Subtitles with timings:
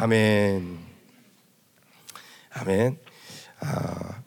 [0.00, 0.78] 아멘.
[2.50, 2.98] 아멘.
[3.58, 4.22] 아,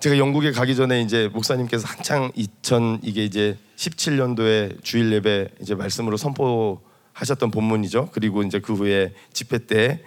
[0.00, 6.18] 제가 영국에 가기 전에 이제 목사님께서 한창 2000 이게 이제 17년도에 주일 예배 이제 말씀으로
[6.18, 8.10] 선포하셨던 본문이죠.
[8.12, 10.04] 그리고 이제 그 후에 집회 때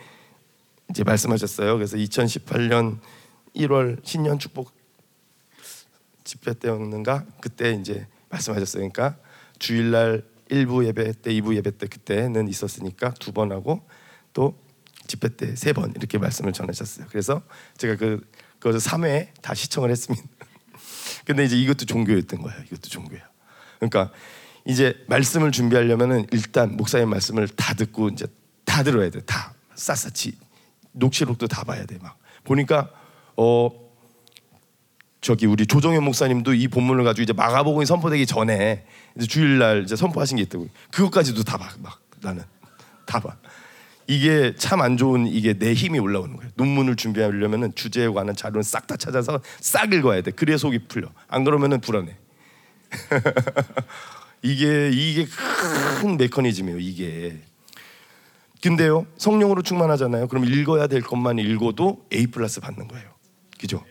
[0.91, 1.73] 이제 말씀하셨어요.
[1.73, 2.99] 그래서 2018년
[3.55, 4.71] 1월 신년 축복
[6.23, 8.87] 집회 때였는가 그때 이제 말씀하셨어요.
[8.87, 9.17] 그러니까
[9.57, 13.87] 주일날 1부 예배 때, 2부 예배 때 그때는 있었으니까 두 번 하고
[14.33, 14.57] 또
[15.07, 17.07] 집회 때 세 번 이렇게 말씀을 전하셨어요.
[17.09, 17.41] 그래서
[17.77, 18.21] 제가 그
[18.59, 20.27] 그것을 3회 다 시청을 했습니다.
[21.25, 22.59] 근데 이제 이것도 종교였던 거예요.
[22.65, 23.21] 이것도 종교야.
[23.79, 24.11] 그러니까
[24.65, 28.25] 이제 말씀을 준비하려면은 일단 목사님 말씀을 다 듣고 이제
[28.63, 29.21] 다 들어야 돼.
[29.21, 30.37] 다 샅샅이
[30.93, 31.97] 녹취록도 다 봐야 돼.
[32.01, 32.89] 막 보니까
[33.37, 33.69] 어
[35.25, 38.85] 저기 우리 조정현 목사님도 이 본문을 가지고 이제 마가복음이 선포되기 전에
[39.17, 40.67] 이제 주일날 이제 선포하신 게 있다고.
[40.91, 41.67] 그것까지도 다 봐.
[41.81, 42.43] 막 나는
[43.07, 43.35] 다 봐.
[44.05, 46.51] 이게 참 안 좋은 이게 내 힘이 올라오는 거예요.
[46.53, 50.29] 논문을 준비하려면은 주제에 관한 자료는 싹 다 찾아서 싹 읽어야 돼.
[50.29, 51.07] 그래야 속이 풀려.
[51.27, 52.15] 안 그러면은 불안해.
[54.43, 55.25] 이게 이게
[56.01, 56.77] 큰 메커니즘이에요.
[56.77, 57.41] 이게.
[58.61, 60.27] 근데요 성령으로 충만하잖아요.
[60.27, 63.09] 그럼 읽어야 될 것만 읽어도 A 플러스 받는 거예요.
[63.59, 63.83] 그죠?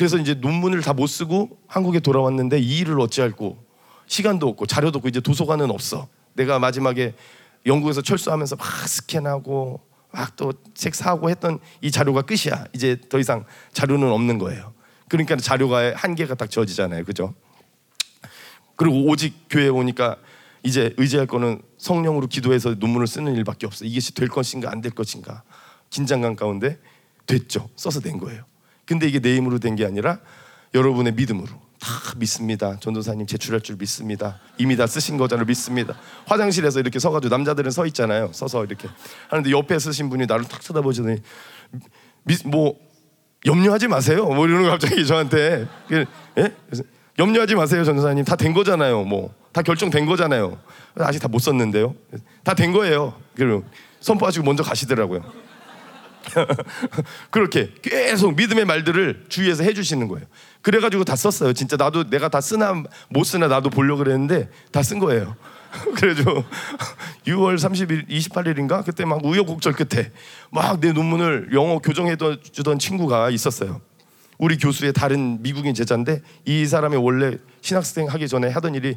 [0.00, 3.62] 그래서 이제 논문을 다 못 쓰고 한국에 돌아왔는데 이 일을 어찌할고
[4.06, 6.08] 시간도 없고 자료도 없고 이제 도서관은 없어.
[6.32, 7.12] 내가 마지막에
[7.66, 12.64] 영국에서 철수하면서 막 스캔하고 막 또 책 사고 했던 이 자료가 끝이야.
[12.72, 14.72] 이제 더 이상 자료는 없는 거예요.
[15.10, 17.04] 그러니까 자료가 한계가 딱 지어지잖아요.
[17.04, 17.34] 그죠?
[18.76, 20.16] 그리고 오직 교회에 오니까
[20.62, 23.84] 이제 의지할 거는 성령으로 기도해서 논문을 쓰는 일밖에 없어.
[23.84, 25.42] 이것이 될 것인가 안 될 것인가
[25.90, 26.78] 긴장감 가운데
[27.26, 27.68] 됐죠.
[27.76, 28.44] 써서 된 거예요.
[28.90, 30.18] 근데 이게 내 힘으로 된 게 아니라
[30.74, 31.48] 여러분의 믿음으로
[31.80, 32.76] 다 믿습니다.
[32.80, 34.38] 전도사님 제출할 줄 믿습니다.
[34.58, 35.46] 이미 다 쓰신 거잖아요.
[35.46, 35.94] 믿습니다.
[36.26, 38.30] 화장실에서 이렇게 서가지고 남자들은 서 있잖아요.
[38.32, 38.88] 서서 이렇게
[39.28, 41.18] 하는데 옆에 쓰신 분이 나를 탁 쳐다보시더니
[42.24, 42.76] 믿, 뭐
[43.46, 44.26] 염려하지 마세요.
[44.26, 46.04] 뭐 이러는 거 갑자기 저한테 예?
[46.36, 46.82] 그래서
[47.18, 48.24] 염려하지 마세요, 전도사님.
[48.24, 49.04] 다 된 거잖아요.
[49.04, 50.58] 뭐 다 결정된 거잖아요.
[50.96, 51.94] 아직 다 못 썼는데요.
[52.44, 53.14] 다 된 거예요.
[53.34, 53.64] 그리고
[54.00, 55.22] 선포하시고 먼저 가시더라고요.
[57.30, 60.26] 그렇게 계속 믿음의 말들을 주위에서 해주시는 거예요.
[60.62, 61.52] 그래가지고 다 썼어요.
[61.52, 65.36] 진짜 나도 내가 다 쓰나 못 쓰나 나도 보려고 그랬는데 다 쓴 거예요.
[65.96, 66.44] 그래가지고
[67.26, 70.10] 6월 30일, 28일인가 그때 막 우여곡절 끝에
[70.50, 73.80] 막 내 논문을 영어 교정해 주던 친구가 있었어요.
[74.38, 78.96] 우리 교수의 다른 미국인 제자인데 이 사람이 원래 신학생 하기 전에 하던 일이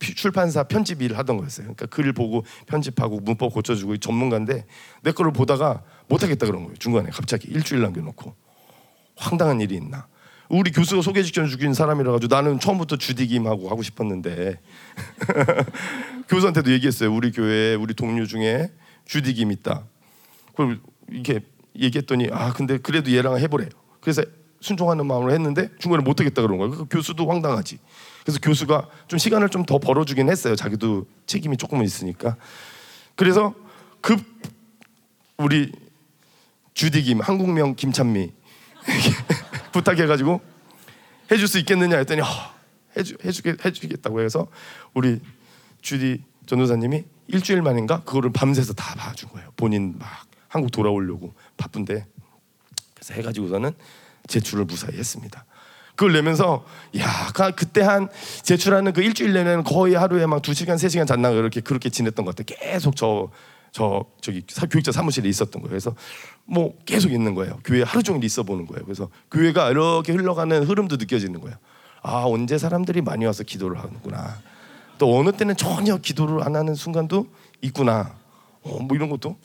[0.00, 1.64] 출판사 편집 일을 하던 거였어요.
[1.64, 4.64] 그러니까 글을 보고 편집하고 문법 고쳐주고 전문가인데
[5.02, 6.76] 내 거를 보다가 못하겠다 그런 거예요.
[6.76, 8.34] 중간에 갑자기 일주일 남겨놓고
[9.16, 10.06] 황당한 일이 있나?
[10.48, 14.60] 우리 교수가 소개시켜 주긴 사람이라 가지고 나는 처음부터 주디김하고 하고 싶었는데
[16.28, 17.12] 교수한테도 얘기했어요.
[17.12, 18.70] 우리 교회에 우리 동료 중에
[19.06, 19.84] 주디김 있다.
[20.54, 21.40] 그럼 이렇게
[21.78, 23.70] 얘기했더니 아 근데 그래도 얘랑 해보래요.
[24.00, 24.22] 그래서
[24.60, 26.72] 순종하는 마음으로 했는데 중간에 못하겠다 그런 거예요.
[26.72, 27.78] 그 교수도 황당하지.
[28.24, 30.56] 그래서 교수가 좀 시간을 좀 더 벌어주긴 했어요.
[30.56, 32.36] 자기도 책임이 조금은 있으니까.
[33.14, 33.54] 그래서
[34.00, 34.20] 급
[35.36, 35.72] 우리
[36.74, 38.32] 주디김 한국명 김찬미
[39.72, 40.40] 부탁해가지고
[41.30, 42.26] 해줄 수 있겠느냐 했더니 어,
[42.96, 44.48] 해주 해주게 해주겠다고 해서
[44.94, 45.20] 우리
[45.80, 49.50] 주디 전도사님이 일주일 만인가 그거를 밤새서 다 봐준 거예요.
[49.56, 52.06] 본인 막 한국 돌아오려고 바쁜데
[52.94, 53.72] 그래서 해가지고서는
[54.28, 55.44] 제출을 무사히 했습니다.
[55.94, 56.64] 그걸 내면서
[56.98, 58.08] 야 그때 한
[58.42, 62.24] 제출하는 그 일주일 내내 거의 하루에 막 두 시간 세 시간 잤나 그렇게 그렇게 지냈던
[62.24, 62.54] 것 같아.
[62.56, 63.30] 계속 저
[63.72, 65.68] 저 저기 교육자 사무실에 있었던 거예요.
[65.70, 65.94] 그래서
[66.44, 67.58] 뭐 계속 있는 거예요.
[67.64, 68.84] 교회 하루 종일 있어 보는 거예요.
[68.84, 71.56] 그래서 교회가 이렇게 흘러가는 흐름도 느껴지는 거예요.
[72.02, 74.40] 아 언제 사람들이 많이 와서 기도를 하는구나.
[74.98, 77.26] 또 어느 때는 전혀 기도를 안 하는 순간도
[77.62, 78.14] 있구나.
[78.62, 79.38] 어, 뭐 이런 것도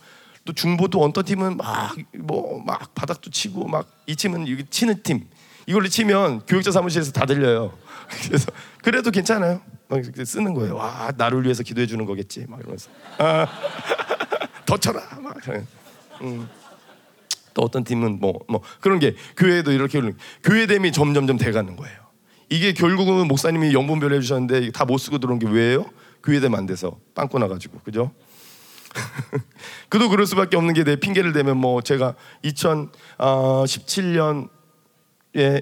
[0.44, 5.28] 또 중보도 어떤 팀은 막뭐 막 바닥도 치고 막 이 팀은 여기 치는 팀
[5.68, 7.78] 이걸로 치면 교육자 사무실에서 다 들려요.
[8.26, 8.52] 그래서
[8.82, 9.62] 그래도 괜찮아요.
[9.90, 10.76] 막 쓰는 거예요.
[10.76, 12.46] 와 나를 위해서 기도해 주는 거겠지.
[12.48, 13.46] 막 이러면서 아,
[14.66, 15.02] 더 쳐라.
[15.22, 15.36] 막
[16.22, 16.50] 음.
[17.54, 20.02] 또 어떤 팀은 뭐뭐 뭐 그런 게 교회도 이렇게
[20.44, 21.98] 교회됨이 점점점 돼가는 거예요.
[22.50, 25.86] 이게 결국은 목사님이 영분별 해주셨는데 다 못 쓰고 들어온 게 왜요?
[26.24, 28.12] 교회됨 안 돼서 빵꾸 나가지고 그죠?
[29.90, 32.16] 그도 그럴 수밖에 없는 게 내 핑계를 대면 뭐 제가
[32.46, 34.50] 2017년
[35.38, 35.62] 예,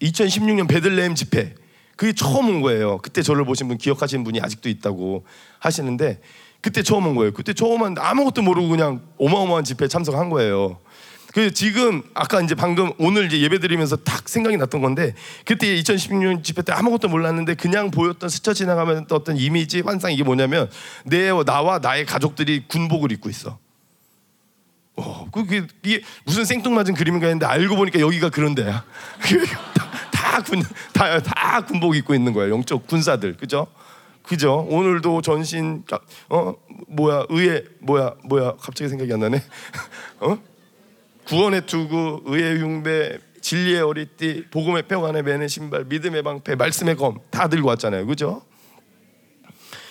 [0.00, 1.54] 2016년 베들레헴 집회
[1.96, 2.98] 그게 처음 온 거예요.
[2.98, 5.24] 그때 저를 보신 분 기억하시는 분이 아직도 있다고
[5.58, 6.20] 하시는데
[6.60, 7.32] 그때 처음 온 거예요.
[7.32, 10.78] 그때 처음 한 아무것도 모르고 그냥 어마어마한 집회에 참석한 거예요.
[11.32, 15.14] 그 지금 아까 이제 방금 오늘 이제 예배 드리면서 딱 생각이 났던 건데
[15.44, 20.70] 그때 2016년 집회 때 아무것도 몰랐는데 그냥 보였던 스쳐 지나가면 어떤 이미지 환상 이게 뭐냐면
[21.04, 23.58] 내 나와 나의 가족들이 군복을 입고 있어.
[24.96, 28.84] 어, 그게 이게 무슨 생뚱맞은 그림인가 했는데 알고 보니까 여기가 그런 데야.
[30.12, 32.52] 다군다다 다 군복 입고 있는 거예요.
[32.54, 33.66] 영적 군사들, 그죠?
[34.22, 34.66] 그죠?
[34.68, 35.84] 오늘도 전신
[36.28, 36.54] 어
[36.88, 39.42] 뭐야 의회 뭐야 뭐야 갑자기 생각이 안 나네.
[40.20, 40.38] 어
[41.26, 47.48] 구원의 투구, 의의 흉배, 진리의 어리띠, 복음의 평안에 매는 신발, 믿음의 방패, 말씀의 검 다
[47.48, 48.06] 들고 왔잖아요.
[48.06, 48.42] 그죠?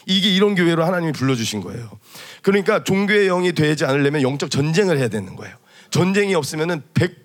[0.08, 1.90] 이게 이런 교회로 하나님이 불러주신 거예요.
[2.46, 5.58] 그러니까 종교의 영이 되지 않으려면 영적 전쟁을 해야 되는 거예요.
[5.90, 7.18] 전쟁이 없으면은 100,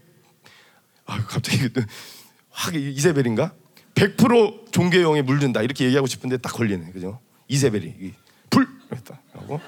[1.05, 1.69] 아 갑자기
[2.49, 3.53] 확 이세벨인가?
[3.95, 5.61] 100% 종교의 영에 물든다.
[5.61, 7.21] 이렇게 얘기하고 싶은데 딱 걸리네, 그죠?
[7.49, 8.15] 이세벨이.
[8.49, 9.21] 불 했다.
[9.35, 9.61] 하고.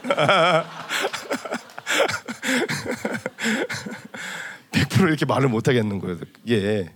[4.73, 6.17] 100% 이렇게 말을 못 하겠는 거예요.
[6.47, 6.91] 이게.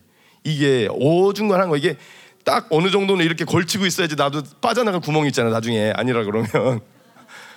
[0.44, 1.76] 이게 어중간한 거.
[1.76, 1.98] 이게
[2.42, 5.92] 딱 어느 정도는 이렇게 걸치고 있어야지 나도 빠져나갈 구멍이 있잖아 나중에.
[5.94, 6.80] 아니라 그러면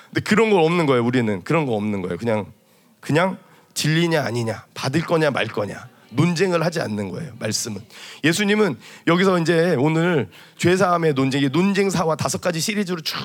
[0.09, 1.43] 근데 그런 거 없는 거예요 우리는.
[1.43, 2.17] 그런 거 없는 거예요.
[2.17, 2.51] 그냥
[2.99, 3.37] 그냥
[3.73, 5.87] 진리냐 아니냐 받을 거냐 말 거냐.
[6.11, 7.81] 논쟁을 하지 않는 거예요 말씀은.
[8.23, 8.77] 예수님은
[9.07, 10.27] 여기서 이제 오늘
[10.57, 13.15] 죄사함의 논쟁이 논쟁사와 다섯 가지 시리즈로 쭉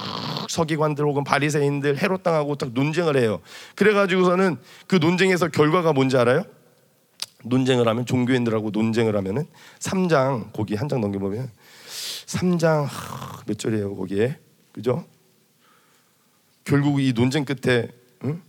[0.50, 3.40] 서기관들 혹은 바리새인들 헤롯 당하고 딱 논쟁을 해요.
[3.74, 6.44] 그래가지고서는 그 논쟁에서 결과가 뭔지 알아요?
[7.44, 9.46] 논쟁을 하면 종교인들하고 논쟁을 하면은
[9.78, 11.50] 3장 거기 한 장 넘겨 보면
[12.26, 12.86] 3장
[13.46, 14.38] 몇 절이에요 거기에?
[14.72, 15.06] 그죠?
[16.64, 17.88] 결국 이 논쟁 끝에
[18.24, 18.42] 응?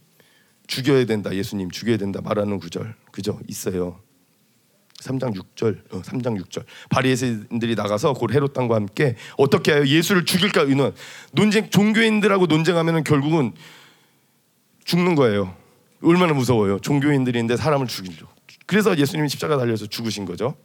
[0.68, 4.00] 죽여야 된다 예수님 죽여야 된다 말하는 구절 그죠 있어요.
[5.00, 6.64] 3장 6절, 어, 3장 6절.
[6.90, 10.94] 바리새인들이 나가서 곧 헤롯 당과 함께 어떻게 하여 예수를 죽일까 의논.
[11.32, 13.54] 논쟁 종교인들하고 논쟁하면은 결국은
[14.86, 15.56] 죽는 거예요.
[16.02, 16.80] 얼마나 무서워요.
[16.80, 18.28] 종교인들인데 사람을 죽이려.
[18.66, 20.56] 그래서 예수님이 십자가 달려서 죽으신 거죠.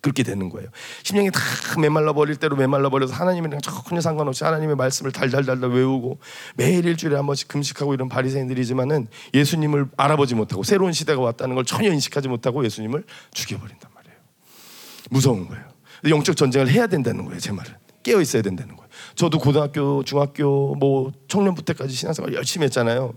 [0.00, 0.68] 그렇게 되는 거예요.
[1.02, 1.40] 심령이 다
[1.80, 6.18] 메말라 버릴 대로 메말라 버려서 하나님이랑 전혀 상관없이 하나님의 말씀을 달달달달 외우고
[6.56, 11.92] 매일 일주일에 한 번씩 금식하고 이런 바리새인들이지만은 예수님을 알아보지 못하고 새로운 시대가 왔다는 걸 전혀
[11.92, 14.16] 인식하지 못하고 예수님을 죽여버린단 말이에요.
[15.10, 15.64] 무서운 거예요.
[16.08, 17.38] 영적 전쟁을 해야 된다는 거예요.
[17.38, 18.88] 제 말은 깨어 있어야 된다는 거예요.
[19.14, 23.12] 저도 고등학교, 중학교, 뭐 청년부 때까지 신앙생활 열심히 했잖아요.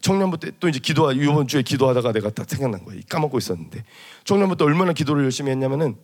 [0.00, 3.02] 청년부 때 또 이제 기도 이번 주에 기도하다가 내가 딱 생각난 거예요.
[3.08, 3.84] 까먹고 있었는데
[4.24, 5.96] 청년부 때 얼마나 기도를 열심히 했냐면은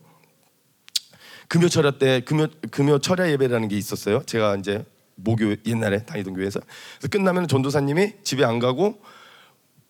[1.50, 4.22] 금요 철야 때 금요 금요 철야 예배라는 게 있었어요.
[4.24, 4.84] 제가 이제
[5.16, 9.02] 모교 옛날에 다니던 교회에서 그래서 끝나면 전도사님이 집에 안 가고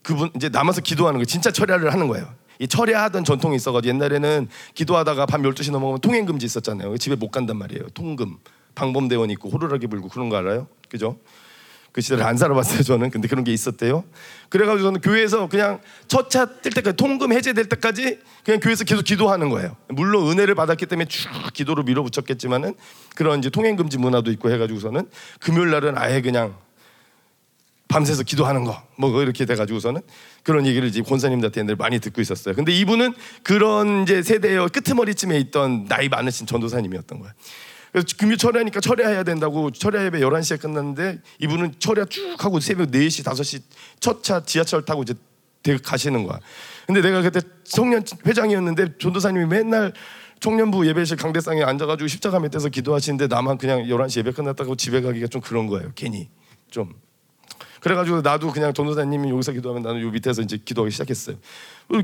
[0.03, 2.27] 그분 이제 남아서 기도하는 거 진짜 철야를 하는 거예요.
[2.59, 6.97] 이 철야하던 전통이 있어가지고 옛날에는 기도하다가 밤 12시 넘어가면 통행 금지 있었잖아요.
[6.97, 7.91] 집에 못 간단 말이에요.
[7.91, 8.39] 통금
[8.75, 10.67] 방범대원 있고 호루라기 불고 그런 거 알아요?
[10.89, 11.19] 그죠?
[11.93, 14.05] 그 시대를 안 살아봤어요 저는 근데 그런 게 있었대요
[14.49, 19.49] 그래가지고 저는 교회에서 그냥 첫 차 뜰 때까지 통금 해제될 때까지 그냥 교회에서 계속 기도하는
[19.49, 22.75] 거예요 물론 은혜를 받았기 때문에 쭉 기도로 밀어붙였겠지만은
[23.17, 25.09] 그런 이제 통행금지 문화도 있고 해가지고서는
[25.41, 26.55] 금요일 날은 아예 그냥
[27.89, 30.03] 밤새서 기도하는 거 뭐 이렇게 돼가지고서는
[30.43, 32.55] 그런 얘기를 이제 권사님들한테 늘 많이 듣고 있었어요.
[32.55, 37.33] 근데 이분은 그런 이제 세대의 끄트머리쯤에 있던 나이 많으신 전도사님이었던 거예요.
[37.93, 43.25] 그래서 금요 철야니까 철야해야 된다고 철야 예배 11시에 끝났는데 이분은 철야 쭉 하고 새벽 4시,
[43.25, 43.63] 5시
[44.01, 45.15] 첫 차 지하철 타고 이제
[45.83, 46.39] 가시는 거야.
[46.87, 49.93] 근데 내가 그때 청년 회장이었는데 전도사님이 맨날
[50.41, 55.41] 청년부 예배실 강대상에 앉아가지고 십자가 밑에서 기도하시는데 나만 그냥 11시 예배 끝났다고 집에 가기가 좀
[55.43, 55.93] 그런 거예요.
[55.95, 56.29] 괜히
[56.71, 56.95] 좀.
[57.81, 61.37] 그래가지고 나도 그냥 전도사님이 여기서 기도하면 나는 요 밑에서 이제 기도하기 시작했어요.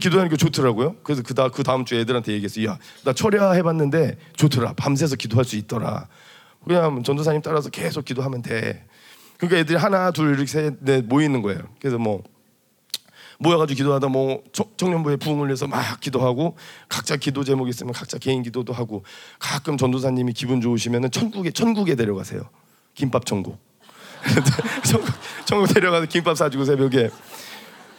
[0.01, 0.97] 기도하니까 좋더라고요.
[1.03, 2.71] 그래서 그, 다, 그 다음 주에 애들한테 얘기했어요.
[2.71, 4.73] 야, 나 철야 해봤는데 좋더라.
[4.75, 6.09] 밤새서 기도할 수 있더라.
[6.65, 8.87] 그냥 전도사님 따라서 계속 기도하면 돼.
[9.37, 11.61] 그러니까 애들이 하나, 둘, 이렇게 셋, 넷 모이는 거예요.
[11.79, 12.23] 그래서 뭐
[13.39, 14.43] 모여가지고 기도하다 뭐
[14.77, 16.57] 청년부에 부흥을 위해서 막 기도하고
[16.89, 19.05] 각자 기도 제목 있으면 각자 개인 기도도 하고
[19.39, 22.49] 가끔 전도사님이 기분 좋으시면은 천국에 천국에 데려가세요.
[22.95, 23.59] 김밥 천국.
[25.45, 27.11] 천국, 데려가서 김밥 사주고 새벽에.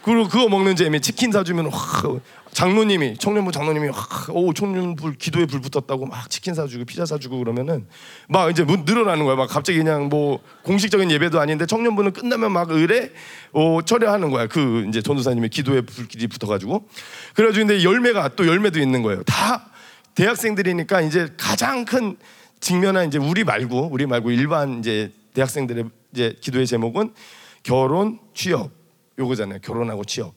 [0.03, 2.21] 그리고 그거 먹는 재미 치킨 사주면 확
[2.53, 3.89] 장로님이 청년부 장로님이
[4.29, 7.86] 오 청년부 기도에 불 붙었다고 막 치킨 사주고 피자 사주고 그러면은
[8.29, 9.36] 막 이제 늘어나는 거야.
[9.36, 13.12] 막 갑자기 그냥 뭐 공식적인 예배도 아닌데 청년부는 끝나면 막 의뢰
[13.51, 14.47] 어 철회하는 거야.
[14.47, 16.88] 그 이제 전도사님의 기도에 불길이 붙어가지고.
[17.36, 19.24] 그래가지고 근데 열매가 또 열매도 있는 거예요.
[19.24, 19.69] 다
[20.15, 22.17] 대학생들이니까 이제 가장 큰
[22.59, 27.13] 직면한 이제 우리 말고 우리 말고 일반 이제 대학생들의 이제 기도의 제목은
[27.62, 28.72] 결혼, 취업
[29.20, 29.60] 요거잖아요.
[29.62, 30.34] 결혼하고 취업.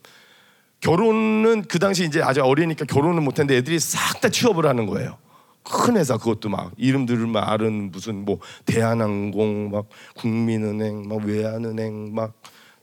[0.81, 5.17] 결혼은 그 당시 이제 아주 어리니까 결혼은 못했는데 애들이 싹 다 취업을 하는 거예요.
[5.63, 12.35] 큰 회사 그것도 막 이름들을 막 아는 무슨 뭐 대한항공 막 국민은행 막 외환은행 막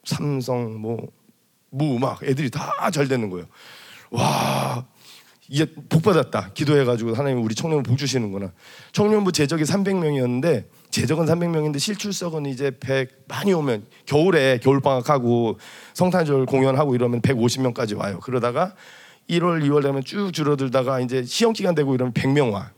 [0.03, 0.97] 삼성 뭐
[1.69, 3.45] 뭐 막 애들이 다 잘 되는 거예요.
[4.09, 4.85] 와
[5.49, 6.51] 이게 복 받았다.
[6.53, 8.53] 기도해가지고 하나님 우리 청년부 복 주시는구나.
[8.93, 10.65] 청년부 재적이 300명이었는데
[10.97, 15.59] 제적은 300명인데 실출석은 이제 100 많이 오면 겨울에 겨울 방학하고
[15.93, 18.19] 성탄절 공연하고 이러면 150명까지 와요.
[18.23, 18.73] 그러다가
[19.29, 22.71] 1월, 2월 되면 쭉 줄어들다가 이제 시험 기간 되고 이러면 100명 와.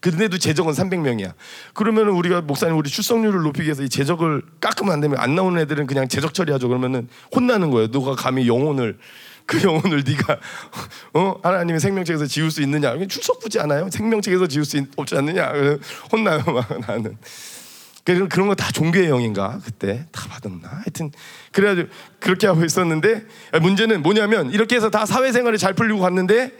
[0.00, 1.34] 근데도 제적은 300명이야.
[1.74, 5.86] 그러면은 우리가 목사님 우리 출석률을 높이기 위해서 이 제적을 깎으면 안 되면 안 나오는 애들은
[5.86, 6.68] 그냥 제적 처리하죠.
[6.68, 7.90] 그러면은 혼나는 거예요.
[7.90, 8.96] 누가 감히 영혼을
[9.44, 10.38] 그 영혼을 네가
[11.14, 12.96] 어 하나님의 생명책에서 지울 수 있느냐?
[13.08, 13.90] 출석 부지 않아요?
[13.90, 15.52] 생명책에서 지울 수 있, 없지 않느냐?
[16.12, 17.18] 혼나요 막 나는.
[18.08, 20.66] 그래서 그런 거 다 종교의 영인가 그때 다 받았나?
[20.66, 21.12] 하여튼
[21.52, 21.88] 그래가지고
[22.20, 23.26] 그렇게 하고 있었는데
[23.60, 26.52] 문제는 뭐냐면 이렇게 해서 다 사회생활이 잘 풀리고 갔는데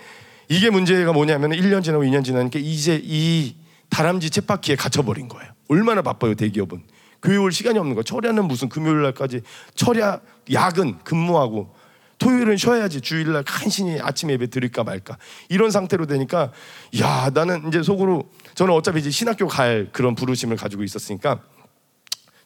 [0.51, 3.57] 이게 문제가 뭐냐면 1년 지나고 2년 지나니까 이제 이
[3.89, 5.51] 다람쥐 쳇바퀴에 갇혀버린 거예요.
[5.69, 6.83] 얼마나 바빠요 대기업은.
[7.23, 8.03] 교회 올 시간이 없는 거예요.
[8.03, 9.41] 철야는 무슨 금요일 날까지
[9.75, 10.21] 철야
[10.53, 11.75] 야근 근무하고
[12.19, 15.17] 토요일은 쉬어야지 주일날 간신히 아침 예배 드릴까 말까
[15.49, 16.53] 이런 상태로 되니까
[17.01, 21.41] 야 나는 이제 속으로 저는 어차피 이제 신학교 갈 그런 부르심을 가지고 있었으니까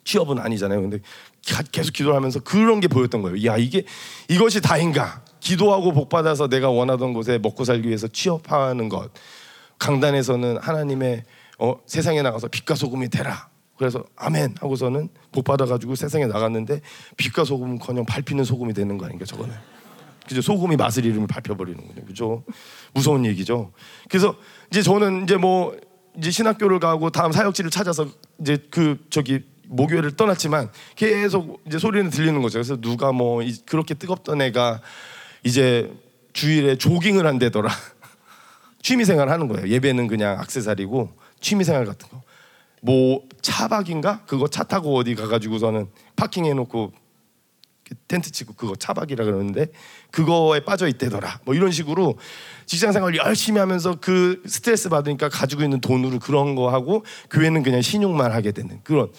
[0.04, 0.80] 취업은 아니잖아요.
[0.82, 0.98] 근데
[1.70, 3.44] 계속 기도를 하면서 그런 게 보였던 거예요.
[3.46, 3.84] 야 이게
[4.28, 5.22] 이것이 다인가?
[5.40, 9.10] 기도하고 복 받아서 내가 원하던 곳에 먹고 살기 위해서 취업하는 것.
[9.78, 11.24] 강단에서는 하나님의
[11.58, 13.51] 어, 세상에 나가서 빛과 소금이 되라.
[13.82, 16.80] 그래서 아멘 하고서는 복 받아가지고 세상에 나갔는데
[17.16, 19.52] 빛과 소금은커녕 밟히는 소금이 되는 거 아닌가 저거는.
[20.28, 20.40] 그죠?
[20.40, 22.04] 소금이 맛을 잃으면 밟혀버리는군요.
[22.06, 22.44] 그죠?
[22.94, 23.72] 무서운 얘기죠.
[24.08, 24.36] 그래서
[24.70, 25.76] 이제 저는 이제 뭐
[26.16, 28.06] 이제 신학교를 가고 다음 사역지를 찾아서
[28.40, 32.58] 이제 그 저기 모교회를 떠났지만 계속 이제 소리는 들리는 거죠.
[32.58, 34.80] 그래서 누가 뭐 그렇게 뜨겁던 애가
[35.42, 35.92] 이제
[36.34, 37.68] 주일에 조깅을 한대더라.
[38.80, 39.66] 취미생활 하는 거예요.
[39.68, 41.10] 예배는 그냥 악세사리고
[41.40, 42.22] 취미생활 같은 거.
[42.84, 44.24] 뭐 차박인가?
[44.26, 45.86] 그거 차 타고 어디 가가지고서는
[46.16, 46.92] 파킹해 놓고
[48.08, 49.68] 텐트 치고 그거 차박이라 그러는데
[50.10, 51.40] 그거에 빠져 있대더라.
[51.44, 52.18] 뭐 이런 식으로
[52.66, 57.82] 직장 생활 열심히 하면서 그 스트레스 받으니까 가지고 있는 돈으로 그런 거 하고 교회는 그냥
[57.82, 59.10] 신용만 하게 되는 그런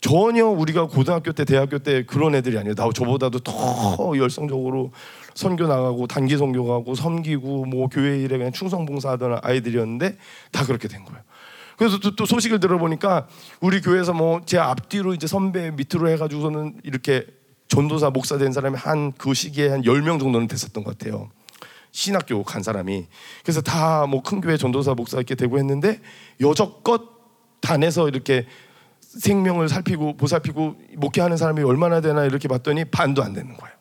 [0.00, 2.74] 전혀 우리가 고등학교 때 대학교 때 그런 애들이 아니에요.
[2.74, 4.92] 나 저보다도 더 열성적으로
[5.34, 10.18] 선교 나가고 단기 선교 가고 섬기고 뭐 교회 일에 그냥 충성 봉사하던 아이들이었는데
[10.52, 11.22] 다 그렇게 된 거예요.
[11.76, 13.26] 그래서 또, 또 소식을 들어보니까
[13.60, 17.26] 우리 교회에서 뭐 제 앞뒤로 이제 선배 밑으로 해가지고서는 이렇게
[17.68, 21.30] 전도사 목사 된 사람이 한 그 시기에 한열명 정도는 됐었던 것 같아요.
[21.92, 23.06] 신학교 간 사람이.
[23.42, 26.00] 그래서 다 뭐 큰 교회 전도사 목사 이렇게 되고 했는데
[26.40, 27.02] 여적껏
[27.60, 28.46] 단에서 이렇게
[29.00, 33.74] 생명을 살피고 보살피고 목회하는 사람이 얼마나 되나 이렇게 봤더니 반도 안 되는 거예요.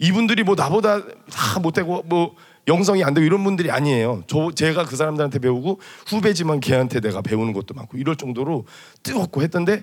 [0.00, 2.34] 이분들이 뭐 나보다 다 못되고 뭐
[2.68, 4.22] 영성이 안 되고 이런 분들이 아니에요.
[4.28, 8.66] 저 제가 그 사람들한테 배우고 후배지만 걔한테 내가 배우는 것도 많고 이럴 정도로
[9.02, 9.82] 뜨겁고 했던데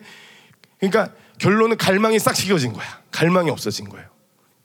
[0.79, 2.85] 그러니까 결론은 갈망이 싹 식어진 거야.
[3.11, 4.07] 갈망이 없어진 거예요.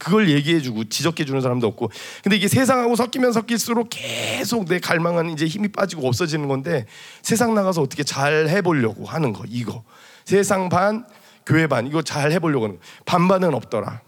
[0.00, 1.90] 그걸 얘기해주고 지적해주는 사람도 없고
[2.22, 6.86] 근데 이게 세상하고 섞이면 섞일수록 계속 내 갈망은 이제 힘이 빠지고 없어지는 건데
[7.22, 9.84] 세상 나가서 어떻게 잘 해보려고 하는 거 이거
[10.24, 11.06] 세상 반
[11.44, 14.00] 교회 반 이거 잘 해보려고 하는 거 반반은 없더라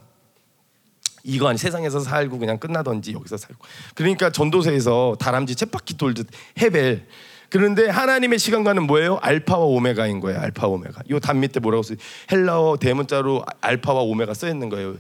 [1.25, 3.65] 이거 아니 세상에서 살고 그냥 끝나던지 여기서 살고
[3.95, 6.27] 그러니까 전도서에서 다람쥐 쳇바퀴 돌듯
[6.61, 7.07] 헤벨
[7.53, 9.19] 그런데 하나님의 시간과는 뭐예요?
[9.21, 10.41] 알파와 오메가인 거예요.
[10.41, 11.03] 알파 오메가.
[11.11, 11.95] 이단 밑에 뭐라고 써?
[12.33, 14.97] 헬라어 대문자로 알파와 오메가 써 있는 거예요.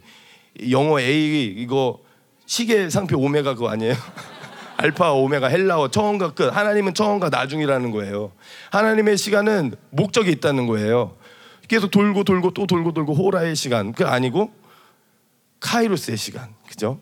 [0.70, 2.00] 영어 A 이거
[2.44, 3.94] 시계 상표 오메가 그거 아니에요?
[4.76, 6.54] 알파 오메가 헬라어 처음과 끝.
[6.54, 8.32] 하나님은 처음과 나중이라는 거예요.
[8.70, 11.16] 하나님의 시간은 목적이 있다는 거예요.
[11.68, 14.52] 계속 돌고 돌고 또 돌고 돌고 호라의 시간 그 아니고
[15.62, 17.00] 카이로스의 시간 그죠?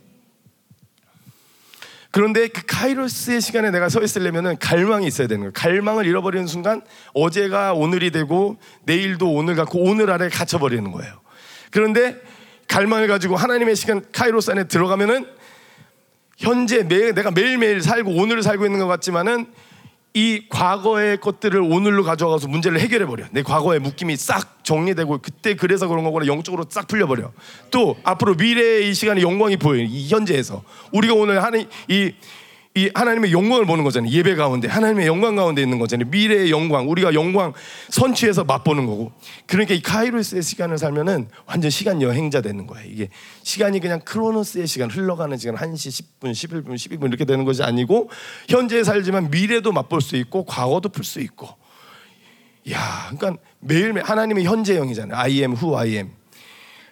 [2.12, 5.52] 그런데 그 카이로스의 시간에 내가 서 있으려면은 갈망이 있어야 되는 거예요.
[5.55, 6.83] 갈망을 잃어버리는 순간
[7.14, 11.21] 어제가 오늘이 되고 내일도 오늘 같고 오늘 아래 갇혀버리는 거예요.
[11.71, 12.21] 그런데
[12.67, 15.26] 갈망을 가지고 하나님의 시간 카이로스 안에 들어가면은
[16.37, 19.47] 현재 매, 내가 매일매일 살고 오늘을 살고 있는 것 같지만은
[20.12, 23.26] 이 과거의 것들을 오늘로 가져가서 문제를 해결해 버려.
[23.31, 27.31] 내 과거의 묶임이 싹 정리되고 그때 그래서 그런 거구나 영적으로 싹 풀려 버려.
[27.71, 29.83] 또 앞으로 미래의 이 시간에 영광이 보여.
[29.83, 32.12] 이 현재에서 우리가 오늘 하는 이
[32.76, 34.12] 이 하나님의 영광을 보는 거잖아요.
[34.12, 36.08] 예배 가운데 하나님의 영광 가운데 있는 거잖아요.
[36.08, 37.52] 미래의 영광, 우리가 영광
[37.88, 39.10] 선취해서 맛보는 거고.
[39.46, 42.88] 그러니까 이 카이로스의 시간을 살면은 완전 시간 여행자 되는 거예요.
[42.88, 43.08] 이게
[43.42, 48.08] 시간이 그냥 크로노스의 시간 흘러가는 시간 1시 10분, 11분, 12분 이렇게 되는 것이 아니고
[48.48, 51.48] 현재에 살지만 미래도 맛볼 수 있고 과거도 풀 수 있고.
[52.70, 55.18] 야, 그러니까 매일매일 하나님의 현재형이잖아요.
[55.18, 56.10] I am who I am.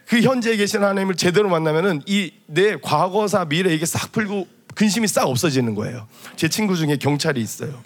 [0.08, 5.26] 그 현재에 계신 하나님을 제대로 만나면은 이 내 과거사 미래 이게 싹 풀고 근심이 싹
[5.26, 6.06] 없어지는 거예요.
[6.36, 7.82] 제 친구 중에 경찰이 있어요.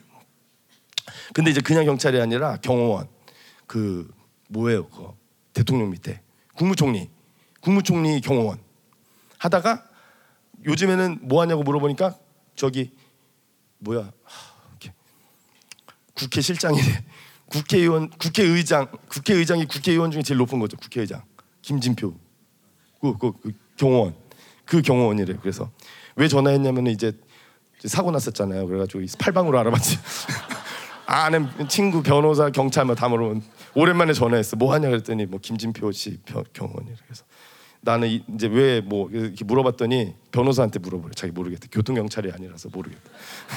[1.32, 3.08] 근데 이제 그냥 경찰이 아니라 경호원.
[3.66, 4.12] 그
[4.48, 5.08] 뭐예요 그
[5.52, 6.20] 대통령 밑에.
[6.54, 7.08] 국무총리.
[7.60, 8.58] 국무총리 경호원.
[9.38, 9.88] 하다가
[10.64, 12.16] 요즘에는 뭐 하냐고 물어보니까
[12.54, 12.92] 저기
[13.78, 14.12] 뭐야?
[16.14, 17.04] 국회 실장이래
[17.46, 20.76] 국회의원 국회의장 국회의장이 국회의원 중에 제일 높은 거죠.
[20.76, 21.22] 국회의장.
[21.62, 22.14] 김진표.
[23.00, 24.14] 그, 그, 그 경호원.
[24.64, 25.38] 그 경호원이래요.
[25.40, 25.70] 그래서
[26.16, 27.12] 왜 전화했냐면 이제
[27.84, 28.66] 사고 났었잖아요.
[28.66, 29.98] 그래가지고 팔방으로 알아봤지.
[31.06, 33.42] 아는 친구 변호사 경찰 뭐다 물으면
[33.74, 34.56] 오랜만에 전화했어.
[34.56, 36.20] 뭐 하냐 그랬더니 뭐 김진표 씨
[36.52, 36.96] 경호원이래.
[37.04, 37.24] 그래서
[37.80, 41.12] 나는 이, 이제 왜 뭐 이렇게 물어봤더니 변호사한테 물어보래.
[41.14, 41.68] 자기 모르겠대.
[41.72, 43.02] 교통 경찰이 아니라서 모르겠다.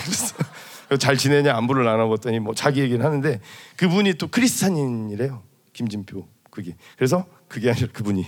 [0.88, 3.40] 그래서 잘 지내냐 안부를 나눠봤더니 뭐 자기 얘기는 하는데
[3.78, 5.44] 그분이 또 크리스찬인이래요.
[5.74, 6.76] 김진표 그게.
[6.98, 8.26] 그래서 그게 아니라 그분이.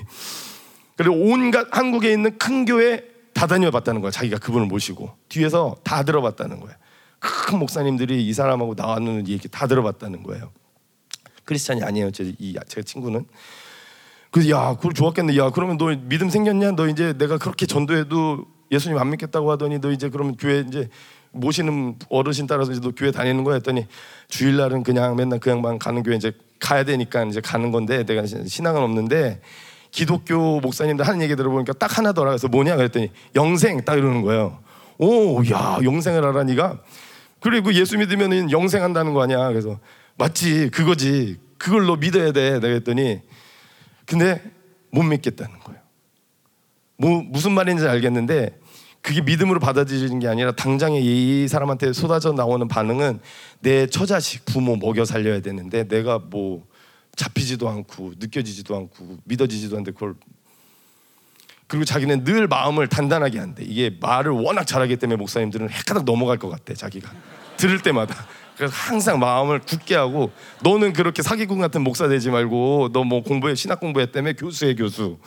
[0.96, 3.04] 그리고 온갖 한국에 있는 큰 교회
[3.38, 4.10] 다 다녀봤다는 거야.
[4.10, 6.74] 자기가 그분을 모시고 뒤에서 다 들어봤다는 거야.
[7.20, 10.52] 큰 목사님들이 이 사람하고 나왔는 얘기 다 들어봤다는 거예요.
[11.46, 12.10] 크리스찬이 아니에요.
[12.10, 13.28] 제, 이, 제 친구는.
[14.32, 15.38] 그래서 야, 그걸 좋았겠네.
[15.38, 16.72] 야, 그러면 너 믿음 생겼냐?
[16.72, 20.90] 너 이제 내가 그렇게 전도해도 예수님 안 믿겠다고 하더니 너 이제 그러면 교회 이제
[21.32, 23.86] 모시는 어르신 따라서 이제 너 교회 다니는 거야 했더니
[24.30, 28.82] 주일날은 그냥 맨날 그 양반 가는 교회 이제 가야 되니까 이제 가는 건데 내가 신앙은
[28.82, 29.42] 없는데
[29.92, 32.32] 기독교 목사님들 하는 얘기 들어보니까 딱 하나더라.
[32.32, 34.60] 그래서 뭐냐 그랬더니 영생 딱 이러는 거예요.
[34.98, 36.80] 오, 야, 영생을 하라니가.
[37.40, 39.48] 그리고 예수 믿으면 영생한다는 거 아니야.
[39.50, 39.80] 그래서
[40.18, 41.38] 맞지, 그거지.
[41.58, 42.60] 그걸 너 믿어야 돼.
[42.60, 43.22] 내가 했더니
[44.06, 44.42] 근데
[44.92, 45.80] 못 믿겠다는 거예요.
[46.98, 48.60] 뭐 무슨 말인지 알겠는데
[49.02, 53.20] 그게 믿음으로 받아들이는 게 아니라 당장에 이 사람한테 쏟아져 나오는 반응은
[53.62, 56.66] 내 처자식 부모 먹여 살려야 되는데 내가 뭐
[57.18, 60.16] 잡히지도 않고 느껴지지도 않고 믿어지지도 않는데 그걸
[61.68, 63.64] 그리고 자기는 늘 마음을 단단하게 한대.
[63.66, 66.74] 이게 말을 워낙 잘하기 때문에 목사님들은 헷가닥 넘어갈 것 같대.
[66.76, 67.12] 자기가
[67.58, 68.16] 들을 때마다.
[68.56, 70.32] 그래서 항상 마음을 굳게 하고
[70.64, 75.20] 너는 그렇게 사기꾼 같은 목사 되지 말고 너 뭐 공부해 신학 공부했다며 교수해 교수.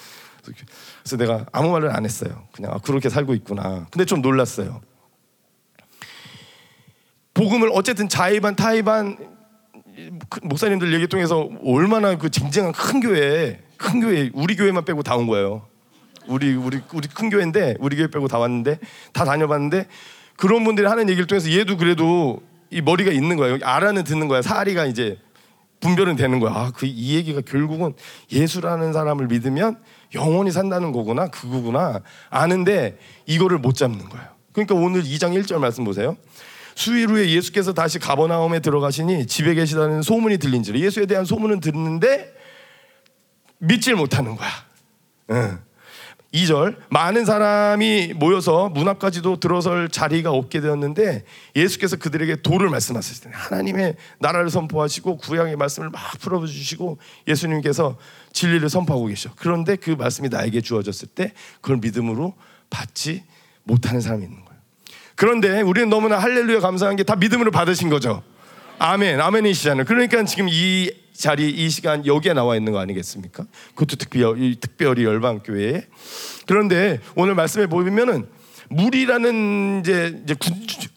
[0.42, 2.48] 그래서 내가 아무 말을 안 했어요.
[2.52, 3.86] 그냥 아, 그렇게 살고 있구나.
[3.90, 4.80] 근데 좀 놀랐어요.
[7.34, 9.16] 복음을 어쨌든 자의반 타의반
[10.42, 15.26] 목사님들 얘기 통해서 얼마나 그 쟁쟁한 큰 교회, 큰 교회 우리 교회만 빼고 다 온
[15.26, 15.66] 거예요.
[16.26, 18.78] 우리 우리 우리 큰 교회인데 우리 교회 빼고 다 왔는데
[19.12, 19.86] 다 다녀봤는데
[20.36, 23.58] 그런 분들이 하는 얘기를 통해서 얘도 그래도 이 머리가 있는 거예요.
[23.62, 24.42] 알아는 듣는 거야.
[24.42, 25.18] 사리가 이제
[25.80, 26.52] 분별은 되는 거야.
[26.54, 27.94] 아, 그 이 얘기가 결국은
[28.30, 29.78] 예수라는 사람을 믿으면
[30.14, 31.28] 영원히 산다는 거구나.
[31.28, 32.00] 그거구나.
[32.28, 34.26] 아는데 이거를 못 잡는 거예요.
[34.52, 36.16] 그러니까 오늘 2장 1절 말씀 보세요.
[36.74, 42.34] 수일 후에 예수께서 다시 가버나움에 들어가시니 집에 계시다는 소문이 들린지라 예수에 대한 소문은 듣는데
[43.58, 44.48] 믿질 못하는 거야.
[45.30, 45.58] 응.
[46.32, 51.24] 2절 많은 사람이 모여서 문 앞까지도 들어설 자리가 없게 되었는데
[51.56, 57.98] 예수께서 그들에게 도를 말씀하셨을 때 하나님의 나라를 선포하시고 구약의 말씀을 막 풀어주시고 예수님께서
[58.32, 59.30] 진리를 선포하고 계셔.
[59.36, 62.34] 그런데 그 말씀이 나에게 주어졌을 때 그걸 믿음으로
[62.70, 63.24] 받지
[63.64, 64.49] 못하는 사람이 있는 거예요.
[65.20, 68.22] 그런데 우리는 너무나 할렐루야 감사한 게 다 믿음으로 받으신 거죠.
[68.78, 69.84] 아멘, 아멘이시잖아요.
[69.84, 73.44] 그러니까 지금 이 자리, 이 시간 여기에 나와 있는 거 아니겠습니까?
[73.74, 75.84] 그것도 특별히, 특별히 열방교회에.
[76.46, 78.28] 그런데 오늘 말씀에 보면은
[78.70, 80.34] 물이라는 이제, 이제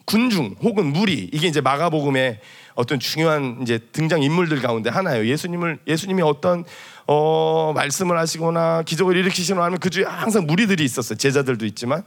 [0.06, 2.40] 군, 중 혹은 무리 이게 이제 마가복음의
[2.76, 5.28] 어떤 중요한 이제 등장 인물들 가운데 하나예요.
[5.28, 6.64] 예수님을 예수님이 어떤
[7.08, 11.18] 어, 말씀을 하시거나 기적을 일으키시거나 하면 그 주에 항상 무리들이 있었어요.
[11.18, 12.04] 제자들도 있지만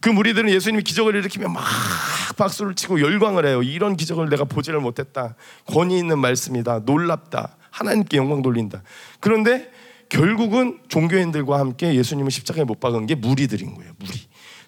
[0.00, 1.64] 그 무리들은 예수님이 기적을 일으키면 막
[2.36, 3.62] 박수를 치고 열광을 해요.
[3.62, 5.36] 이런 기적을 내가 보지를 못했다.
[5.66, 6.80] 권위 있는 말씀이다.
[6.80, 7.56] 놀랍다.
[7.70, 8.82] 하나님께 영광 돌린다.
[9.20, 9.70] 그런데
[10.08, 13.92] 결국은 종교인들과 함께 예수님을 십자가에 못 박은 게 무리들인 거예요.
[13.98, 14.12] 무리.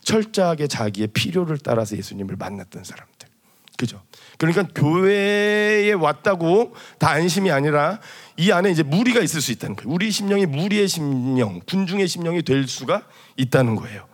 [0.02, 3.28] 철저하게 자기의 필요를 따라서 예수님을 만났던 사람들.
[3.76, 4.02] 그죠?
[4.38, 8.00] 그러니까 교회에 왔다고 다 안심이 아니라
[8.36, 9.92] 이 안에 이제 무리가 있을 수 있다는 거예요.
[9.92, 13.04] 우리 심령이 무리의 심령, 군중의 심령이 될 수가
[13.36, 14.07] 있다는 거예요.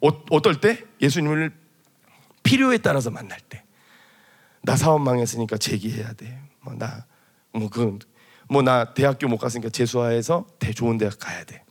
[0.00, 0.84] 어, 떨 때?
[1.00, 1.52] 예수님을
[2.42, 3.64] 필요에 따라서 만날 때.
[4.62, 6.40] 나 사업 망했으니까 재기해야 돼.
[6.60, 7.04] 뭐 나
[7.54, 7.98] 뭐 그
[8.50, 11.64] 뭐 나 대학교 못 갔으니까 재수화해서 대 좋은 대학 가야 돼.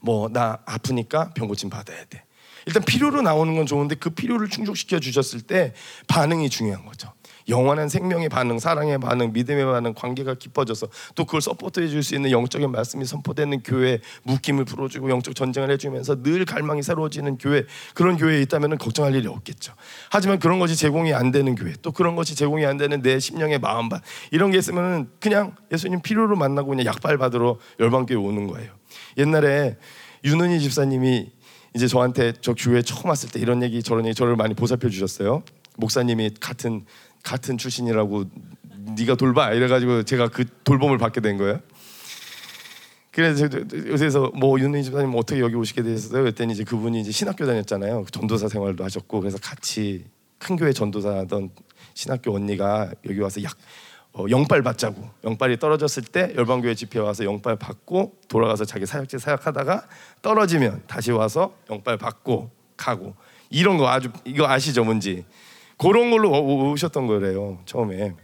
[0.00, 2.24] 뭐 나 아프니까 병고침 받아야 돼.
[2.66, 5.74] 일단 필요로 나오는 건 좋은데 그 필요를 충족시켜 주셨을 때
[6.08, 7.12] 반응이 중요한 거죠.
[7.48, 12.30] 영원한 생명의 반응, 사랑의 반응, 믿음의 반응, 관계가 깊어져서 또 그걸 서포트해 줄 수 있는
[12.30, 18.42] 영적인 말씀이 선포되는 교회, 묶임을 풀어주고 영적 전쟁을 해주면서 늘 갈망이 새로워지는 교회, 그런 교회에
[18.42, 19.72] 있다면 걱정할 일이 없겠죠.
[20.10, 23.60] 하지만 그런 것이 제공이 안 되는 교회, 또 그런 것이 제공이 안 되는 내 심령의
[23.60, 24.00] 마음반
[24.30, 28.72] 이런 게 있으면 그냥 예수님 필요로 만나고 그냥 약발 받으러 열방교회 오는 거예요.
[29.16, 29.76] 옛날에
[30.24, 31.32] 윤은희 집사님이
[31.74, 35.42] 이제 저한테 저 교회 처음 왔을 때 이런 얘기 저런 얘기 저를 많이 보살펴 주셨어요.
[35.76, 36.84] 목사님이 같은
[37.22, 38.24] 같은 출신이라고
[38.96, 41.60] 네가 돌봐 이래가지고 제가 그 돌봄을 받게 된 거예요.
[43.10, 46.22] 그래서 요새서 뭐 윤희 집사님 어떻게 여기 오시게 되셨어요?
[46.22, 48.06] 그랬더니 이제 그분이 이제 신학교 다녔잖아요.
[48.10, 50.06] 전도사 생활도 하셨고 그래서 같이
[50.38, 51.50] 큰 교회 전도사 하던
[51.94, 53.56] 신학교 언니가 여기 와서 약
[54.14, 59.88] 어, 영빨 받자고 영빨이 떨어졌을 때 열방교회 집회 와서 영빨 받고 돌아가서 자기 사역지 사역하다가
[60.20, 63.14] 떨어지면 다시 와서 영빨 받고 가고
[63.48, 65.24] 이런 거 아주 이거 아시죠 뭔지
[65.82, 68.14] 그런 걸로 오- 오셨던 거래요 처음에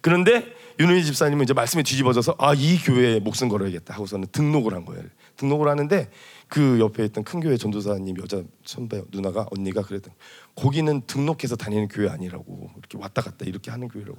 [0.00, 5.04] 그런데 윤은희 집사님은 이제 말씀이 뒤집어져서 아 이 교회에 목숨 걸어야겠다 하고서는 등록을 한 거예요.
[5.36, 6.10] 등록을 하는데
[6.48, 10.12] 그 옆에 있던 큰 교회 전도사님 여자 선배 누나가 언니가 그랬던
[10.56, 14.18] 거기는 등록해서 다니는 교회 아니라고 이렇게 왔다 갔다 이렇게 하는 교회라고.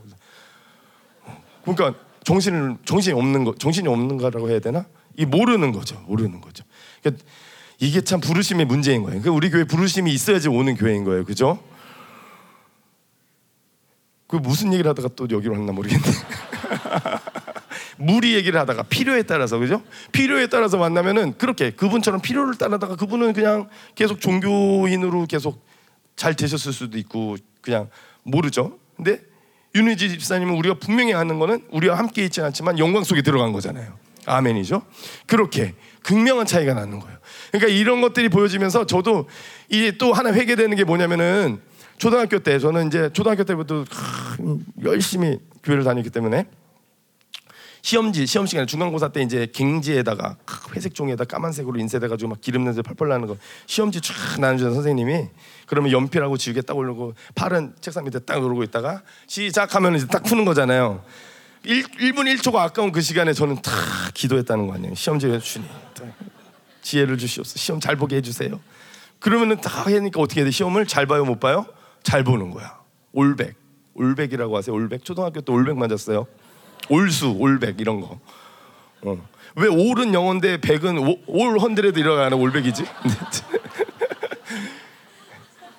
[1.65, 4.85] 그러니까 정신을 정신이 없는 거 정신이 없는가라고 해야 되나?
[5.17, 5.99] 이 모르는 거죠.
[6.07, 6.63] 모르는 거죠.
[7.01, 7.23] 그러니까
[7.79, 9.19] 이게 참 부르심의 문제인 거예요.
[9.21, 11.25] 그러니까 우리 교회 부르심이 있어야지 오는 교회인 거예요.
[11.25, 11.59] 그죠?
[14.33, 16.03] 그 무슨 얘기를 하다가 또 여기로 왔나 모르겠네.
[17.97, 19.83] 무리 얘기를 하다가 필요에 따라서 그죠?
[20.11, 25.63] 필요에 따라서 만나면은 그렇게 그분처럼 필요를 따르다가 그분은 그냥 계속 종교인으로 계속
[26.15, 27.91] 잘 되셨을 수도 있고 그냥
[28.23, 28.79] 모르죠.
[28.95, 29.21] 근데
[29.75, 33.99] 윤희지 집사님은 우리가 분명히 아는 거는 우리와 함께 있지 않지만 영광 속에 들어간 거잖아요.
[34.25, 34.81] 아멘이죠.
[35.27, 37.19] 그렇게 극명한 차이가 나는 거예요.
[37.51, 39.29] 그러니까 이런 것들이 보여지면서 저도
[39.69, 41.61] 이게 또 하나 회개되는 게 뭐냐면은
[41.97, 44.37] 초등학교 때 저는 이제 초등학교 때부터 하,
[44.83, 46.45] 열심히 교회를 다녔기 때문에
[47.81, 50.37] 시험지 시험 시간에 중간고사 때 이제 갱지에다가
[50.73, 53.35] 회색 종이에다 까만색으로 인쇄돼 가지고 막 기름 냄새 펄펄 나는 거
[53.67, 55.27] 시험지 쫙 나눠주는 선생님이
[55.67, 60.45] 그러면 연필하고 지우개 딱 올리고 팔은 책상 밑에 딱 누르고 있다가 시작하면 이제 딱 푸는
[60.45, 61.03] 거잖아요.
[61.65, 63.71] 1, 1분 1초가 아까운 그 시간에 저는 다
[64.13, 64.95] 기도했다는 거 아니에요.
[64.95, 65.65] 시험지를 주니
[66.81, 67.57] 지혜를 주시옵소서.
[67.59, 68.59] 시험 잘 보게 해주세요.
[69.19, 70.51] 그러면은 다 하니까 어떻게 해야 돼?
[70.51, 71.65] 시험을 잘 봐요, 못 봐요?
[72.03, 72.79] 잘 보는 거야.
[73.11, 73.55] all백,
[73.95, 74.75] all백이라고 하세요.
[74.75, 75.03] all백.
[75.03, 76.27] 초등학교 때 all백 맞았어요.
[76.89, 78.19] all수, all백 이런 거.
[79.03, 79.17] 어.
[79.55, 82.83] 왜 all은 영어인데 백은 오- all hundred 이러가는 all백이지?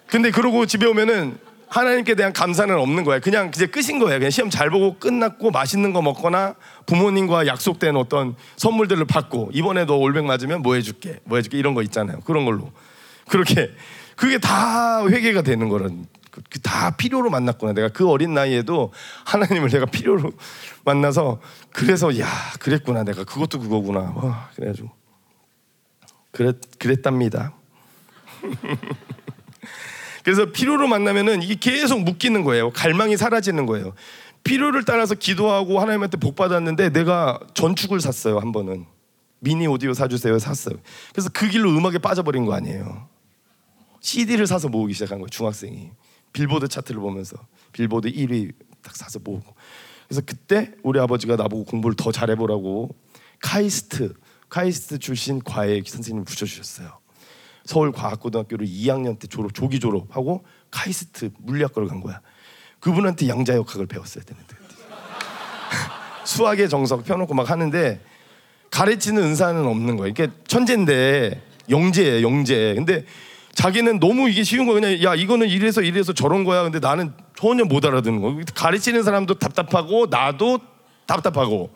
[0.06, 3.18] 근데 그러고 집에 오면은 하나님께 대한 감사는 없는 거야.
[3.18, 4.18] 그냥 이제 끝인 거야.
[4.18, 6.54] 그냥 시험 잘 보고 끝났고 맛있는 거 먹거나
[6.86, 11.82] 부모님과 약속된 어떤 선물들을 받고 이번에 너 올백 맞으면 뭐 해줄게, 뭐 해줄게 이런 거
[11.82, 12.20] 있잖아요.
[12.20, 12.70] 그런 걸로
[13.28, 13.72] 그렇게
[14.16, 16.06] 그게 다 회개가 되는 거란.
[16.30, 17.72] 그- 그다 필요로 만났구나.
[17.74, 18.92] 내가 그 어린 나이에도
[19.24, 20.32] 하나님을 내가 필요로
[20.84, 22.26] 만나서 그래서 야
[22.58, 23.04] 그랬구나.
[23.04, 24.12] 내가 그것도 그거구나.
[24.16, 24.90] 와 그래가지고
[26.32, 27.54] 그랬 그랬답니다.
[30.24, 32.70] 그래서 필요로 만나면은 이게 계속 묶이는 거예요.
[32.70, 33.94] 갈망이 사라지는 거예요.
[34.42, 38.84] 필요를 따라서 기도하고 하나님한테 복 받았는데 내가 전축을 샀어요 한 번은
[39.38, 40.76] 미니 오디오 사주세요 샀어요.
[41.12, 43.08] 그래서 그 길로 음악에 빠져버린 거 아니에요.
[44.04, 45.90] CD를 사서 모으기 시작한 거예요 중학생이
[46.34, 47.38] 빌보드 차트를 보면서
[47.72, 49.54] 빌보드 1위 딱 사서 모으고
[50.06, 52.94] 그래서 그때 우리 아버지가 나보고 공부를 더 잘해보라고
[53.40, 54.12] 카이스트
[54.50, 56.98] 카이스트 출신 과외 선생님을 붙여주셨어요.
[57.64, 62.20] 서울과학고등학교를 2학년 때 졸업 조기 졸업하고 카이스트 물리학과를 간 거야.
[62.80, 64.54] 그분한테 양자역학을 배웠어야 되는데
[66.26, 68.00] 수학의 정석 펴놓고 막 하는데
[68.70, 70.08] 가르치는 은사는 없는 거야.
[70.08, 72.74] 이게 천재인데 영재예요, 영재.
[72.74, 73.06] 근데
[73.54, 76.62] 자기는 너무 이게 쉬운 거 그냥 야 이거는 이래서 이래서 저런 거야.
[76.64, 78.40] 근데 나는 전혀 못 알아듣는 거.
[78.54, 80.58] 가르치는 사람도 답답하고 나도
[81.06, 81.70] 답답하고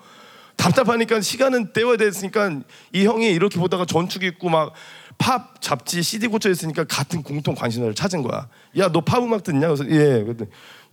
[0.57, 2.61] 답답하니까 시간은 때워야 됐으니까
[2.93, 4.75] 이 형이 이렇게 보다가 전축 있고 막
[5.19, 8.49] 팝 잡지 CD 꽂혀 있으니까 같은 공통 관심사를 찾은 거야.
[8.79, 9.67] 야 너 팝 음악 듣냐?
[9.67, 10.23] 그래서 예.
[10.23, 10.49] 그랬더니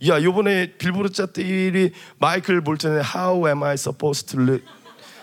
[0.08, 4.64] 야 요번에 빌보드 차트 1위 마이클 볼튼의 How Am I Supposed to Live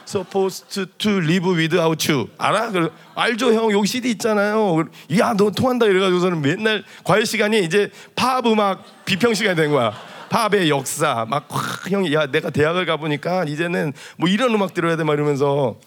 [0.08, 2.28] supposed to, live without you.
[2.38, 2.72] 알아?
[2.72, 3.72] 그래, 알죠 형?
[3.72, 4.86] 여기 CD 있잖아요.
[5.20, 9.94] 야 너 통한다 이래가지고서는 맨날 과외 시간이 이제 팝 음악 비평 시간이 된 거야.
[10.30, 11.26] 팝의 역사.
[11.30, 15.78] 막 확, 형이 야 내가 대학을 가보니까 이제는 뭐 이런 음악 들어야 돼 막 이러면서.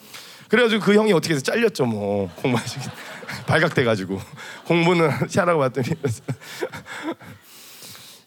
[0.49, 2.31] 그래가지고 그 형이 어떻게 해서 잘렸죠 뭐.
[2.37, 2.87] 공부하시기
[3.47, 4.21] 발각돼가지고.
[4.67, 5.89] 공부는 하라고 봤더니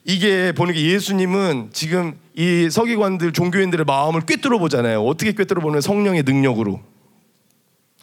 [0.04, 5.02] 이게 게 예수님은 지금 이 서기관들 종교인들의 마음을 꿰뚫어 보잖아요.
[5.04, 6.80] 어떻게 꿰뚫어 보면 성령의 능력으로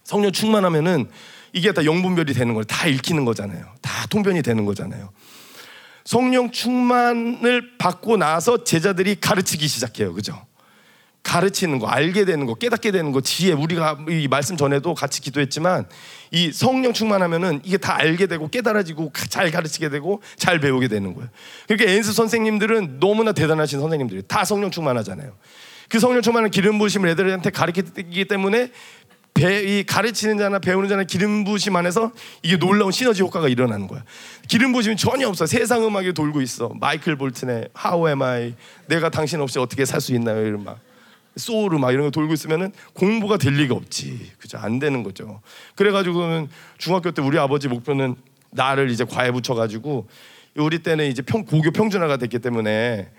[0.03, 1.09] 성령 충만하면은
[1.53, 2.63] 이게 다 영분별이 되는 거예요.
[2.63, 3.65] 다 읽히는 거잖아요.
[3.81, 5.09] 다 통변이 되는 거잖아요.
[6.05, 10.13] 성령 충만을 받고 나서 제자들이 가르치기 시작해요.
[10.13, 10.46] 그죠?
[11.31, 13.51] 가르치는 거, 알게 되는 거, 깨닫게 되는 거, 지혜.
[13.51, 15.85] 우리가 이 말씀 전에도 같이 기도했지만
[16.31, 21.13] 이 성령 충만하면은 이게 다 알게 되고 깨달아지고 가- 잘 가르치게 되고 잘 배우게 되는
[21.13, 21.29] 거예요.
[21.67, 25.33] 그러니까 엔스 선생님들은 너무나 대단하신 선생님들이 다 성령 충만하잖아요.
[25.89, 28.71] 그 성령 충만한 기름 부으심을 애들한테 가르치기 때문에
[29.33, 34.03] 배, 이 가르치는 자나 배우는 자나 기름 부으심 안에서 이게 놀라운 시너지 효과가 일어나는 거야.
[34.47, 35.45] 기름 부으심이 전혀 없어.
[35.45, 36.71] 세상 음악이 돌고 있어.
[36.79, 38.55] 마이클 볼튼의 How Am I?
[38.87, 40.45] 내가 당신 없이 어떻게 살 수 있나요?
[40.45, 40.79] 이런 막
[41.37, 44.31] 소울 음악 이런 거 돌고 있으면은 공부가 될 리가 없지.
[44.39, 44.57] 그죠?
[44.57, 45.41] 안 되는 거죠.
[45.75, 48.15] 그래가지고는 중학교 때 우리 아버지 목표는
[48.51, 50.07] 나를 이제 과외 붙여가지고
[50.55, 53.09] 우리 때는 이제 평, 고교 평준화가 됐기 때문에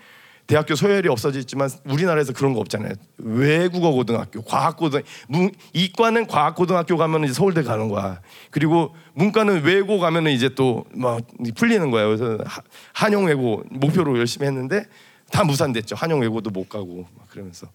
[0.47, 2.93] 대학교 소열이 없어졌지만 우리나라에서 그런 거 없잖아요.
[3.19, 8.19] 외국어 고등학교, 과학 고등 문 이과는 과학 고등학교 가면 이제 서울대 가는 거야.
[8.49, 11.21] 그리고 문과는 외고 가면은 이제 또 막
[11.55, 12.07] 풀리는 거예요.
[12.17, 14.85] 그래서 하- 한영 외고 목표로 열심히 했는데
[15.31, 15.95] 다 무산됐죠.
[15.95, 17.67] 한영 외고도 못 가고 막 그러면서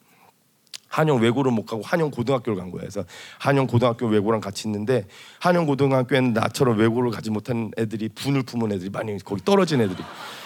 [0.94, 2.82] 한영 외고를 못 가고 한영 고등학교를 간 거예요.
[2.82, 3.04] 그래서
[3.38, 5.08] 한영 고등학교 외고랑 같이 있는데
[5.40, 9.98] 한영 고등학교에는 나처럼 외고를 가지 못한 애들이 분을 품은 애들이 많이 거기 떨어진 애들이.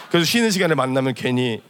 [0.09, 1.61] 그래서 쉬는 시간에 만나면 괜히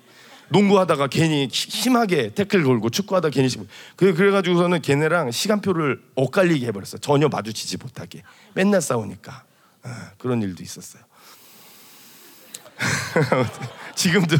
[0.48, 6.94] 농구하다가 괜히 히- 심하게 태클 걸고 축구하다 괜히 심- 그래 그래가지고서는 걔네랑 시간표를 엇갈리게 해버렸어.
[6.96, 9.44] 요 전혀 마주치지 못하게 맨날 싸우니까
[9.84, 11.04] 아, 그런 일도 있었어요.
[13.96, 14.38] 지금도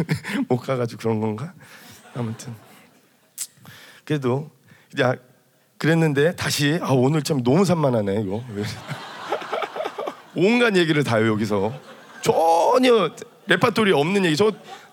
[0.48, 1.52] 못 가가지고 그런 건가?
[2.14, 2.54] 아무튼
[4.12, 4.50] 그래도
[4.92, 5.04] 이제
[5.78, 8.44] 그랬는데 다시 아 오늘 참 너무 산만하네 이거
[10.36, 11.72] 온갖 얘기를 다요 여기서
[12.20, 13.10] 전혀
[13.46, 14.52] 레파토리 없는 얘기 저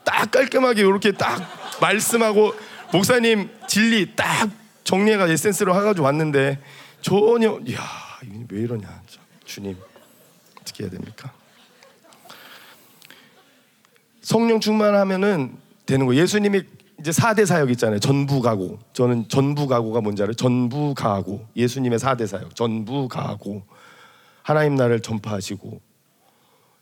[0.10, 1.40] 딱 깔끔하게 이렇게 딱
[1.80, 2.54] 말씀하고
[2.92, 4.50] 목사님 진리 딱
[4.84, 6.60] 정리해가 에센스로 해가지고 왔는데
[7.02, 7.80] 전혀 이야
[8.50, 9.78] 왜 이러냐 참, 주님
[10.60, 11.32] 어떻게 해야 됩니까?
[14.22, 16.16] 성령 충만하면은 되는 거.
[16.16, 16.64] 예수님이
[17.00, 18.00] 이제 4대 사역 있잖아요.
[18.00, 18.80] 전부 가고.
[18.94, 20.34] 저는 전부 가고가 뭔지 알아요?
[20.34, 21.48] 전부 가고.
[21.56, 22.56] 예수님의 4대 사역.
[22.56, 23.64] 전부 가고.
[24.44, 25.80] 하나님 나라를 전파하시고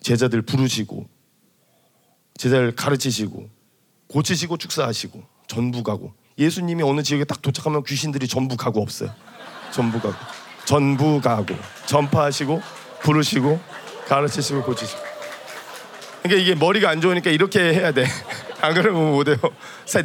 [0.01, 1.05] 제자들 부르시고
[2.37, 3.49] 제자를 가르치시고
[4.07, 6.13] 고치시고 축사하시고 전부 가고.
[6.39, 9.13] 예수님이 어느 지역에 딱 도착하면 귀신들이 전부 가고 없어요.
[9.71, 10.15] 전부 가고.
[10.65, 11.55] 전부 가고.
[11.85, 12.61] 전파하시고
[13.01, 13.59] 부르시고
[14.07, 15.01] 가르치시고 고치시고.
[16.23, 18.05] 그러니까 이게 머리가 안 좋으니까 이렇게 해야 돼.
[18.61, 19.37] 안 그러면 못 해요.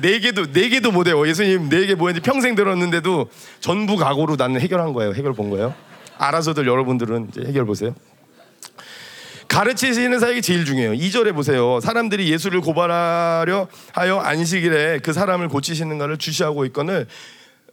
[0.01, 1.27] 네 개도 네 개도 못 해요.
[1.27, 3.29] 예수님 네 개 뭐였는지 평생 들었는데도
[3.61, 5.15] 전부 각오로 나는 해결한 거예요.
[5.15, 5.75] 해결 본 거예요.
[6.19, 7.95] 알아서들 여러분들은 이제 해결 보세요.
[9.49, 10.93] 가르치시는 사역이 제일 중요해요.
[10.93, 11.79] 2절에 보세요.
[11.81, 17.07] 사람들이 예수를 고발하려 하여 안식일에 그 사람을 고치시는 것을 주시하고 있거늘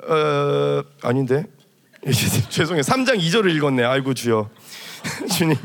[0.07, 1.45] 어 아닌데
[2.49, 2.81] 죄송해요.
[2.83, 3.83] 3장 2절을 읽었네.
[3.83, 4.49] 아이고 주여.
[5.37, 5.55] 주님.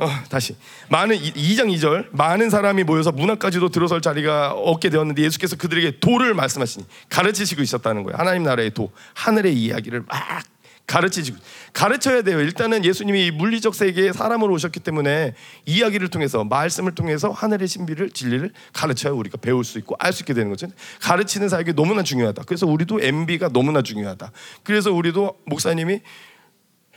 [0.00, 0.56] 어, 다시
[0.88, 6.32] 많은 2장 2절 많은 사람이 모여서 문 앞까지도 들어설 자리가 없게 되었는데 예수께서 그들에게 도를
[6.32, 8.16] 말씀하시니 가르치시고 있었다는 거예요.
[8.16, 10.42] 하나님 나라의 도, 하늘의 이야기를 막
[10.86, 11.36] 가르치시고
[11.74, 12.40] 가르쳐야 돼요.
[12.40, 15.34] 일단은 예수님이 이 물리적 세계에 사람으로 오셨기 때문에
[15.66, 20.32] 이야기를 통해서 말씀을 통해서 하늘의 신비를 진리를 가르쳐야 우리가 배울 수 있고 알 수 있게
[20.32, 20.66] 되는 거죠.
[21.02, 22.44] 가르치는 사역이 너무나 중요하다.
[22.46, 24.32] 그래서 우리도 MB가 너무나 중요하다.
[24.64, 26.00] 그래서 우리도 목사님이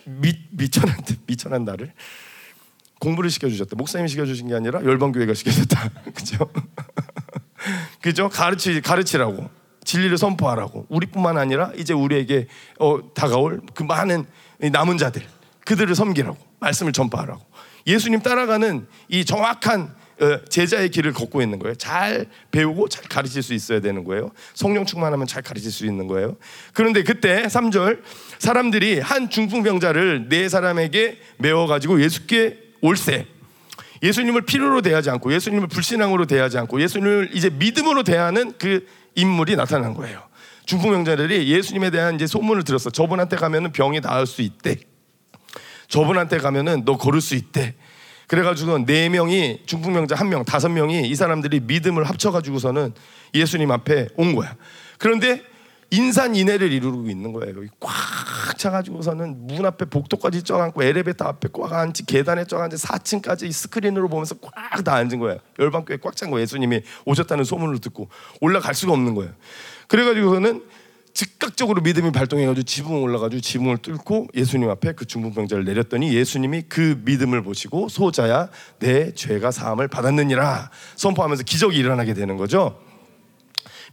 [0.05, 1.93] 미, 미천한 미천한 나를
[3.03, 3.75] 공부를 시켜주셨다.
[3.75, 5.89] 목사님이 시켜주신 게 아니라 열방교회가 시켜줬다.
[6.15, 6.49] 그죠?
[8.01, 8.29] 그죠?
[8.29, 9.49] 가르치 가르치라고
[9.83, 12.47] 진리를 선포하라고 우리뿐만 아니라 이제 우리에게
[12.79, 14.25] 어, 다가올 그 많은
[14.61, 15.21] 이 남은 자들
[15.65, 17.41] 그들을 섬기라고 말씀을 전파하라고
[17.85, 21.75] 예수님 따라가는 이 정확한 어, 제자의 길을 걷고 있는 거예요.
[21.75, 24.31] 잘 배우고 잘 가르칠 수 있어야 되는 거예요.
[24.53, 26.37] 성령 충만하면 잘 가르칠 수 있는 거예요.
[26.71, 28.01] 그런데 그때 3절
[28.39, 33.25] 사람들이 한 중풍병자를 네 사람에게 메워 가지고 예수께 올세
[34.03, 39.93] 예수님을 필요로 대하지 않고 예수님을 불신앙으로 대하지 않고 예수님을 이제 믿음으로 대하는 그 인물이 나타난
[39.93, 40.21] 거예요.
[40.65, 42.89] 중풍 병자들이 예수님에 대한 이제 소문을 들었어.
[42.89, 44.77] 저분한테 가면은 병이 나을 수 있대.
[45.87, 47.75] 저분한테 가면은 너 걸을 수 있대.
[48.27, 52.93] 그래가지고 네 명이 중풍 병자 한 명, 다섯 명이 이 사람들이 믿음을 합쳐가지고서는
[53.33, 54.55] 예수님 앞에 온 거야.
[54.97, 55.41] 그런데
[55.93, 57.55] 인산인해를 이루고 있는 거예요.
[57.79, 57.93] 꽉
[58.57, 64.83] 차가지고서는 문 앞에 복도까지 쪄앉고 엘리베이터 앞에 꽉 앉지 계단에 쪄앉지 4층까지 스크린으로 보면서 꽉
[64.83, 65.37] 다 앉은 거예요.
[65.59, 66.41] 열방교회 꽉 찬 거예요.
[66.41, 68.09] 예수님이 오셨다는 소문을 듣고
[68.41, 69.31] 올라갈 수가 없는 거예요.
[69.87, 70.63] 그래가지고서는
[71.13, 77.43] 즉각적으로 믿음이 발동해가지고 지붕 올라가지고 지붕을 뚫고 예수님 앞에 그 중풍병자를 내렸더니 예수님이 그 믿음을
[77.43, 82.79] 보시고 소자야 내 죄가 사함을 받았느니라 선포하면서 기적이 일어나게 되는 거죠.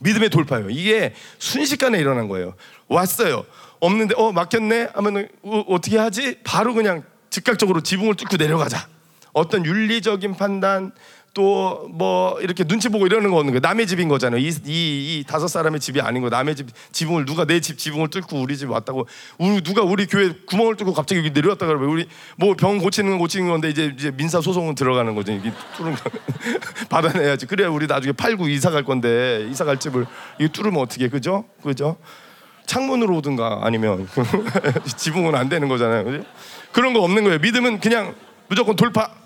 [0.01, 0.71] 믿음의 돌파예요.
[0.71, 2.55] 이게 순식간에 일어난 거예요.
[2.89, 3.45] 왔어요.
[3.81, 6.39] 없는데 어 막혔네 하면 어, 어떻게 하지?
[6.45, 8.89] 바로 그냥 즉각적으로 지붕을 뚫고 내려가자.
[9.33, 10.93] 어떤 윤리적인 판단
[11.33, 13.61] 또 뭐 이렇게 눈치 보고 이러는 거 없는 거예요.
[13.61, 14.41] 남의 집인 거잖아요.
[14.41, 16.29] 이, 이, 이 다섯 사람의 집이 아닌 거.
[16.29, 19.07] 남의 집 지붕을 누가 내 집 지붕을 뚫고 우리 집 왔다고
[19.39, 23.19] 우리 누가 우리 교회 구멍을 뚫고 갑자기 여기 내려왔다 그러면 우리 뭐 병 고치는 건
[23.19, 25.33] 고치는 건데 이제 이제 민사 소송은 들어가는 거죠.
[25.33, 26.11] 이게 뚫은 거
[26.89, 27.47] 받아내야지.
[27.47, 30.07] 그래야 우리 나중에 팔고 이사 갈 건데 이사 갈 집을
[30.41, 31.45] 이 뚫으면 어떻게 그죠?
[31.63, 31.97] 그죠?
[32.67, 34.09] 창문으로 오든가 아니면
[34.97, 36.05] 지붕은 안 되는 거잖아요.
[36.05, 36.25] 그죠?
[36.73, 37.39] 그런 거 없는 거예요.
[37.41, 38.15] 믿음은 그냥
[38.49, 39.20] 무조건 돌파.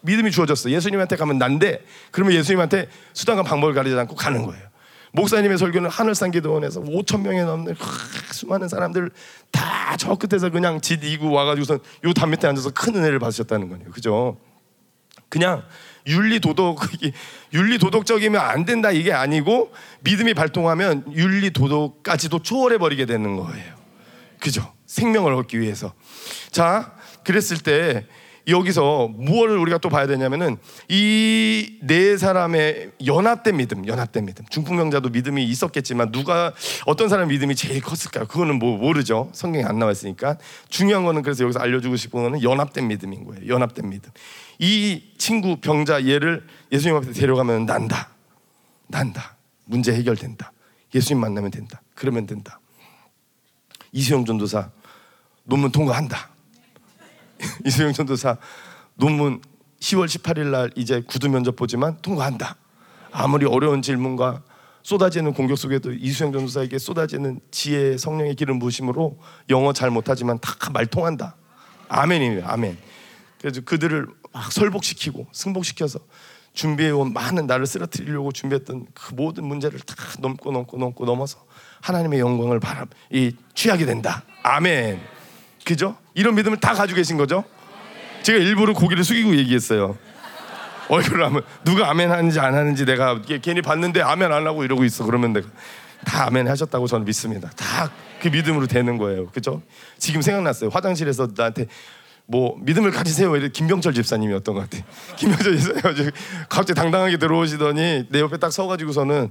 [0.00, 0.70] 믿음이 주어졌어.
[0.70, 4.66] 예수님한테 가면 난데 그러면 예수님한테 수단과 방법을 가리지 않고 가는 거예요.
[5.12, 9.10] 목사님의 설교는 하늘산 기도원에서 5천 명에 넘는 크, 수많은 사람들
[9.50, 13.90] 다 저 끝에서 그냥 짓 이고 와가지고선 요담 밑에 앉아서 큰 은혜를 받으셨다는 거예요.
[13.90, 14.38] 그죠?
[15.28, 15.64] 그냥
[16.06, 16.80] 윤리 도덕
[17.52, 23.74] 윤리 도덕적이면 안 된다 이게 아니고 믿음이 발동하면 윤리 도덕까지도 초월해 버리게 되는 거예요.
[24.40, 24.72] 그죠?
[24.86, 25.92] 생명을 얻기 위해서.
[26.50, 28.06] 자, 그랬을 때
[28.48, 30.56] 여기서 무엇을 우리가 또 봐야 되냐면은
[30.88, 34.44] 이 네 사람의 연합된 믿음, 연합된 믿음.
[34.50, 36.52] 중풍병자도 믿음이 있었겠지만 누가
[36.86, 38.26] 어떤 사람 믿음이 제일 컸을까요?
[38.26, 39.30] 그거는 뭐 모르죠.
[39.32, 40.38] 성경에 안 나와 있으니까.
[40.68, 43.46] 중요한 거는 그래서 여기서 알려주고 싶은 거는 연합된 믿음인 거예요.
[43.46, 44.10] 연합된 믿음.
[44.58, 48.10] 이 친구 병자 얘를 예수님 앞에 데려가면 난다.
[48.88, 49.36] 난다.
[49.64, 50.52] 문제 해결된다.
[50.94, 51.80] 예수님 만나면 된다.
[51.94, 52.60] 그러면 된다.
[53.92, 54.70] 이수영 전도사
[55.44, 56.30] 논문 통과한다.
[57.64, 58.36] 이수영 전도사
[58.94, 59.40] 논문
[59.80, 62.56] 10월 18일 날 이제 구두 면접 보지만 통과한다.
[63.12, 64.42] 아무리 어려운 질문과
[64.82, 69.18] 쏟아지는 공격 속에도 이수영 전도사에게 쏟아지는 지혜 성령의 기름 부심으로
[69.50, 71.36] 영어 잘 못하지만 다 말 통한다.
[71.88, 72.44] 아멘이에요.
[72.46, 72.76] 아멘.
[73.40, 75.98] 그래서 그들을 막 설복시키고 승복시켜서
[76.52, 81.38] 준비해온 많은 나를 쓰러뜨리려고 준비했던 그 모든 문제를 다 넘고 넘고 넘고 넘어서
[81.82, 84.24] 하나님의 영광을 바람 이 취하게 된다.
[84.42, 85.00] 아멘.
[85.64, 85.96] 그죠?
[86.18, 87.44] 이런 믿음을 다 가지고 계신 거죠?
[88.22, 89.96] 제가 일부러 고개를 숙이고 얘기했어요.
[90.88, 95.04] 얼굴을 하면 누가 아멘 하는지 안 하는지 내가 괜히 봤는데 아멘 안 하고 이러고 있어.
[95.04, 95.48] 그러면 내가
[96.04, 97.50] 다 아멘 하셨다고 저는 믿습니다.
[97.50, 99.28] 다 그 믿음으로 되는 거예요.
[99.28, 99.62] 그죠?
[99.98, 100.70] 지금 생각났어요.
[100.70, 101.66] 화장실에서 나한테
[102.26, 103.34] 뭐 믿음을 가지세요.
[103.36, 104.84] 이래 김병철 집사님이었던 것 같아.
[105.16, 106.10] 김병철 집사님
[106.48, 109.30] 갑자기 당당하게 들어오시더니 내 옆에 딱 서가지고서는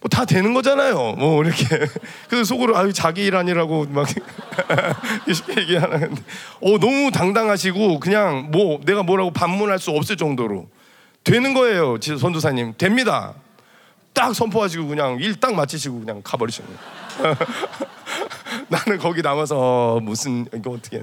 [0.00, 1.12] 뭐 다 되는 거잖아요.
[1.14, 1.64] 뭐 이렇게
[2.28, 4.06] 그래서 속으로 아유 자기 일 아니라고 막
[5.26, 6.22] 이렇게 얘기하는데
[6.62, 10.68] 어 너무 당당하시고 그냥 뭐 내가 뭐라고 반문할 수 없을 정도로
[11.24, 11.98] 되는 거예요.
[12.00, 13.34] 선도사님 됩니다.
[14.12, 16.68] 딱 선포하시고 그냥 일 딱 마치시고 그냥 가버리시는
[17.18, 17.36] 거예요.
[18.68, 21.02] 나는 거기 남아서 무슨 이거 어떻게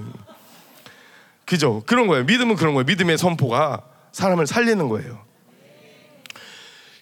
[1.46, 1.84] 그죠?
[1.86, 2.24] 그런 거예요.
[2.24, 2.86] 믿음은 그런 거예요.
[2.86, 5.20] 믿음의 선포가 사람을 살리는 거예요.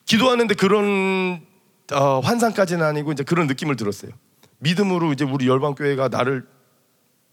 [0.05, 1.41] 기도하는데 그런
[1.91, 4.11] 어, 환상까지는 아니고 이제 그런 느낌을 들었어요.
[4.59, 6.47] 믿음으로 이제 우리 열방 교회가 나를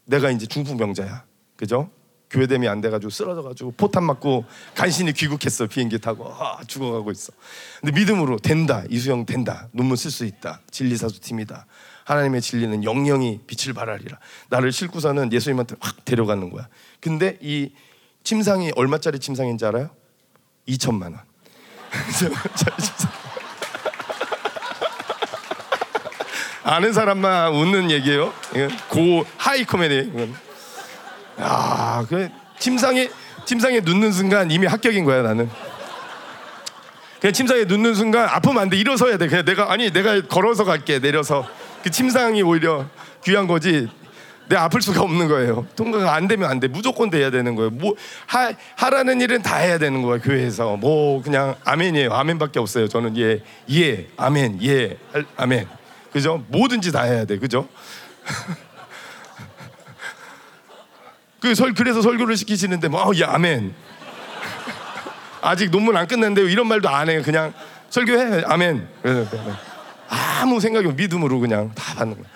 [0.05, 1.23] 내가 이제 중풍병자야,
[1.55, 1.89] 그죠?
[2.29, 4.45] 교회됨이 안 돼가지고 쓰러져가지고 포탄 맞고
[4.75, 7.33] 간신히 귀국했어 비행기 타고 아, 죽어가고 있어.
[7.79, 11.65] 근데 믿음으로 된다 이수영 된다 논문 쓸 수 있다 진리사수 팀이다
[12.05, 14.17] 하나님의 진리는 영영이 빛을 발하리라.
[14.49, 16.67] 나를 싣고서는 예수님한테 확 데려가는 거야.
[16.99, 17.71] 근데 이
[18.23, 19.89] 침상이 얼마짜리 침상인지 알아요?
[20.67, 21.19] 2천만 원.
[26.69, 28.31] 아는 사람만 웃는 얘기예요.
[28.89, 30.11] 고 하이 코미디.
[31.41, 32.29] 야, 그
[32.59, 33.09] 침상에
[33.45, 35.49] 침상에 눕는 순간 이미 합격인 거야 나는.
[37.19, 38.77] 그냥 침상에 눕는 순간 아프면 안 돼.
[38.77, 39.27] 일어서야 돼.
[39.27, 40.99] 그냥 내가 아니 내가 걸어서 갈게.
[40.99, 41.47] 내려서
[41.81, 42.85] 그 침상이 오히려
[43.23, 43.87] 귀한 거지.
[44.47, 45.65] 내 아플 수가 없는 거예요.
[45.75, 46.67] 통과가 안 되면 안 돼.
[46.67, 47.71] 무조건 돼야 되는 거예요.
[47.71, 47.95] 뭐
[48.27, 50.21] 하, 하라는 일은 다 해야 되는 거예요.
[50.21, 52.13] 교회에서 뭐 그냥 아멘이에요.
[52.13, 52.87] 아멘밖에 없어요.
[52.87, 54.97] 저는 예, 예, 아멘, 예,
[55.35, 55.78] 아멘.
[56.11, 56.43] 그죠?
[56.47, 57.37] 뭐든지 다 해야 돼.
[57.37, 57.67] 그죠?
[61.39, 63.73] 그 설, 그래서 설교를 시키시는데 뭐, 어, 예, 아멘.
[65.41, 67.21] 아직 논문 안 끝났는데 이런 말도 안 해요.
[67.23, 67.53] 그냥
[67.89, 68.87] 설교해, 아멘.
[70.09, 72.29] 아무 생각이 없 믿음으로 그냥 다 받는 거야.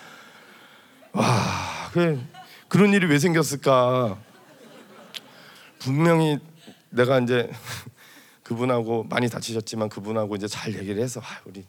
[1.14, 2.24] 와, 그
[2.68, 4.18] 그런 일이 왜 생겼을까?
[5.80, 6.40] 분명히
[6.90, 7.52] 내가 이제
[8.44, 11.66] 그분하고 많이 다치셨지만 그분하고 이제 잘 얘기를 해서 아, 우리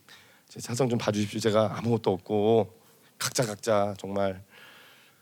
[0.61, 1.41] 자성 좀 봐주십시오.
[1.41, 2.73] 제가 아무것도 없고
[3.19, 4.43] 각자 각자 정말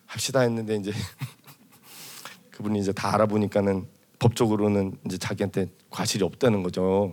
[0.07, 0.93] 합시다 했는데 이제
[2.51, 3.87] 그분이 이제 다 알아보니까는
[4.19, 7.13] 법적으로는 이제 자기한테 과실이 없다는 거죠.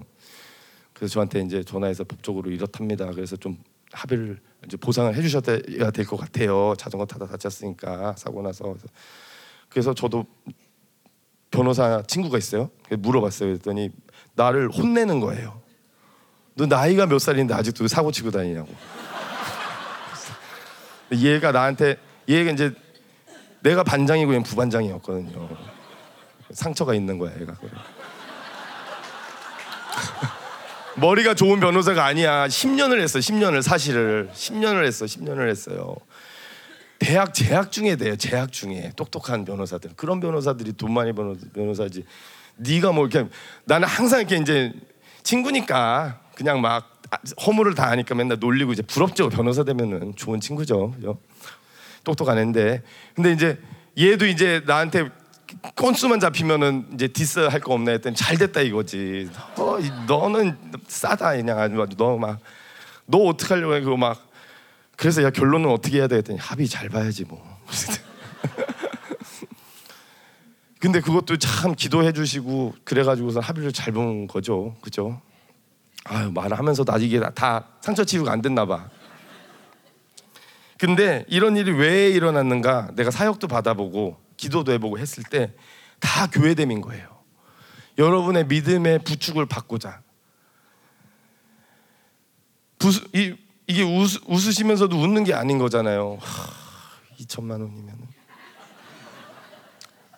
[0.93, 3.09] 그래서 저한테 이제 전화해서 법적으로 이렇답니다.
[3.11, 3.57] 그래서 좀
[3.91, 5.41] 합의를 이제 보상을 해주셔야
[5.91, 6.73] 될 것 같아요.
[6.77, 8.75] 자전거 타다 다쳤으니까 사고 나서
[9.69, 10.25] 그래서 저도
[11.51, 12.69] 변호사 친구가 있어요.
[12.91, 13.49] 물어봤어요.
[13.49, 13.89] 그랬더니
[14.35, 15.61] 나를 혼내는 거예요.
[16.59, 18.67] 너 나이가 몇 살인데 아직도 사고 치고 다니냐고.
[21.13, 21.95] 얘가 나한테
[22.27, 22.73] 얘가 이제
[23.61, 25.47] 내가 반장이고 얘 부반장이었거든요.
[26.51, 27.55] 상처가 있는 거야, 얘가.
[30.97, 32.47] 머리가 좋은 변호사가 아니야.
[32.47, 33.19] 10년을 했어.
[33.19, 35.05] 10년을 사실을 10년을 했어.
[35.05, 35.95] 10년을 했어요.
[36.99, 38.17] 대학 재학 중에 돼요.
[38.17, 39.91] 재학 중에 똑똑한 변호사들.
[39.95, 42.03] 그런 변호사들이 돈 많이 버는 변호사지.
[42.57, 43.29] 네가 뭐 이렇게
[43.63, 44.73] 나는 항상 이렇게 이제
[45.23, 47.01] 친구니까 그냥 막
[47.45, 49.27] 허물을 다 하니까 맨날 놀리고 이제 부럽죠.
[49.27, 50.91] 변호사 되면은 좋은 친구죠.
[50.91, 51.19] 그죠?
[52.05, 52.81] 똑똑한 애인데.
[53.13, 53.59] 근데 이제
[53.99, 55.09] 얘도 이제 나한테
[55.75, 59.29] 건수만 잡히면은 이제 디스 할 거 없나 했더니 잘 됐다 이거지.
[59.57, 59.77] 어,
[60.07, 62.39] 너는 싸다 그냥 아주 너막
[63.05, 64.25] 너 어떻게 하려고 해 그거 막
[64.95, 67.43] 그래서 야 결론은 어떻게 해야 돼 했더니 합의 잘 봐야지 뭐.
[70.79, 74.77] 근데 그것도 참 기도해 주시고 그래가지고서 합의를 잘 본 거죠.
[74.79, 75.19] 그죠?
[76.05, 78.89] 아유 말하면서도 아직 이게 다 상처 치유가 안 됐나 봐.
[80.77, 82.91] 근데 이런 일이 왜 일어났는가?
[82.95, 85.53] 내가 사역도 받아보고 기도도 해보고 했을 때
[85.99, 87.19] 다 교회됨인 거예요.
[87.97, 90.01] 여러분의 믿음의 부축을 받고자.
[92.77, 93.35] 부수, 이,
[93.67, 96.17] 이게 웃, 웃으시면서도 웃는 게 아닌 거잖아요.
[96.21, 98.07] 하, 2천만 원이면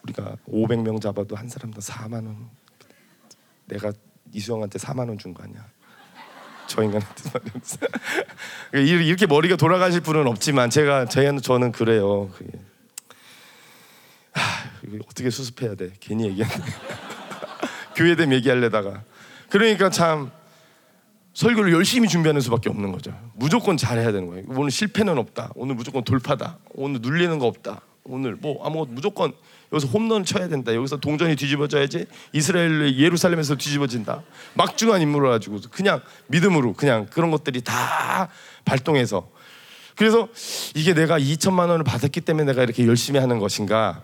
[0.03, 2.49] 우리가 500명 잡아도 한 사람당 4만 원.
[3.65, 3.91] 내가
[4.33, 5.65] 이수영한테 4만 원 준 거 아니야?
[6.67, 7.23] 저 인간한테
[8.73, 11.05] 이렇게 머리가 돌아가실 분은 없지만 제가
[11.41, 12.29] 저는 그래요.
[14.31, 14.41] 하,
[15.07, 15.91] 어떻게 수습해야 돼?
[15.99, 16.65] 괜히 얘기하네.
[17.95, 19.03] 교회됨 얘기하려다가
[19.49, 20.31] 그러니까 참
[21.33, 23.17] 설교를 열심히 준비하는 수밖에 없는 거죠.
[23.35, 24.45] 무조건 잘해야 되는 거예요.
[24.49, 25.51] 오늘 실패는 없다.
[25.55, 26.57] 오늘 무조건 돌파다.
[26.71, 27.81] 오늘 눌리는 거 없다.
[28.03, 29.33] 오늘 뭐 아무것도 무조건
[29.71, 30.73] 여기서 홈런 쳐야 된다.
[30.73, 34.23] 여기서 동전이 뒤집어져야지 이스라엘 예루살렘에서 뒤집어진다.
[34.55, 38.29] 막중한 인물을 가지고 그냥 믿음으로 그냥 그런 것들이 다
[38.65, 39.29] 발동해서
[39.95, 40.27] 그래서
[40.75, 44.01] 이게 내가 2천만 원을 받았기 때문에 내가 이렇게 열심히 하는 것인가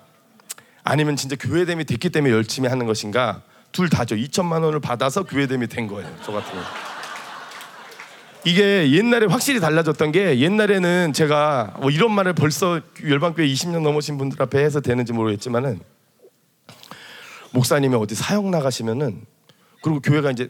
[0.84, 3.42] 아니면 진짜 교회됨이 됐기 때문에 열심히 하는 것인가
[3.72, 4.16] 둘 다죠.
[4.16, 6.10] 2천만 원을 받아서 교회됨이 된 거예요.
[6.24, 6.87] 저 같은 경우.
[8.48, 14.42] 이게 옛날에 확실히 달라졌던 게 옛날에는 제가 뭐 이런 말을 벌써 열방교회 20년 넘으신 분들
[14.42, 15.82] 앞에 해서 되는지 모르겠지만은
[17.52, 19.26] 목사님이 어디 사역 나가시면은
[19.84, 20.50] 그리고 교회가 이제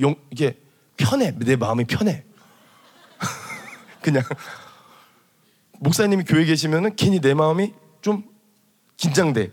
[0.00, 0.56] 영, 이게
[0.96, 1.34] 편해.
[1.36, 2.22] 내 마음이 편해.
[4.00, 4.22] 그냥
[5.80, 7.72] 목사님이 교회 계시면은 괜히 내 마음이
[8.02, 8.22] 좀
[8.98, 9.50] 긴장돼.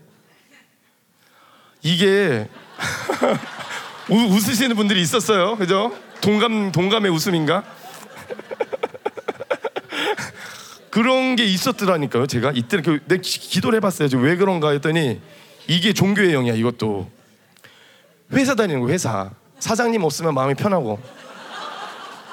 [1.82, 2.48] 이게
[4.12, 5.56] 웃으시는 분들이 있었어요.
[5.56, 5.92] 그죠?
[6.24, 7.66] 동감 동감의 웃음인가?
[10.90, 12.28] 그런 게 있었더라니까요.
[12.28, 14.08] 제가 이때 그, 내 기도를 해봤어요.
[14.20, 15.20] 왜 그런가 했더니
[15.68, 16.54] 이게 종교의 영이야.
[16.54, 17.10] 이것도
[18.32, 20.98] 회사 다니는 거 회사 사장님 없으면 마음이 편하고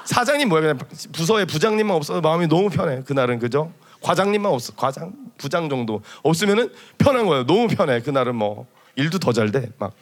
[0.05, 0.78] 사장님 뭐야 그냥
[1.12, 3.03] 부서에 부장님만 없어도 마음이 너무 편해.
[3.03, 3.72] 그날은 그죠?
[4.03, 7.45] 과장님만 없어 과장 부장 정도 없으면은 편한 거예요.
[7.45, 8.01] 너무 편해.
[8.01, 9.68] 그날은 뭐 일도 더 잘 돼.
[9.78, 9.93] 막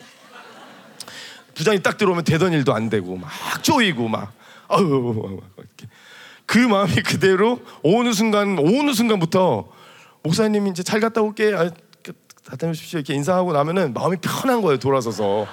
[1.58, 3.28] 부장이 딱 들어오면 되던 일도 안 되고 막
[3.62, 4.32] 쪼이고 막.
[4.68, 5.40] 아유
[6.46, 9.68] 그 마음이 그대로 어느 순간 어느 순간부터
[10.22, 11.52] 목사님 이제 잘 갔다 올게.
[11.54, 11.68] 아,
[12.58, 13.00] 다녀오십시오.
[13.00, 15.46] 이렇게 인사하고 나면은 마음이 편한 거예요 돌아서서.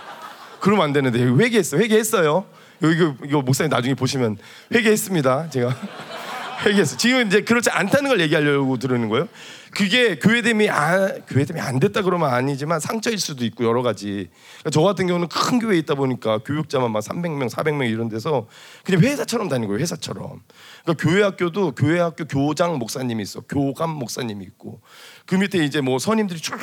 [0.60, 2.46] 그러면 안 되는데 회개했어 회개했어요.
[2.84, 4.38] 이거, 이거 목사님 나중에 보시면
[4.74, 5.50] 회개했습니다.
[5.50, 5.76] 제가
[6.66, 9.28] 회개했어 지금 이제 그렇지 않다는 걸 얘기하려고 들으는 거예요
[9.76, 14.30] 그게 교회됨이 아, 교회됨이 안 됐다 그러면 아니지만 상처일 수도 있고 여러 가지.
[14.60, 18.48] 그러니까 저 같은 경우는 큰 교회에 있다 보니까 교육자만 막 300명, 400명 이런 데서
[18.86, 20.42] 그냥 회사처럼 다니고 회사처럼.
[20.84, 23.42] 그러니까 교회 학교도 교회 학교 교장 목사님이 있어.
[23.42, 24.80] 교감 목사님이 있고.
[25.26, 26.58] 그 밑에 이제 뭐 선임들이 쭉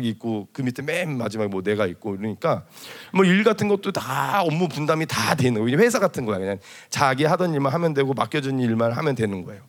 [0.00, 2.64] 있고 그 밑에 맨 마지막에 뭐 내가 있고 그러니까
[3.12, 5.78] 뭐 일 같은 것도 다 업무 분담이 다 되는 거예요.
[5.78, 6.38] 회사 같은 거야.
[6.38, 6.58] 그냥
[6.88, 9.60] 자기 하던 일만 하면 되고 맡겨준 일만 하면 되는 거예요.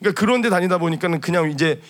[0.00, 1.80] 그러니까 그런 데 다니다 보니까는 그냥 이제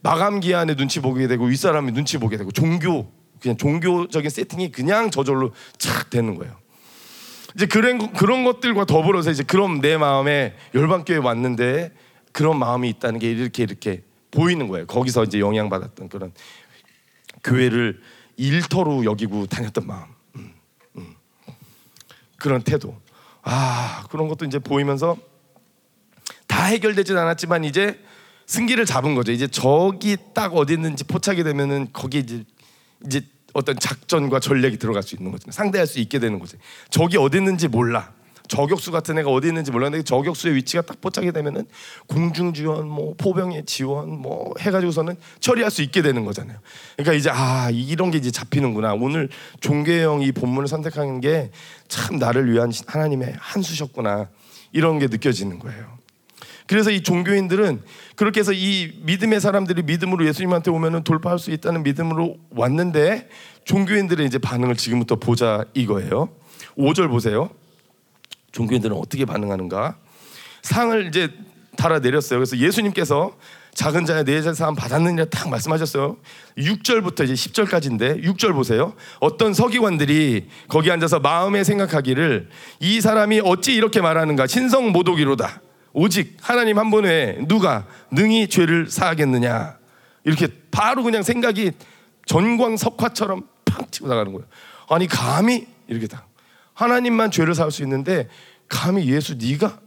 [0.00, 5.52] 마감 기한에 눈치 보게 되고 윗사람이 눈치 보게 되고 종교 그냥 종교적인 세팅이 그냥 저절로
[5.76, 6.56] 착 되는 거예요.
[7.54, 11.92] 이제 그런 그런 것들과 더불어서 이제 그럼 내 마음에 열방교회 왔는데
[12.32, 14.86] 그런 마음이 있다는 게 이렇게 이렇게 보이는 거예요.
[14.86, 16.32] 거기서 이제 영향받았던 그런
[17.42, 18.00] 교회를
[18.36, 20.04] 일터로 여기고 다녔던 마음,
[20.36, 20.54] 음,
[20.96, 21.14] 음.
[22.36, 22.96] 그런 태도.
[23.42, 25.16] 아 그런 것도 이제 보이면서
[26.46, 27.98] 다 해결되진 않았지만 이제
[28.48, 29.30] 승기를 잡은 거죠.
[29.30, 32.44] 이제 저기 딱 어디 있는지 포착이 되면은 거기 이제
[33.06, 33.20] 이제
[33.52, 35.50] 어떤 작전과 전략이 들어갈 수 있는 거죠.
[35.50, 36.56] 상대할 수 있게 되는 거죠.
[36.90, 38.12] 저기 어디 있는지 몰라.
[38.48, 41.66] 저격수 같은 애가 어디 있는지 몰랐는데 저격수의 위치가 딱 포착이 되면은
[42.06, 46.58] 공중 지원, 뭐 포병의 지원, 뭐 해가지고서는 처리할 수 있게 되는 거잖아요.
[46.96, 48.94] 그러니까 이제 아 이런 게 이제 잡히는구나.
[48.94, 49.28] 오늘
[49.60, 51.50] 종교형 이 본문을 선택하는 게
[51.88, 54.28] 참 나를 위한 하나님의 한 수셨구나.
[54.72, 55.97] 이런 게 느껴지는 거예요.
[56.68, 57.80] 그래서 이 종교인들은
[58.14, 63.28] 그렇게 해서 이 믿음의 사람들이 믿음으로 예수님한테 오면은 돌파할 수 있다는 믿음으로 왔는데
[63.64, 66.28] 종교인들의 이제 반응을 지금부터 보자 이거예요.
[66.76, 67.50] 5절 보세요.
[68.52, 69.96] 종교인들은 어떻게 반응하는가?
[70.62, 71.30] 상을 이제
[71.76, 72.38] 달아 내렸어요.
[72.38, 73.34] 그래서 예수님께서
[73.72, 76.16] 작은 자의 내자 사람 받았느냐 딱 말씀하셨어요.
[76.58, 78.94] 6절부터 이제 10절까지인데 6절 보세요.
[79.20, 82.48] 어떤 서기관들이 거기 앉아서 마음에 생각하기를
[82.80, 84.48] 이 사람이 어찌 이렇게 말하는가?
[84.48, 85.62] 신성 모독이로다.
[85.92, 89.78] 오직 하나님 한 분에 누가 능히 죄를 사하겠느냐
[90.24, 91.72] 이렇게 바로 그냥 생각이
[92.26, 94.46] 전광석화처럼 팡 치고 나가는 거예요.
[94.88, 96.26] 아니 감히 이렇게 다
[96.74, 98.28] 하나님만 죄를 사할 수 있는데
[98.68, 99.80] 감히 예수 네가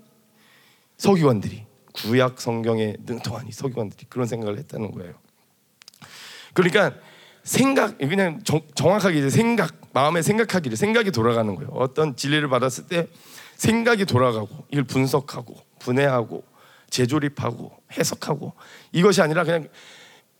[0.98, 5.14] 서기관들이 구약 성경에 능통하니 서기관들이 그런 생각을 했다는 거예요.
[6.54, 6.94] 그러니까
[7.44, 11.72] 생각 그냥 정, 정확하게 이제 생각 마음에 생각하기를 생각이 돌아가는 거예요.
[11.72, 13.08] 어떤 진리를 받았을 때
[13.56, 16.44] 생각이 돌아가고 이걸 분석하고 분해하고
[16.90, 18.54] 재조립하고 해석하고
[18.92, 19.68] 이것이 아니라 그냥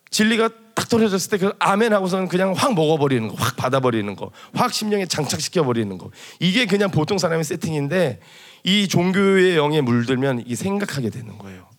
[0.10, 4.74] 진리가 딱 떨어졌을 때 그 아멘 하고서는 그냥 확 먹어버리는 거, 확 받아버리는 거, 확
[4.74, 6.12] 심령에 장착시켜 버리는 거.
[6.40, 8.20] 이게 그냥 보통 사람의 세팅인데
[8.64, 11.70] 이 종교의 영에 물들면 이 생각하게 되는 거예요.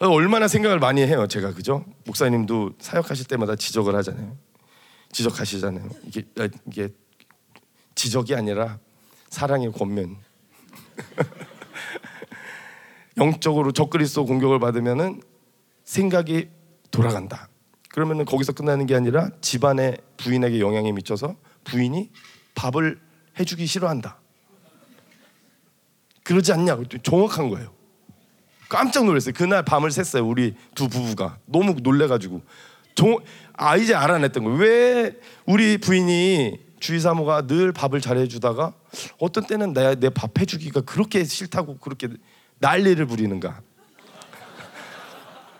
[0.00, 1.84] 얼마나 생각을 많이 해요, 제가 그죠?
[2.06, 4.36] 목사님도 사역하실 때마다 지적을 하잖아요.
[5.12, 5.88] 지적하시잖아요.
[6.06, 6.88] 이게 아, 이게
[7.94, 8.78] 지적이 아니라
[9.30, 10.16] 사랑의 권면.
[13.16, 15.22] 영적으로 적그리스도 공격을 받으면은
[15.84, 16.48] 생각이
[16.90, 17.48] 돌아간다.
[17.88, 22.10] 그러면은 거기서 끝나는 게 아니라 집안의 부인에게 영향이 미쳐서 부인이
[22.54, 22.98] 밥을
[23.38, 24.18] 해주기 싫어한다.
[26.22, 26.78] 그러지 않냐?
[27.02, 27.72] 정확한 거예요.
[28.68, 29.34] 깜짝 놀랐어요.
[29.36, 30.26] 그날 밤을 샜어요.
[30.26, 32.40] 우리 두 부부가 너무 놀래가지고
[33.54, 34.58] 아 이제 알아냈던 거예요.
[34.58, 38.74] 왜 우리 부인이 주의 사모가 늘 밥을 잘해주다가
[39.18, 42.08] 어떤 때는 내내 밥 해주기가 그렇게 싫다고 그렇게
[42.62, 43.60] 난리를 부리는가?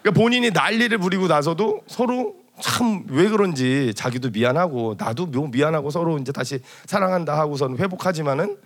[0.01, 6.33] 그러니까 본인이 난리를 부리고 나서도 서로 참 왜 그런지 자기도 미안하고 나도 미안하고 서로 이제
[6.33, 8.57] 다시 사랑한다 하고서는 회복하지만은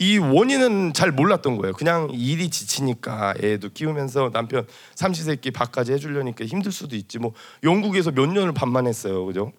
[0.00, 1.72] 이 원인은 잘 몰랐던 거예요.
[1.72, 7.18] 그냥 일이 지치니까 애도 키우면서 남편 삼시세끼 밥까지 해주려니까 힘들 수도 있지.
[7.18, 7.32] 뭐
[7.64, 9.52] 영국에서 몇 년을 밥만 했어요, 그죠?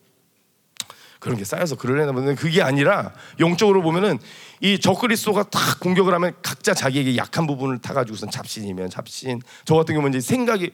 [1.20, 4.20] 그런 게 쌓여서 그러려나 보는데 그게 아니라 영적으로 보면은
[4.62, 9.42] 이 적그리스도가 탁 공격을 하면 각자 자기에게 약한 부분을 타가지고선 잡신이면 잡신.
[9.66, 10.72] 저 같은 경우는 이제 생각이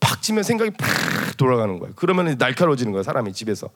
[0.00, 1.94] 팍 치면 생각이 팍 돌아가는 거예요.
[1.96, 3.70] 그러면 날카로워지는 거예요, 사람이 집에서.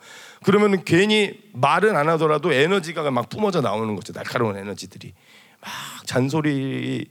[0.45, 4.13] 그러면 괜히 말은 안 하더라도 에너지가 막 뿜어져 나오는 거죠.
[4.13, 5.15] 날카로운 에너지들이.
[5.61, 5.71] 막
[6.07, 7.07] 잔소리를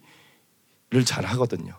[1.06, 1.74] 잘 하거든요.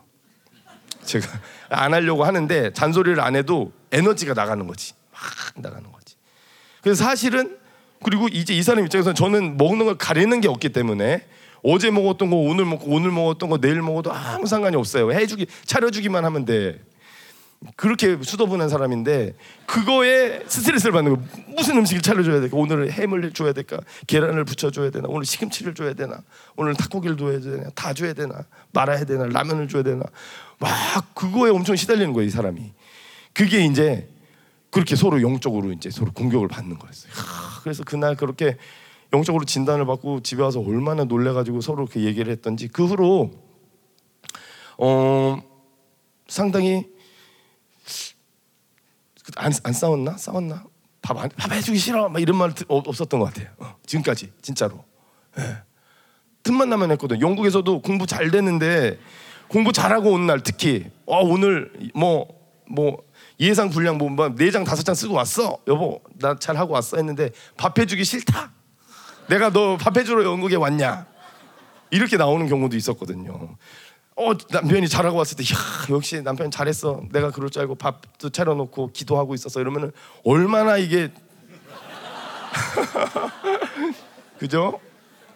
[1.03, 1.27] 제가
[1.69, 4.93] 안 하려고 하는데 잔소리를 안 해도 에너지가 나가는 거지.
[5.11, 5.21] 막
[5.55, 6.15] 나가는 거지.
[6.81, 7.57] 그래서 사실은
[8.03, 11.25] 그리고 이제 이 사람 입장에서는 저는 먹는 걸 가리는 게 없기 때문에
[11.63, 15.11] 어제 먹었던 거 오늘 먹고 오늘 먹었던 거 내일 먹어도 아무 상관이 없어요.
[15.11, 16.79] 해주기 차려주기만 하면 돼.
[17.75, 19.35] 그렇게 수도분한 사람인데
[19.65, 21.21] 그거에 스트레스를 받는 거
[21.57, 22.55] 무슨 음식을 차려줘야 될까?
[22.55, 23.79] 오늘 햄을 줘야 될까?
[24.07, 25.09] 계란을 부쳐줘야 되나?
[25.09, 26.21] 오늘 시금치를 줘야 되나?
[26.55, 27.69] 오늘 닭고기를 줘야 되나?
[27.75, 28.45] 다 줘야 되나?
[28.71, 29.25] 말아야 되나?
[29.25, 30.03] 라면을 줘야 되나?
[30.57, 30.69] 막
[31.13, 32.71] 그거에 엄청 시달리는 거예요 이 사람이.
[33.33, 34.07] 그게 이제
[34.69, 37.11] 그렇게 서로 영적으로 이제 서로 공격을 받는 거였어요
[37.61, 38.57] 그래서 그날 그렇게
[39.13, 43.31] 영적으로 진단을 받고 집에 와서 얼마나 놀래가지고 서로 그 얘기를 했던지 그 후로
[44.77, 45.37] 어
[46.27, 46.85] 상당히
[49.35, 50.17] 안, 안 싸웠나?
[50.17, 50.63] 싸웠나?
[51.01, 52.09] 밥, 안, 밥 해주기 싫어.
[52.09, 53.49] 막 이런 말 없었던 것 같아요.
[53.57, 54.83] 어, 지금까지 진짜로.
[55.37, 55.57] 예.
[56.43, 57.21] 틈만 나면 했거든.
[57.21, 58.99] 영국에서도 공부 잘 됐는데
[59.47, 62.27] 공부 잘하고 온 날 특히 어, 오늘 뭐뭐
[62.69, 63.03] 뭐
[63.39, 65.57] 예상 분량 뭐네 장 다섯 장 쓰고 왔어.
[65.67, 68.51] 여보 나 잘 하고 왔어 했는데 밥 해주기 싫다.
[69.27, 71.05] 내가 너 밥 해주러 영국에 왔냐?
[71.91, 73.55] 이렇게 나오는 경우도 있었거든요.
[74.15, 75.57] 어 남편이 잘하고 왔을 때 야,
[75.89, 77.01] 역시 남편 잘했어.
[77.11, 79.61] 내가 그럴 줄 알고 밥도 차려놓고 기도하고 있었어.
[79.61, 79.91] 이러면은
[80.25, 81.09] 얼마나 이게
[84.37, 84.79] 그죠?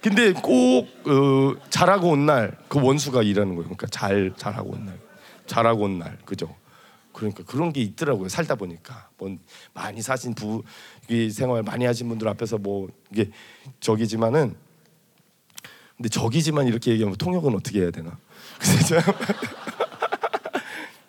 [0.01, 3.63] 근데 꼭 어, 잘하고 온 날 그 원수가 일하는 거예요.
[3.63, 4.99] 그러니까 잘 잘하고 온 날,
[5.45, 6.53] 잘하고 온 날, 그죠?
[7.14, 8.28] 그러니까 그런 게 있더라고요.
[8.28, 9.38] 살다 보니까 뭐
[9.74, 10.64] 많이 사신 부
[11.32, 13.30] 생활 많이 하신 분들 앞에서 뭐 이게
[13.80, 14.55] 저기지만은
[15.95, 18.18] 근데 저기지만 이렇게 얘기하면 통역은 어떻게 해야 되나?
[18.59, 18.95] 그래서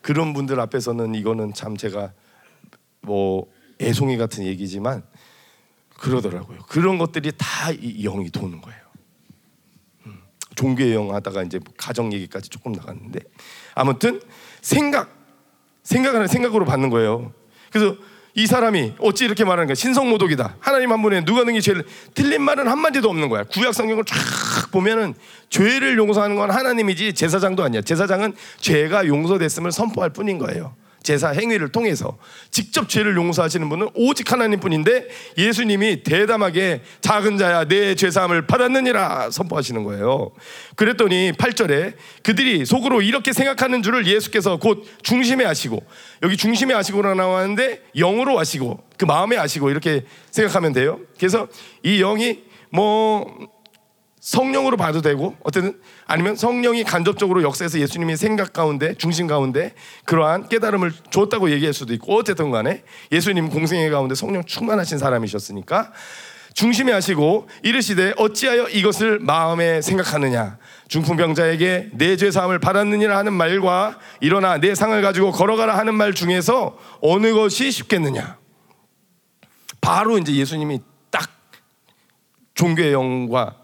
[0.02, 2.12] 그런 분들 앞에서는 이거는 참 제가
[3.00, 3.50] 뭐
[3.80, 5.02] 애송이 같은 얘기지만
[5.88, 6.58] 그러더라고요.
[6.68, 8.80] 그런 것들이 다 영이 도는 거예요.
[10.06, 10.22] 음,
[10.54, 13.20] 종교의 영 하다가 이제 가정 얘기까지 조금 나갔는데
[13.74, 14.20] 아무튼
[14.60, 15.23] 생각
[15.84, 17.32] 생각하는 생각으로 받는 거예요.
[17.70, 17.96] 그래서
[18.36, 19.74] 이 사람이 어찌 이렇게 말하는 거야?
[19.76, 20.56] 신성모독이다.
[20.58, 23.44] 하나님 한 분에 누가 능히 죄를 틀린 말은 한 마디도 없는 거야.
[23.44, 24.16] 구약 성경을 쫙
[24.72, 25.14] 보면은
[25.50, 27.80] 죄를 용서하는 건 하나님이지 제사장도 아니야.
[27.82, 30.74] 제사장은 죄가 용서됐음을 선포할 뿐인 거예요.
[31.04, 32.18] 제사 행위를 통해서
[32.50, 35.06] 직접 죄를 용서하시는 분은 오직 하나님뿐인데
[35.38, 40.32] 예수님이 대담하게 작은 자야 내 죄사함을 받았느니라 선포하시는 거예요.
[40.74, 45.84] 그랬더니 8절에 그들이 속으로 이렇게 생각하는 줄을 예수께서 곧 중심에 하시고
[46.22, 50.98] 여기 중심에 하시고라 나왔는데 영으로 하시고 그 마음에 하시고 이렇게 생각하면 돼요.
[51.18, 51.48] 그래서
[51.82, 52.40] 이 영이
[52.70, 53.53] 뭐
[54.24, 59.74] 성령으로 봐도 되고 어쨌든 아니면 성령이 간접적으로 역사에서 예수님의 생각 가운데 중심 가운데
[60.06, 65.92] 그러한 깨달음을 줬다고 얘기할 수도 있고 어쨌든 간에 예수님 공생애 가운데 성령 충만하신 사람이셨으니까
[66.54, 70.56] 중심에 하시고 이르시되 어찌하여 이것을 마음에 생각하느냐?
[70.88, 76.78] 중풍병자에게 내 죄 사함을 받았느니라 하는 말과 일어나 내 상을 가지고 걸어가라 하는 말 중에서
[77.02, 78.38] 어느 것이 쉽겠느냐?
[79.82, 81.28] 바로 이제 예수님이 딱
[82.54, 83.63] 종교의 영과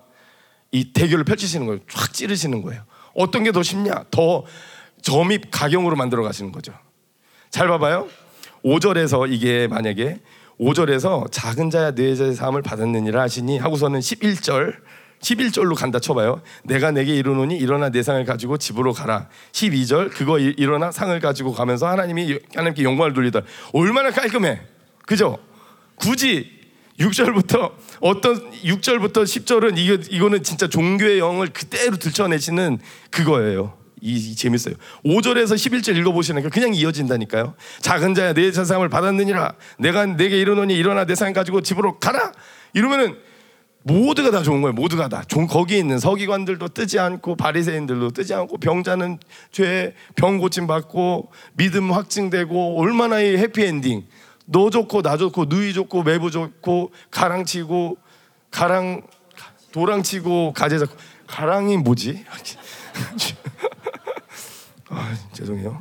[0.72, 1.80] 이 대결을 펼치시는 거예요.
[1.88, 2.82] 쫙 찌르시는 거예요.
[3.14, 4.04] 어떤 게 더 쉽냐?
[4.10, 4.44] 더
[5.02, 6.72] 점입 가경으로 만들어 가시는 거죠.
[7.50, 8.08] 잘 봐봐요.
[8.64, 10.18] 5절에서 이게 만약에
[10.60, 14.74] 5절에서 작은 자야 네 자의 사함을 받았느니라 하시니 하고서는 11절
[15.20, 16.40] 11절로 간다 쳐봐요.
[16.64, 19.28] 내가 내게 이르노니 일어나 내 상을 가지고 집으로 가라.
[19.52, 23.40] 12절 그거 일- 일어나 상을 가지고 가면서 하나님이 하나님께 영광을 돌리다.
[23.72, 24.60] 얼마나 깔끔해.
[25.06, 25.38] 그죠?
[25.96, 26.59] 굳이
[27.00, 32.78] 6절부터 어떤 6절부터 10절은 이거 이거는 진짜 종교의 영을 그대로 들춰내시는
[33.10, 33.74] 그거예요.
[34.02, 34.74] 이, 이 재밌어요.
[35.04, 37.54] 5절에서 11절 읽어보시니까 그냥 이어진다니까요.
[37.80, 39.54] 작은 자야 내 자상을 받았느니라.
[39.78, 42.32] 내가 내게 이르노니 일어나 내 상 가지고 집으로 가라.
[42.72, 43.16] 이러면은
[43.82, 44.74] 모두가 다 좋은 거예요.
[44.74, 45.22] 모두가 다.
[45.26, 49.18] 종 거기 있는 서기관들도 뜨지 않고 바리새인들도 뜨지 않고 병자는
[49.52, 54.04] 죄 병 고침 받고 믿음 확증되고 얼마나 이 해피 엔딩.
[54.52, 57.98] 너 좋고 나 좋고 누이 좋고 매부 좋고 가랑 치고
[58.50, 59.02] 가랑
[59.70, 60.96] 도랑 치고 가재 잡고
[61.28, 62.24] 가랑이 뭐지?
[64.90, 65.80] 아, 죄송해요.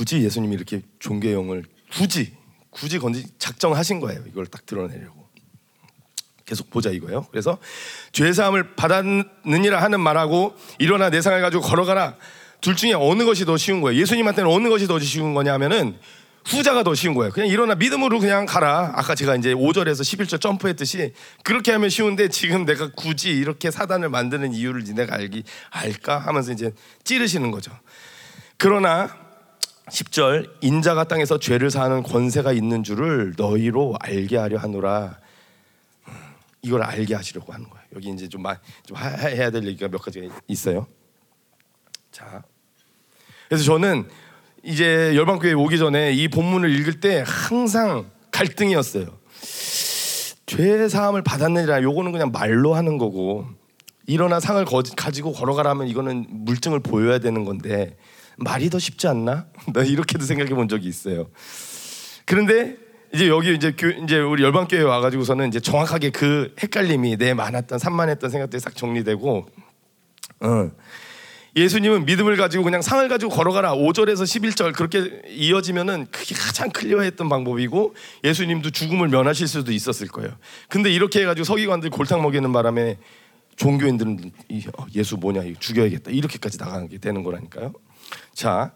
[0.00, 2.32] 굳이 예수님이 이렇게 종교형을 굳이
[2.70, 4.24] 굳이 건지 작정하신 거예요.
[4.28, 5.28] 이걸 딱 드러내려고.
[6.46, 7.26] 계속 보자 이거예요.
[7.30, 7.58] 그래서
[8.10, 12.16] 죄 사함을 받았느니라 하는 말하고 일어나 내 상을 가지고 걸어가라.
[12.62, 14.00] 둘 중에 어느 것이 더 쉬운 거예요?
[14.00, 15.98] 예수님한테는 어느 것이 더 쉬운 거냐면은
[16.46, 17.30] 후자가 더 쉬운 거예요.
[17.30, 18.94] 그냥 일어나 믿음으로 그냥 가라.
[18.94, 21.12] 아까 제가 이제 5절에서 11절 점프했듯이
[21.44, 26.72] 그렇게 하면 쉬운데 지금 내가 굳이 이렇게 사단을 만드는 이유를 니네가 알기 알까 하면서 이제
[27.04, 27.70] 찌르시는 거죠.
[28.56, 29.29] 그러나
[29.90, 35.18] 10절 인자가 땅에서 죄를 사하는 권세가 있는 줄을 너희로 알게 하려 하노라.
[36.08, 36.14] 음,
[36.62, 37.84] 이걸 알게 하시려고 하는 거예요.
[37.96, 40.86] 여기 이제 좀, 마, 좀 하- 해야 될 얘기가 몇 가지가 있어요.
[42.12, 42.42] 자,
[43.48, 44.08] 그래서 저는
[44.62, 49.06] 이제 열방교회 오기 전에 이 본문을 읽을 때 항상 갈등이었어요.
[50.46, 53.46] 죄 사함을 받았느니라 요거는 그냥 말로 하는 거고
[54.06, 57.96] 일어나 상을 거- 가지고 걸어가라 하면 이거는 물증을 보여야 되는 건데
[58.40, 59.46] 말이 더 쉽지 않나?
[59.72, 61.28] 나 이렇게도 생각해 본 적이 있어요.
[62.24, 62.76] 그런데
[63.12, 67.34] 이제 여기 이제 교, 이제 우리 열방 교회 와 가지고서는 이제 정확하게 그 헷갈림이 내
[67.34, 69.46] 많았던 산만했던 생각들이 싹 정리되고,
[70.40, 70.70] 어.
[71.56, 77.96] 예수님은 믿음을 가지고 그냥 상을 가지고 걸어가라 5절에서 11절 그렇게 이어지면은 그게 가장 클리어했던 방법이고
[78.22, 80.30] 예수님도 죽음을 면하실 수도 있었을 거예요.
[80.68, 82.98] 근데 이렇게 해 가지고 서기관들 골탕 먹이는 바람에
[83.56, 87.72] 종교인들은 이, 어, 예수 뭐냐 죽여야겠다 이렇게까지 나가게 되는 거라니까요.
[88.40, 88.72] 자,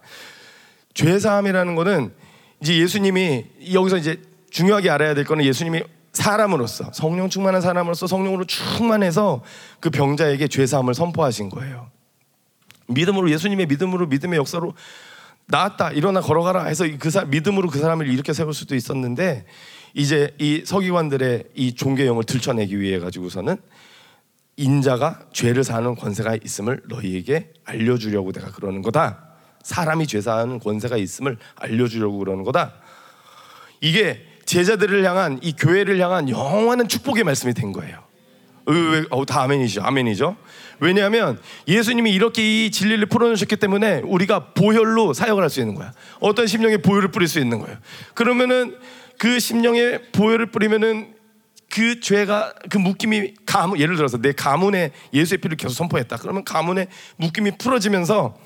[0.92, 2.12] 죄 사함이라는 거는
[2.60, 9.42] 이제 예수님이 여기서 이제 중요하게 알아야 될 거는 예수님이 사람으로서 성령 충만한 사람으로서 성령으로 충만해서
[9.80, 11.90] 그 병자에게 죄 사함을 선포하신 거예요.
[12.88, 14.74] 믿음으로 예수님의 믿음으로 믿음의 역사로
[15.46, 19.46] 나았다 일어나 걸어가라 해서 그 사, 믿음으로 그 사람을 일으켜 세울 수도 있었는데
[19.94, 23.56] 이제 이 서기관들의 이 종교형을 들춰내기 위해 가지고서는
[24.58, 29.33] 인자가 죄를 사는 권세가 있음을 너희에게 알려주려고 내가 그러는 거다.
[29.64, 32.74] 사람이 죄 사는 권세가 있음을 알려주려고 그러는 거다.
[33.80, 38.04] 이게 제자들을 향한 이 교회를 향한 영원한 축복의 말씀이 된 거예요.
[38.66, 39.82] 어, 왜, 어, 다 아멘이죠.
[39.82, 40.36] 아멘이죠.
[40.80, 41.38] 왜냐하면
[41.68, 45.92] 예수님이 이렇게 이 진리를 풀어주셨기 때문에 우리가 보혈로 사역을 할 수 있는 거야.
[46.20, 47.76] 어떤 심령에 보혈을 뿌릴 수 있는 거예요.
[48.14, 48.76] 그러면은
[49.18, 51.14] 그 심령에 보혈을 뿌리면은
[51.70, 56.16] 그 죄가 그 묶임이 가문 예를 들어서 내 가문에 예수의 피를 계속 선포했다.
[56.16, 58.36] 그러면 가문의 묶임이 풀어지면서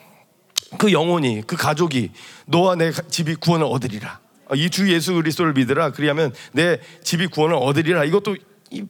[0.79, 2.11] 그 영혼이 그 가족이
[2.47, 4.21] 너와 내 가- 집이 구원을 얻으리라.
[4.55, 5.93] 이 주 예수 그리스도를 믿으라.
[5.93, 8.05] 그리하면 내 집이 구원을 얻으리라.
[8.05, 8.39] 이것도 이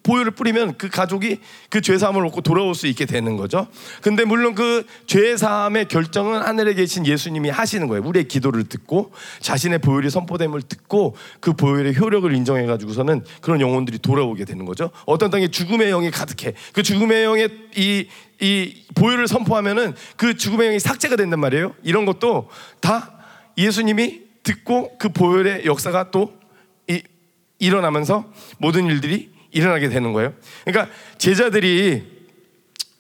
[0.02, 3.66] 보혈을 뿌리면 그 가족이 그 죄 사함을 얻고 돌아올 수 있게 되는 거죠.
[4.02, 8.02] 근데 물론 그 죄 사함의 결정은 하늘에 계신 예수님이 하시는 거예요.
[8.04, 14.44] 우리의 기도를 듣고 자신의 보혈이 선포됨을 듣고 그 보혈의 효력을 인정해 가지고서는 그런 영혼들이 돌아오게
[14.44, 14.90] 되는 거죠.
[15.06, 16.54] 어떤 땅에 죽음의 영이 가득해.
[16.72, 18.08] 그 죽음의 영의 이,
[18.40, 21.74] 이 보혈을 선포하면은 그 죽음의 영이 삭제가 된단 말이에요.
[21.82, 22.48] 이런 것도
[22.80, 23.12] 다
[23.56, 26.32] 예수님이 듣고 그 보혈의 역사가 또
[26.88, 27.02] 이,
[27.58, 28.24] 일어나면서
[28.58, 30.32] 모든 일들이 일어나게 되는 거예요.
[30.64, 32.18] 그러니까 제자들이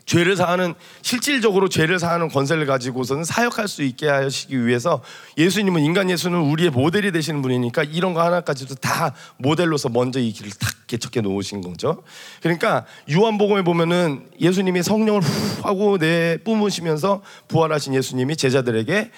[0.08, 5.02] 죄를 사하는 실질적으로 죄를 사하는 권세를 가지고서는 사역할 수 있게 하시기 위해서
[5.36, 10.50] 예수님은 인간 예수는 우리의 모델이 되시는 분이니까 이런 거 하나까지도 다 모델로서 먼저 이 길을
[10.52, 12.02] 탁 개척해 놓으신 거죠.
[12.40, 19.10] 그러니까 요한복음에 보면은 예수님이 성령을 후 하고 내 뿜으시면서 부활하신 예수님이 제자들에게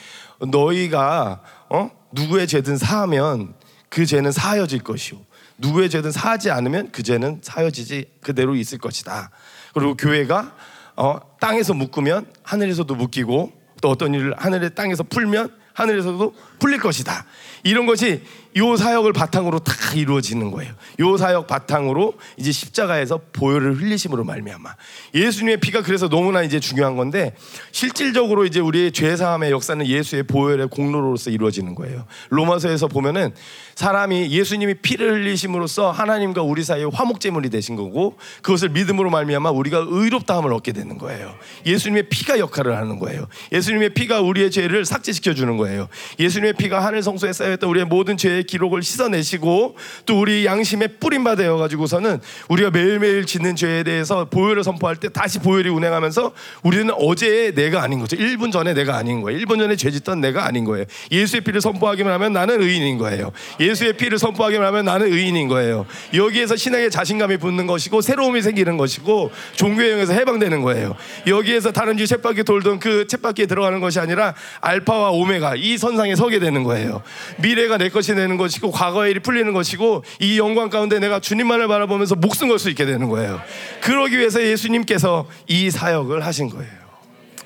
[0.51, 1.91] 너희가 어?
[2.11, 3.55] 누구의 죄든 사하면
[3.89, 5.21] 그 죄는 사하여질 것이요
[5.61, 9.31] 누구의 죄든 사하지 않으면 그 죄는 사하여지지 그대로 있을 것이다.
[9.75, 10.55] 그리고 교회가
[10.97, 17.25] 어, 땅에서 묶으면 하늘에서도 묶이고 또 어떤 일을 하늘의 땅에서 풀면 하늘에서도 풀릴 것이다.
[17.63, 18.23] 이런 것이
[18.57, 20.73] 요 사역을 바탕으로 다 이루어지는 거예요.
[21.01, 24.75] 요 사역 바탕으로 이제 십자가에서 보혈을 흘리심으로 말미암아
[25.15, 27.35] 예수님의 피가 그래서 너무나 이제 중요한 건데
[27.71, 32.07] 실질적으로 이제 우리의 죄 사함의 역사는 예수의 보혈의 공로로서 이루어지는 거예요.
[32.31, 33.33] 로마서에서 보면은
[33.77, 40.53] 사람이 예수님이 피를 흘리심으로써 하나님과 우리 사이에 화목제물이 되신 거고 그것을 믿음으로 말미암아 우리가 의롭다함을
[40.53, 41.35] 얻게 되는 거예요.
[41.67, 43.27] 예수님의 피가 역할을 하는 거예요.
[43.53, 45.89] 예수님의 피가 우리의 죄를 삭제시켜 주는 거예요.
[46.19, 49.77] 예수님의 피가 하늘 성소에 쌓 였던 우리의 모든 죄의 기록을 씻어내시고
[50.07, 55.39] 또 우리 양심의 뿌림바 되어 가지고서는 우리가 매일매일 짓는 죄에 대해서 보혈을 선포할 때 다시
[55.39, 56.33] 보혈이 운행하면서
[56.63, 58.17] 우리는 어제의 내가 아닌 거죠.
[58.17, 59.39] 1분 전에 내가 아닌 거예요.
[59.41, 60.85] 1분 전에 죄 짓던 내가 아닌 거예요.
[61.11, 63.33] 예수의 피를 선포하기만 하면 나는 의인인 거예요.
[63.59, 65.87] 예수의 피를 선포하기만 하면 나는 의인인 거예요.
[66.15, 70.97] 여기에서 신앙의 자신감이 붙는 것이고 새로움이 생기는 것이고 종교의 영에서 해방되는 거예요.
[71.27, 76.39] 여기에서 다른 지 쳇바퀴 돌던 그 쳇바퀴에 들어가는 것이 아니라 알파와 오메가 이 선상에 서게
[76.39, 77.03] 되는 거예요.
[77.41, 82.15] 미래가 내 것이 되는 것이고 과거의 일이 풀리는 것이고 이 영광 가운데 내가 주님만을 바라보면서
[82.17, 83.41] 목숨 걸 수 있게 되는 거예요.
[83.81, 86.73] 그러기 위해서 예수님께서 이 사역을 하신 거예요.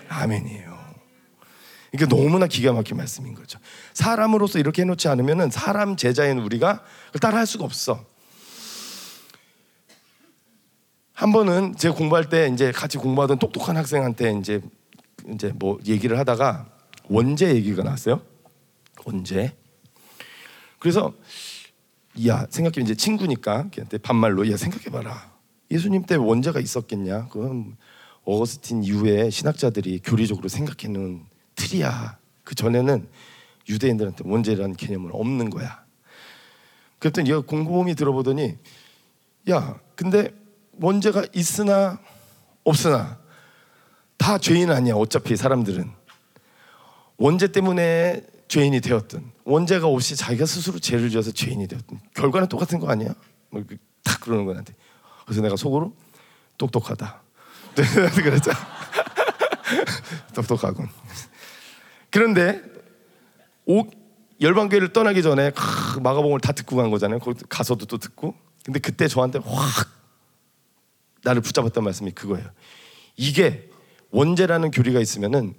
[0.08, 0.74] 아멘이에요.
[1.92, 3.60] 이게 너무나 기가 막힌 말씀인 거죠.
[3.92, 6.82] 사람으로서 이렇게 해놓지 않으면 사람 제자인 우리가
[7.20, 8.04] 따라 할 수가 없어.
[11.12, 14.60] 한 번은 제가 공부할 때 이제 같이 공부하던 똑똑한 학생한테 이제
[15.32, 16.66] 이제 뭐 얘기를 하다가
[17.08, 18.20] 원죄 얘기가 나왔어요.
[19.04, 19.54] 원죄.
[20.84, 21.14] 그래서
[22.26, 25.32] 야 생각해 이제 친구니까 걔한테 반말로 야 생각해봐라.
[25.70, 27.28] 예수님 때 원죄가 있었겠냐?
[27.28, 27.78] 그건
[28.24, 31.24] 어거스틴 이후에 신학자들이 교리적으로 생각해놓은
[31.54, 32.18] 틀이야.
[32.44, 33.08] 그 전에는
[33.66, 35.86] 유대인들한테 원죄라는 개념은 없는 거야.
[36.98, 38.58] 그랬더니 얘가 곰곰이 들어보더니
[39.48, 40.34] 야 근데
[40.82, 41.98] 원죄가 있으나
[42.62, 43.18] 없으나
[44.18, 45.90] 다 죄인 아니야 어차피 사람들은
[47.16, 52.88] 원죄 때문에 죄인이 되었든 원죄가 없이 자기가 스스로 죄를 지어서 죄인이 되었든 결과는 똑같은 거
[52.88, 53.14] 아니야?
[53.50, 54.74] 뭐딱 그러는 거야 나한테.
[55.24, 55.94] 그래서 내가 속으로
[56.58, 57.22] 똑똑하다.
[58.22, 58.50] 그랬죠
[60.34, 60.88] 똑똑하군.
[62.10, 62.62] 그런데
[63.66, 63.84] 오,
[64.40, 67.18] 열방교회를 떠나기 전에 크, 마가복음을 다 듣고 간 거잖아요.
[67.18, 68.34] 거기 가서도 또 듣고.
[68.64, 69.88] 근데 그때 저한테 확
[71.22, 72.46] 나를 붙잡았던 말씀이 그거예요.
[73.16, 73.68] 이게
[74.10, 75.54] 원죄라는 교리가 있으면은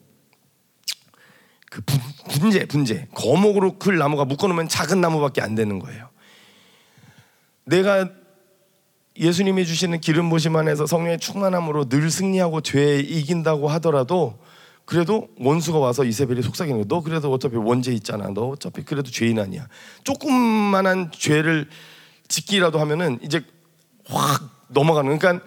[1.75, 1.99] 그 분,
[2.29, 6.07] 분재 분재 거목으로 클 나무가 묶어놓으면 작은 나무밖에 안 되는 거예요.
[7.65, 8.09] 내가
[9.17, 14.39] 예수님이 주시는 기름 부심 안에서 성령의 충만함으로 늘 승리하고 죄에 이긴다고 하더라도
[14.85, 16.85] 그래도 원수가 와서 이세벨이 속삭이는 거야.
[16.87, 18.29] 너 그래도 어차피 원죄 있잖아.
[18.29, 19.67] 너 어차피 그래도 죄인 아니야.
[20.05, 21.67] 조금만한 죄를
[22.29, 23.43] 짓기라도 하면은 이제
[24.07, 25.17] 확 넘어가는.
[25.17, 25.45] 그러니까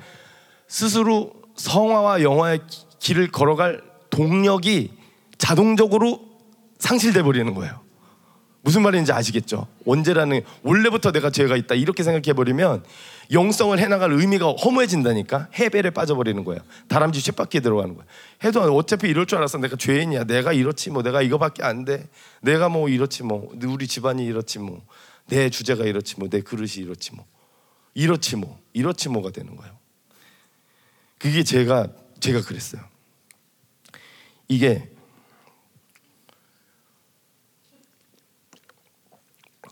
[0.66, 2.60] 스스로 성화와 영화의
[2.98, 4.97] 길을 걸어갈 동력이
[5.38, 6.20] 자동적으로
[6.78, 7.80] 상실돼 버리는 거예요.
[8.62, 9.66] 무슨 말인지 아시겠죠?
[9.84, 12.84] 원죄라는 원래부터 내가 죄가 있다 이렇게 생각해 버리면
[13.30, 16.60] 영성을 해나갈 의미가 허무해진다니까 해벨에 빠져버리는 거예요.
[16.88, 18.08] 다람쥐 쳇바퀴에 들어가는 거예요.
[18.44, 19.58] 해도 어차피 이럴 줄 알았어.
[19.58, 20.24] 내가 죄인이야.
[20.24, 21.02] 내가 이렇지 뭐.
[21.02, 22.08] 내가 이거밖에 안 돼.
[22.40, 23.50] 내가 뭐 이렇지 뭐.
[23.62, 24.82] 우리 집안이 이렇지 뭐.
[25.26, 26.28] 내 주제가 이렇지 뭐.
[26.28, 27.26] 내 그릇이 이렇지 뭐.
[27.94, 28.58] 이렇지 뭐.
[28.72, 29.78] 이렇지 뭐가 되는 거예요.
[31.18, 31.88] 그게 제가
[32.20, 32.82] 제가 그랬어요.
[34.48, 34.88] 이게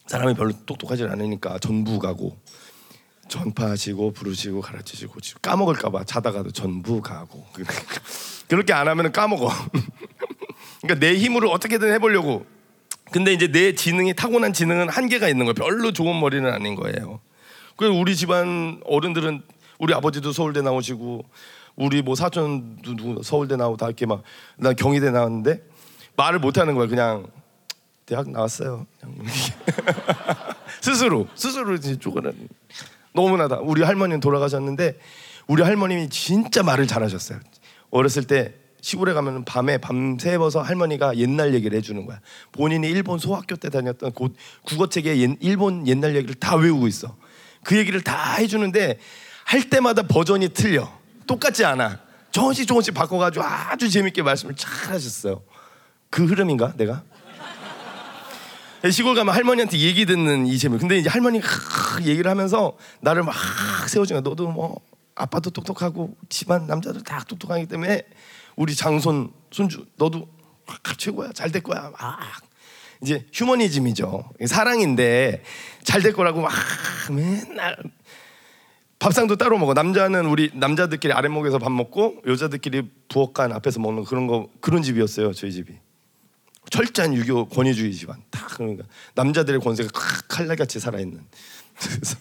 [0.06, 2.36] 사람이 별로 똑똑하지 않으니까 전부 가고
[3.28, 7.44] 전파하시고 부르시고 가르치시고 까먹을까봐 자다가도 전부 가고
[8.48, 9.50] 그렇게 안 하면 까먹어.
[10.82, 12.46] 그러니까 내 힘으로 어떻게든 해보려고.
[13.10, 15.54] 근데 이제 내 지능이 타고난 지능은 한계가 있는 거예요.
[15.54, 17.20] 별로 좋은 머리는 아닌 거예요.
[17.76, 19.42] 그래서 우리 집안 어른들은
[19.78, 21.24] 우리 아버지도 서울대 나오시고
[21.76, 24.22] 우리 뭐 사촌도 누구 서울대 나오고 다 이렇게 막
[24.56, 25.62] 난 경희대 나왔는데
[26.16, 26.86] 말을 못 하는 거야.
[26.86, 27.26] 그냥
[28.06, 28.86] 대학 나왔어요.
[30.80, 32.48] 스스로 스스로 이제 쪼그는
[33.12, 33.58] 너무나다.
[33.58, 34.98] 우리 할머니는 돌아가셨는데
[35.48, 37.40] 우리 할머님이 진짜 말을 잘하셨어요.
[37.90, 42.20] 어렸을 때 시골에 가면 밤에 밤새워서 할머니가 옛날 얘기를 해주는 거야.
[42.52, 47.16] 본인이 일본 소학교 때 다녔던 곧 국어책에 일본 옛날 얘기를 다 외우고 있어.
[47.64, 49.00] 그 얘기를 다 해주는데
[49.44, 50.88] 할 때마다 버전이 틀려.
[51.26, 51.98] 똑같지 않아.
[52.30, 55.42] 조금씩 조금씩 바꿔가지고 아주 재밌게 말씀을 잘 하셨어요.
[56.10, 57.02] 그 흐름인가 내가?
[58.90, 60.78] 시골 가면 할머니한테 얘기 듣는 이 재미.
[60.78, 61.48] 근데 이제 할머니가
[62.04, 63.34] 얘기를 하면서 나를 막
[63.88, 64.30] 세워주는 거야.
[64.30, 64.80] 너도 뭐
[65.14, 68.02] 아빠도 똑똑하고 집안 남자들 다 똑똑하기 때문에
[68.56, 70.28] 우리 장손 손주 너도
[70.66, 71.32] 아, 최고야.
[71.32, 71.90] 잘 될 거야.
[71.98, 72.18] 막
[73.02, 74.30] 이제 휴머니즘이죠.
[74.46, 75.42] 사랑인데
[75.84, 76.52] 잘 될 거라고 막
[77.10, 77.76] 맨날
[78.98, 79.74] 밥상도 따로 먹어.
[79.74, 85.52] 남자는 우리 남자들끼리 아랫목에서 밥 먹고 여자들끼리 부엌간 앞에서 먹는 그런 거 그런 집이었어요 저희
[85.52, 85.74] 집이
[86.70, 88.22] 철저한 유교 권위주의 집안.
[88.30, 89.90] 다 그러니까 남자들의 권세가
[90.28, 91.24] 칼날같이 살아있는.
[91.78, 92.16] 그래서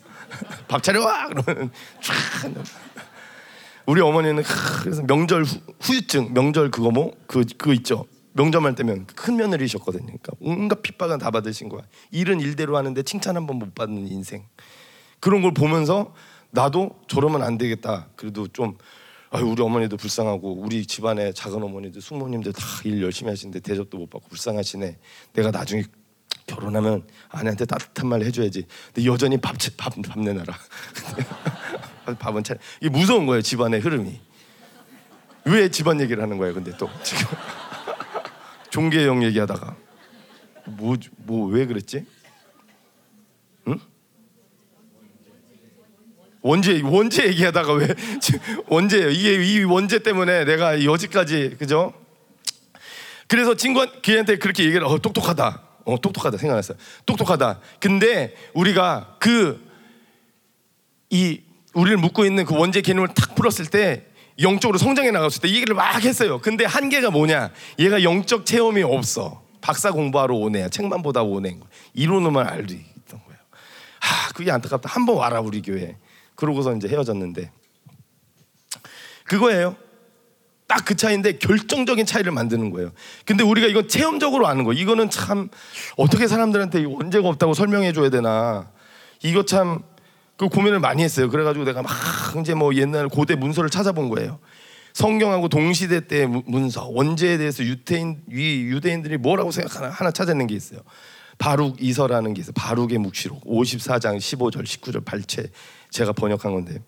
[0.68, 1.30] 밥 차려와!
[1.30, 1.72] 그러면
[2.02, 2.14] 쫙
[3.86, 4.44] 우리 어머니는
[4.82, 8.06] 그래서 명절 후, 후유증 명절 그거 뭐그 그거 있죠?
[8.34, 10.06] 명절만 되면 큰 며느리셨거든요.
[10.06, 11.84] 그러니까 온갖 핍박은 다 받으신 거야.
[12.12, 14.44] 일은 일대로 하는데 칭찬 한 번 못 받는 인생.
[15.20, 16.14] 그런 걸 보면서
[16.52, 18.08] 나도 저러면 안 되겠다.
[18.16, 18.78] 그래도 좀
[19.32, 24.10] 아유, 우리 어머니도 불쌍하고 우리 집안에 작은 어머니들 숙모님들 다 일 열심히 하시는데 대접도 못
[24.10, 24.98] 받고 불쌍하시네
[25.34, 25.84] 내가 나중에
[26.48, 28.66] 결혼하면 아내한테 따뜻한 말 해줘야지.
[28.94, 30.54] 근데 여전히 밥, 밥, 밥 내놔라.
[32.20, 32.54] 밥은 차.
[32.82, 34.20] 이게 무서운 거예요 집안의 흐름이.
[35.46, 36.54] 왜 집안 얘기를 하는 거예요?
[36.54, 37.26] 근데 또 지금
[38.70, 39.76] 종교형 얘기하다가
[40.68, 40.96] 뭐
[41.28, 42.06] 뭐 왜 그랬지?
[46.46, 47.88] 원죄 원죄 얘기하다가 왜
[48.68, 49.10] 원죄예요?
[49.10, 51.94] 이게 이 원죄 때문에 내가 여지까지 그죠?
[53.28, 55.62] 그래서 친구 걔한테 그렇게 얘기를 어 똑똑하다.
[55.86, 56.78] 어, 똑똑하다 생각났어요.
[57.06, 57.60] 똑똑하다.
[57.80, 59.66] 근데 우리가 그
[61.10, 61.42] 이
[61.74, 64.06] 우리를 묶고 있는 그 원죄 개념을 탁 풀었을 때
[64.42, 66.40] 영적으로 성장해 나갔을 때이 얘기를 막 했어요.
[66.40, 67.52] 근데 한계가 뭐냐?
[67.80, 69.44] 얘가 영적 체험이 없어.
[69.62, 70.70] 박사 공부하러 오네.
[70.70, 71.58] 책만 보다 오네.
[71.94, 73.40] 이론으로만 알고 있던 거예요.
[74.00, 74.90] 하, 그게 안타깝다.
[74.90, 75.98] 한번 와라 우리 교회.
[76.36, 77.52] 그러고서 이제 헤어졌는데
[79.26, 79.76] 그거예요.
[80.68, 82.92] 딱 그 차이인데 결정적인 차이를 만드는 거예요.
[83.24, 84.74] 근데 우리가 이건 체험적으로 아는 거.
[84.74, 85.50] 이거는 참
[85.96, 88.72] 어떻게 사람들한테 원죄가 없다고 설명해 줘야 되나.
[89.22, 89.96] 이거 참
[90.38, 91.30] 그 고민을 많이 했어요.
[91.30, 91.92] 그래가지고 내가 막
[92.40, 94.40] 이제 뭐 옛날 고대 문서를 찾아본 거예요.
[94.94, 100.82] 성경하고 동시대 때 문서 원죄에 대해서 유태인 유대인들이 뭐라고 생각하나 하나 찾아낸 게 있어요.
[101.38, 102.54] 바룩 이서라는 게 있어요.
[102.54, 105.52] 바룩의 묵시록 54장 15절 19절 발췌
[105.96, 106.82] 제가 번역한 건데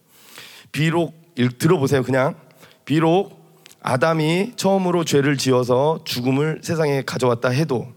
[0.73, 2.03] 비록 들어보세요.
[2.03, 2.35] 그냥
[2.83, 3.37] 비록
[3.81, 7.87] 아담이 처음으로 죄를 지어서 죽음을 세상에 가져왔다 해도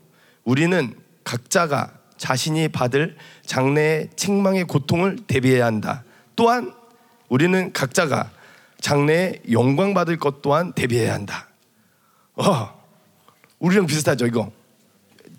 [0.44, 0.94] 우리는
[1.24, 6.04] 각자가 자신이 받을 장래의 책망의 고통을 대비해야 한다.
[6.36, 6.72] 또한
[7.28, 8.30] 우리는 각자가
[8.80, 11.48] 장래에 영광 받을 것 또한 대비해야 한다.
[12.36, 12.80] 어,
[13.58, 14.52] 우리랑 비슷하죠 이거.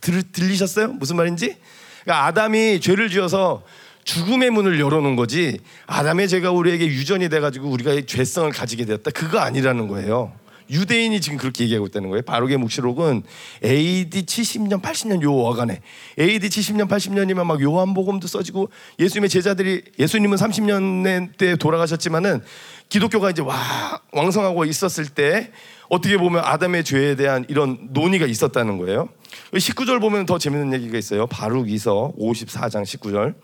[0.01, 0.89] 들, 들리셨어요?
[0.93, 1.57] 무슨 말인지?
[2.03, 3.63] 그러니까 아담이 죄를 지어서
[4.03, 9.11] 죽음의 문을 열어놓은 거지 아담의 죄가 우리에게 유전이 돼가지고 우리가 죄성을 가지게 되었다.
[9.11, 10.33] 그거 아니라는 거예요.
[10.71, 12.21] 유대인이 지금 그렇게 얘기하고 있다는 거예요.
[12.21, 13.23] 바로의 묵시록은
[13.63, 15.81] AD 70년 80년 요 어간에
[16.17, 22.41] AD 70년 80년이면 막 요한복음도 써지고 예수님의 제자들이 예수님은 30년 때 돌아가셨지만은
[22.87, 25.51] 기독교가 이제 와 왕성하고 있었을 때
[25.89, 29.09] 어떻게 보면 아담의 죄에 대한 이런 논의가 있었다는 거예요.
[29.53, 31.27] 19절 보면 더 재밌는 얘기가 있어요.
[31.27, 33.35] 바룩이서 54장 19절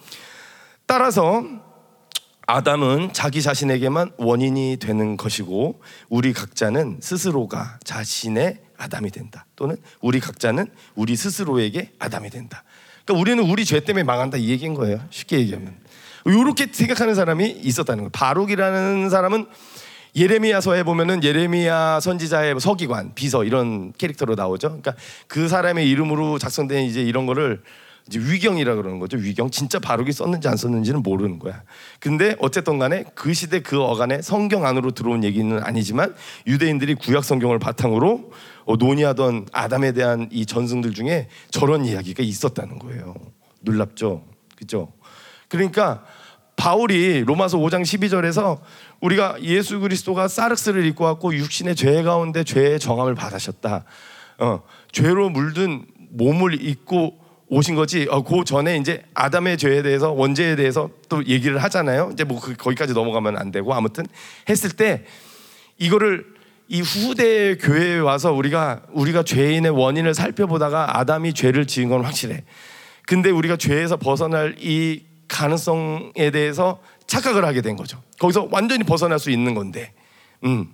[0.88, 1.44] 따라서
[2.48, 9.46] 아담은 자기 자신에게만 원인이 되는 것이고 우리 각자는 스스로가 자신의 아담이 된다.
[9.58, 12.64] 또는 우리 각자는 우리 스스로에게 아담이 된다.
[13.04, 15.00] 그러니까 우리는 우리 죄 때문에 망한다 이 얘기인 거예요.
[15.10, 15.76] 쉽게 얘기하면.
[16.26, 18.10] 이렇게 생각하는 사람이 있었다는 거예요.
[18.12, 19.46] 바룩이라는 사람은
[20.16, 24.70] 예레미야서에 보면은 예레미야 선지자의 서기관, 비서 이런 캐릭터로 나오죠.
[24.70, 24.96] 그러니까
[25.28, 27.62] 그 사람의 이름으로 작성된 이제 이런 거를
[28.08, 29.18] 이제 위경이라 그러는 거죠.
[29.18, 31.64] 위경 진짜 바룩이 썼는지 안 썼는지는 모르는 거야.
[32.00, 36.16] 근데 어쨌든 간에 그 시대 그 어간에 성경 안으로 들어온 얘기는 아니지만
[36.48, 38.32] 유대인들이 구약 성경을 바탕으로
[38.66, 43.14] 어, 논의하던 아담에 대한 이 전승들 중에 저런 이야기가 있었다는 거예요.
[43.62, 44.24] 놀랍죠.
[44.56, 44.94] 그죠?
[45.50, 46.04] 그러니까
[46.56, 48.60] 바울이 로마서 5장 12절에서
[49.02, 53.86] 우리가 예수 그리스도가 사르스를 입고 왔고 육신의 죄 가운데 죄의 정함을 받으셨다.
[54.40, 58.08] 어, 죄로 물든 몸을 입고 오신 거지.
[58.10, 62.10] 어, 그 전에 이제 아담의 죄에 대해서 원죄에 대해서 또 얘기를 하잖아요.
[62.14, 64.06] 이제 뭐 그, 거기까지 넘어가면 안 되고 아무튼
[64.50, 65.06] 했을 때
[65.78, 66.26] 이거를
[66.68, 72.44] 이 후대 교회에 와서 우리가 우리가 죄인의 원인을 살펴보다가 아담이 죄를 지은 건 확실해.
[73.06, 78.02] 근데 우리가 죄에서 벗어날 이 가능성에 대해서 착각을 하게 된 거죠.
[78.20, 79.94] 거기서 완전히 벗어날 수 있는 건데.
[80.44, 80.74] 음.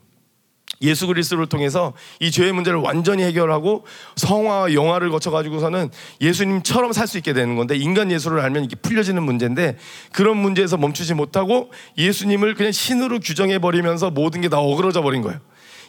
[0.84, 5.90] 예수 그리스도를 통해서 이 죄의 문제를 완전히 해결하고 성화와 영화를 거쳐 가지고서는
[6.22, 9.78] 예수님처럼 살 수 있게 되는 건데 인간 예수를 알면 이게 풀려지는 문제인데
[10.12, 15.40] 그런 문제에서 멈추지 못하고 예수님을 그냥 신으로 규정해 버리면서 모든 게 다 어그러져 버린 거예요.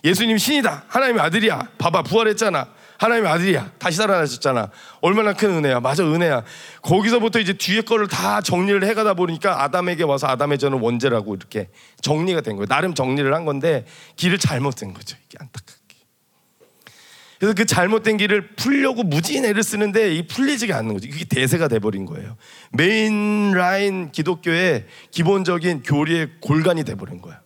[0.04, 0.84] 예수님 신이다.
[0.88, 1.68] 하나님의 아들이야.
[1.78, 2.66] 봐봐 부활했잖아.
[2.98, 3.72] 하나님의 아들이야.
[3.78, 4.70] 다시 살아나셨잖아.
[5.00, 5.80] 얼마나 큰 은혜야.
[5.80, 6.44] 맞아, 은혜야.
[6.82, 11.68] 거기서부터 이제 뒤에 거를 다 정리를 해가다 보니까 아담에게 와서 아담의 저는 원죄라고 이렇게
[12.00, 12.66] 정리가 된 거예요.
[12.66, 13.84] 나름 정리를 한 건데
[14.16, 15.16] 길을 잘못 된 거죠.
[15.26, 15.84] 이게 안타깝게.
[17.38, 21.08] 그래서 그 잘못된 길을 풀려고 무진 애를 쓰는데 이 풀리지가 않는 거지.
[21.08, 22.36] 그게 대세가 돼버린 거예요.
[22.72, 27.43] 메인 라인 기독교의 기본적인 교리의 골간이 돼버린 거야.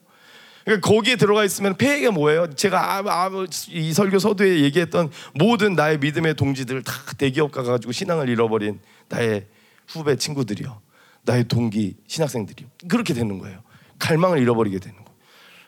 [0.68, 2.54] 그러니까 거기에 들어가 있으면 폐해가 뭐예요?
[2.54, 3.30] 제가 아, 아,
[3.70, 9.46] 이 설교 서두에 얘기했던 모든 나의 믿음의 동지들 다 대기업 가가지고 신앙을 잃어버린 나의
[9.86, 10.82] 후배 친구들이요,
[11.22, 12.68] 나의 동기 신학생들이요.
[12.86, 13.62] 그렇게 되는 거예요.
[13.98, 15.18] 갈망을 잃어버리게 되는 거예요.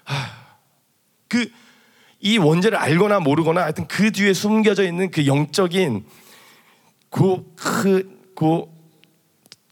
[0.05, 0.59] 아,
[1.29, 6.05] 그이 원죄를 알거나 모르거나 하여튼 그 뒤에 숨겨져 있는 그 영적인
[7.09, 8.67] 그그그 그,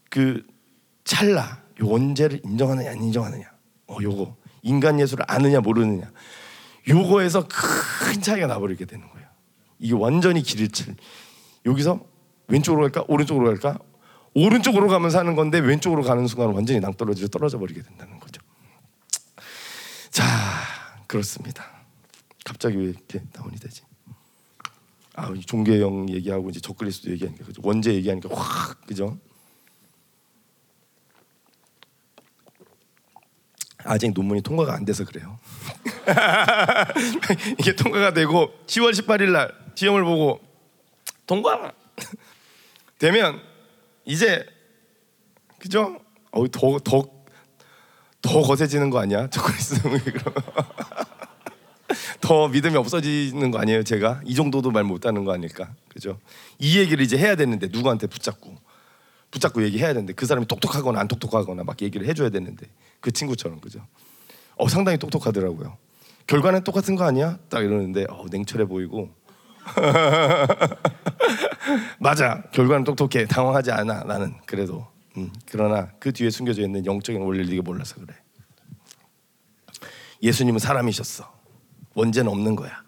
[0.09, 0.47] 그
[1.05, 3.45] 찰나 요 원죄를 인정하느냐 안 인정하느냐
[3.89, 6.11] 어 요거 인간 예수를 아느냐 모르느냐
[6.89, 9.27] 요거에서 큰 차이가 나버리게 되는 거예요.
[9.79, 10.97] 이게 완전히 길을 칠
[11.67, 12.01] 여기서
[12.49, 13.79] 왼쪽으로 갈까 오른쪽으로 갈까
[14.35, 18.41] 오른쪽으로 가면 사는 건데 왼쪽으로 가는 순간 완전히 낭떠러지로 떨어져 버리게 된다는 거죠.
[20.11, 20.25] 자
[21.07, 21.65] 그렇습니다.
[22.45, 23.83] 갑자기 왜 이렇게 다운이 되지?
[25.15, 27.61] 아, 종교형 얘기하고 이제 적그리스도 얘기하니까 그죠?
[27.65, 29.19] 원죄 얘기하니까 확 그죠?
[33.89, 35.39] 아직 논문이 통과가 안 돼서 그래요.
[37.59, 40.41] 이게 통과가 되고 10월 18일 날 시험을 보고
[41.27, 41.73] 통과
[42.99, 43.41] 되면
[44.05, 44.45] 이제
[45.59, 45.99] 그죠?
[46.31, 47.09] 어, 더, 더,
[48.21, 49.29] 더 거세지는 거 아니야?
[49.31, 49.81] 저그리스
[52.21, 53.83] 더 믿음이 없어지는 거 아니에요?
[53.83, 55.75] 제가 이 정도도 말 못하는 거 아닐까?
[55.89, 56.21] 그죠?
[56.59, 58.55] 이 얘기를 이제 해야 되는데 누구한테 붙잡고
[59.31, 62.67] 붙잡고 얘기해야 되는데 그 사람이 똑똑하거나 안 똑똑하거나 막 얘기를 해줘야 되는데
[63.01, 63.85] 그 친구처럼 그죠?
[64.57, 65.77] 어 상당히 똑똑하더라고요.
[66.27, 67.39] 결과는 똑같은 거 아니야?
[67.49, 69.11] 딱 이러는데 어, 냉철해 보이고.
[71.99, 72.43] 맞아.
[72.53, 73.27] 결과는 똑똑해.
[73.27, 74.35] 당황하지 않아 나는.
[74.47, 74.87] 그래도.
[75.17, 78.15] 음, 그러나 그 뒤에 숨겨져 있는 영적인 원리를 네가 몰라서 그래.
[80.23, 81.33] 예수님은 사람이셨어.
[81.95, 82.83] 원죄는 없는 거야.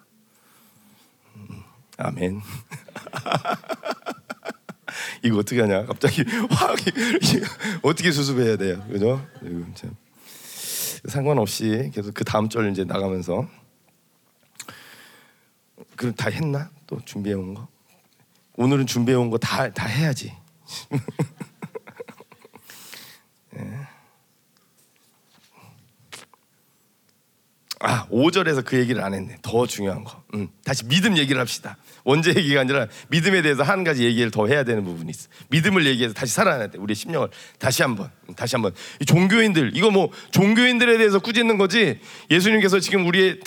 [1.36, 1.62] 음,
[1.96, 2.40] 아멘
[5.22, 6.76] 이거 어떻게 하냐 갑자기 확
[7.82, 9.24] 어떻게 수습해야 돼요 그죠
[11.08, 13.48] 상관없이 계속 그 다음 절 이제 나가면서
[15.96, 16.70] 그럼 다 했나?
[16.86, 17.68] 또 준비해 온 거?
[18.56, 20.34] 오늘은 준비해 온 거 다 다 해야지.
[23.56, 23.60] 예.
[27.80, 29.38] 아, 5절에서 그 얘기를 안 했네.
[29.42, 30.22] 더 중요한 거.
[30.34, 31.76] 음, 다시 믿음 얘기를 합시다.
[32.04, 35.28] 원죄 얘기가 아니라 믿음에 대해서 한 가지 얘기를 더 해야 되는 부분이 있어.
[35.48, 36.78] 믿음을 얘기해서 다시 살아나야 돼.
[36.78, 37.28] 우리의 심령을
[37.58, 38.72] 다시 한번, 음, 다시 한번.
[39.06, 41.98] 종교인들 이거 뭐 종교인들에 대해서 꾸짖는 거지.
[42.30, 43.38] 예수님께서 지금 우리의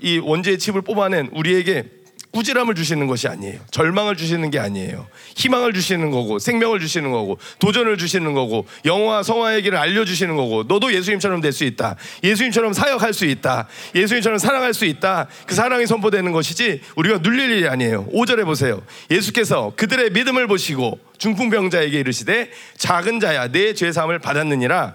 [0.00, 1.99] 이 원죄의 칩을 뽑아낸 우리에게
[2.32, 3.60] 꾸지람을 주시는 것이 아니에요.
[3.70, 5.08] 절망을 주시는 게 아니에요.
[5.36, 10.92] 희망을 주시는 거고, 생명을 주시는 거고, 도전을 주시는 거고, 영화, 성화의 길을 알려주시는 거고, 너도
[10.94, 11.96] 예수님처럼 될 수 있다.
[12.22, 13.66] 예수님처럼 사역할 수 있다.
[13.94, 15.26] 예수님처럼 사랑할 수 있다.
[15.46, 18.06] 그 사랑이 선포되는 것이지, 우리가 눌릴 일이 아니에요.
[18.06, 18.80] 5절에 보세요.
[19.10, 24.94] 예수께서 그들의 믿음을 보시고, 중풍병자에게 이르시되, 작은 자야, 내 죄사함을 받았느니라.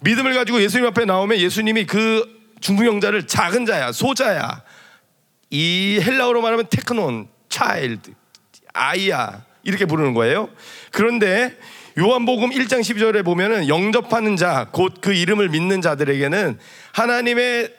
[0.00, 4.62] 믿음을 가지고 예수님 앞에 나오면 예수님이 그 중풍병자를 작은 자야, 소자야,
[5.58, 8.12] 이 헬라어로 말하면 테크논, 차일드,
[8.74, 10.50] 아이야 이렇게 부르는 거예요.
[10.90, 11.56] 그런데
[11.98, 16.58] 요한복음 1장 12절에 보면은 영접하는 자, 곧 그 이름을 믿는 자들에게는
[16.92, 17.74] 하나님의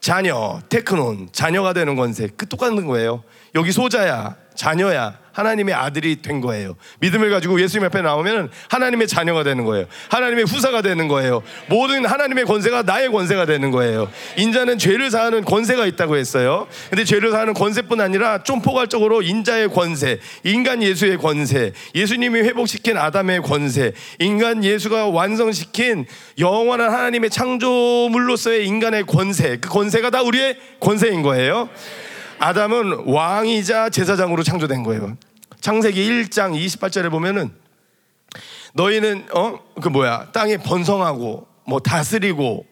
[0.00, 3.22] 자녀, 테크논, 자녀가 되는 권세, 그 똑같은 거예요.
[3.54, 6.76] 여기 소자야, 자녀야, 하나님의 아들이 된 거예요.
[7.00, 9.86] 믿음을 가지고 예수님 앞에 나오면 하나님의 자녀가 되는 거예요.
[10.08, 11.42] 하나님의 후사가 되는 거예요.
[11.68, 14.10] 모든 하나님의 권세가 나의 권세가 되는 거예요.
[14.36, 16.66] 인자는 죄를 사하는 권세가 있다고 했어요.
[16.90, 23.42] 근데 죄를 사하는 권세뿐 아니라 좀 포괄적으로 인자의 권세, 인간 예수의 권세, 예수님이 회복시킨 아담의
[23.42, 26.06] 권세, 인간 예수가 완성시킨
[26.38, 31.68] 영원한 하나님의 창조물로서의 인간의 권세, 그 권세가 다 우리의 권세인 거예요.
[32.42, 35.16] 아담은 왕이자 제사장으로 창조된 거예요.
[35.60, 37.52] 창세기 1장 28절에 보면은
[38.74, 42.66] 너희는 어 그 뭐야 땅에 번성하고 뭐 다스리고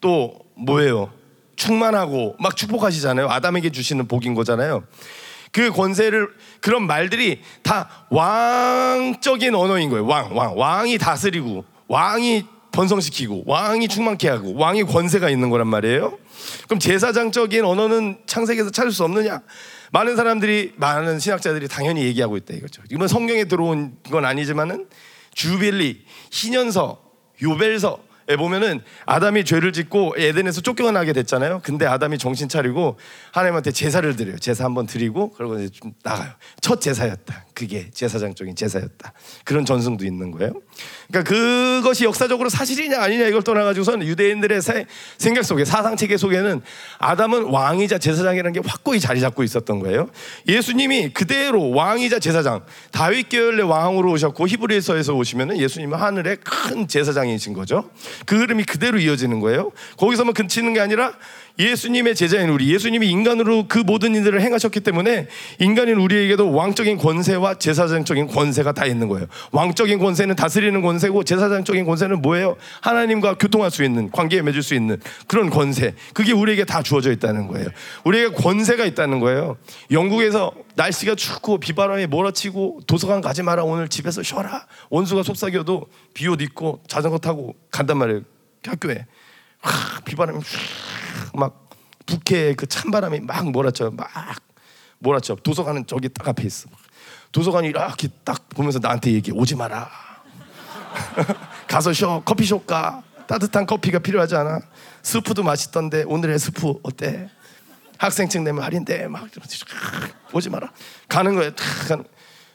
[0.00, 1.12] 또 뭐예요
[1.56, 3.28] 충만하고 막 축복하시잖아요.
[3.28, 4.84] 아담에게 주시는 복인 거잖아요.
[5.52, 6.28] 그 권세를
[6.60, 10.06] 그런 말들이 다 왕적인 언어인 거예요.
[10.06, 16.18] 왕, 왕, 왕이 다스리고 왕이 번성시키고 왕이 충만케 하고 왕이 권세가 있는 거란 말이에요.
[16.66, 19.42] 그럼 제사장적인 언어는 창세기에서 찾을 수 없느냐?
[19.92, 22.82] 많은 사람들이 많은 신학자들이 당연히 얘기하고 있다 이거죠.
[22.90, 24.88] 이건 성경에 들어온 건 아니지만은
[25.34, 27.02] 주빌리, 희년서,
[27.42, 31.60] 요벨서, 에 보면은 아담이 죄를 짓고 에덴에서 쫓겨나게 됐잖아요.
[31.62, 32.98] 근데 아담이 정신 차리고
[33.30, 34.36] 하나님한테 제사를 드려요.
[34.38, 36.32] 제사 한번 드리고 그러고 이제 좀 나가요.
[36.60, 37.44] 첫 제사였다.
[37.54, 39.12] 그게 제사장적인 제사였다.
[39.44, 40.52] 그런 전승도 있는 거예요.
[41.08, 44.60] 그러니까 그것이 역사적으로 사실이냐 아니냐 이걸 떠나가지고서는 유대인들의
[45.18, 46.62] 생각 속에 사상 체계 속에는
[46.98, 50.10] 아담은 왕이자 제사장이라는 게 확고히 자리 잡고 있었던 거예요.
[50.48, 57.88] 예수님이 그대로 왕이자 제사장 다윗 계열의 왕으로 오셨고 히브리서에서 오시면은 예수님은 하늘의 큰 제사장이신 거죠.
[58.24, 59.72] 그 흐름이 그대로 이어지는 거예요.
[59.98, 61.12] 거기서만 그치는 게 아니라
[61.58, 65.28] 예수님의 제자인 우리, 예수님이 인간으로 그 모든 일들을 행하셨기 때문에
[65.58, 69.26] 인간인 우리에게도 왕적인 권세와 제사장적인 권세가 다 있는 거예요.
[69.52, 72.56] 왕적인 권세는 다스리는 권세고 제사장적인 권세는 뭐예요?
[72.82, 75.94] 하나님과 교통할 수 있는, 관계에 맺을 수 있는 그런 권세.
[76.12, 77.68] 그게 우리에게 다 주어져 있다는 거예요.
[78.04, 79.56] 우리에게 권세가 있다는 거예요.
[79.90, 86.82] 영국에서 날씨가 춥고 비바람이 몰아치고 도서관 가지 마라 오늘 집에서 쉬어라 원수가 속삭여도 비옷 입고
[86.86, 88.20] 자전거 타고 간단 말이에요
[88.64, 89.06] 학교에
[89.60, 90.38] 하, 비바람이
[91.34, 91.68] 막
[92.06, 93.90] 북해 그 찬바람이 막 몰아쳐요.
[93.92, 94.08] 막
[94.98, 95.36] 몰아쳐.
[95.36, 96.68] 도서관은 저기 딱 앞에 있어.
[97.32, 99.90] 도서관이 이렇게 딱 보면서 나한테 얘기해 오지 마라.
[101.68, 102.22] 가서 쉬어.
[102.24, 103.02] 커피숍 가.
[103.26, 104.60] 따뜻한 커피가 필요하지 않아.
[105.02, 107.28] 스프도 맛있던데 오늘의 스프 어때?
[107.98, 109.08] 학생증 내면 할인돼.
[109.08, 109.26] 막
[110.30, 110.72] 보지 마라.
[111.08, 111.50] 가는 거예요.
[111.54, 112.04] 탁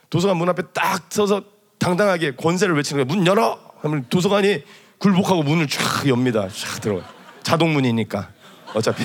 [0.08, 1.42] 도서관 문 앞에 딱 서서
[1.78, 3.58] 당당하게 권세를 외치는 거예요 문 열어.
[3.82, 4.62] 하면 도서관이
[4.98, 6.48] 굴복하고 문을 쫙 엽니다.
[6.48, 7.08] 쫙 들어가
[7.42, 8.30] 자동문이니까
[8.74, 9.04] 어차피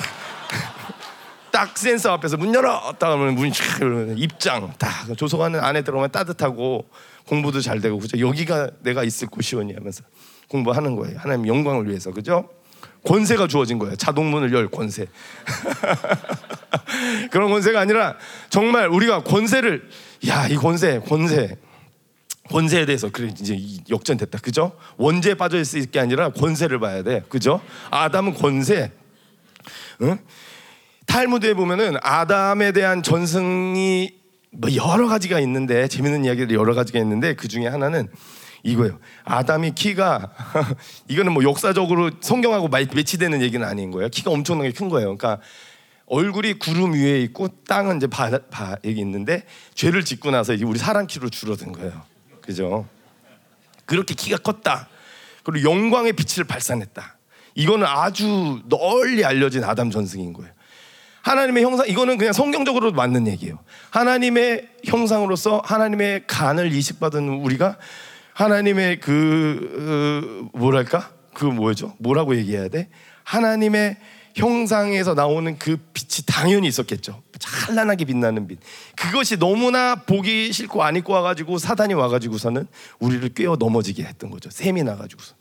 [1.50, 3.64] 딱 센서 앞에서 문 열어 딱 하면 문이 쫙
[4.16, 6.88] 입장 딱 도서관은 안에 들어가면 따뜻하고
[7.26, 10.02] 공부도 잘 되고 그죠 여기가 내가 있을 곳이오니 하면서
[10.48, 12.48] 공부하는 거예요 하나님 영광을 위해서 그죠
[13.06, 13.94] 권세가 주어진 거예요.
[13.96, 15.06] 자동문을 열 권세.
[17.30, 18.16] 그런 권세가 아니라
[18.50, 19.88] 정말 우리가 권세를
[20.28, 21.56] 야 이 권세 권세
[22.50, 23.56] 권세에 대해서 그래 이제
[23.88, 24.76] 역전됐다 그죠?
[24.96, 27.60] 원죄에 빠져 있을 게 아니라 권세를 봐야 돼 그죠?
[27.90, 28.90] 아담은 권세.
[30.02, 30.18] 응?
[31.06, 34.18] 탈무드에 보면은 아담에 대한 전승이
[34.50, 38.08] 뭐 여러 가지가 있는데 재밌는 이야기들이 여러 가지가 있는데 그 중에 하나는
[38.62, 38.98] 이거예요.
[39.24, 40.32] 아담이 키가
[41.08, 44.08] 이거는 뭐 역사적으로 성경하고 매치되는 얘기는 아닌 거예요.
[44.08, 45.16] 키가 엄청나게 큰 거예요.
[45.16, 45.40] 그러니까
[46.06, 49.44] 얼굴이 구름 위에 있고 땅은 이제 바, 바 여기 있는데
[49.74, 52.02] 죄를 짓고 나서 이제 우리 사람 키로 줄어든 거예요.
[52.40, 52.86] 그죠?
[53.84, 54.88] 그렇게 키가 컸다.
[55.44, 57.17] 그리고 영광의 빛을 발산했다.
[57.58, 60.52] 이거는 아주 널리 알려진 아담 전승인 거예요.
[61.22, 63.58] 하나님의 형상 이거는 그냥 성경적으로 맞는 얘기예요.
[63.90, 67.76] 하나님의 형상으로서 하나님의 간을 이식받은 우리가
[68.32, 71.96] 하나님의 그 어, 뭐랄까 그 뭐죠?
[71.98, 72.88] 뭐라고 얘기해야 돼?
[73.24, 73.96] 하나님의
[74.36, 77.20] 형상에서 나오는 그 빛이 당연히 있었겠죠.
[77.40, 78.60] 찬란하게 빛나는 빛.
[78.94, 82.68] 그것이 너무나 보기 싫고 안 입고 와가지고 사단이 와가지고서는
[83.00, 84.48] 우리를 꿰어 넘어지게 했던 거죠.
[84.48, 85.34] 샘이 나가지고서.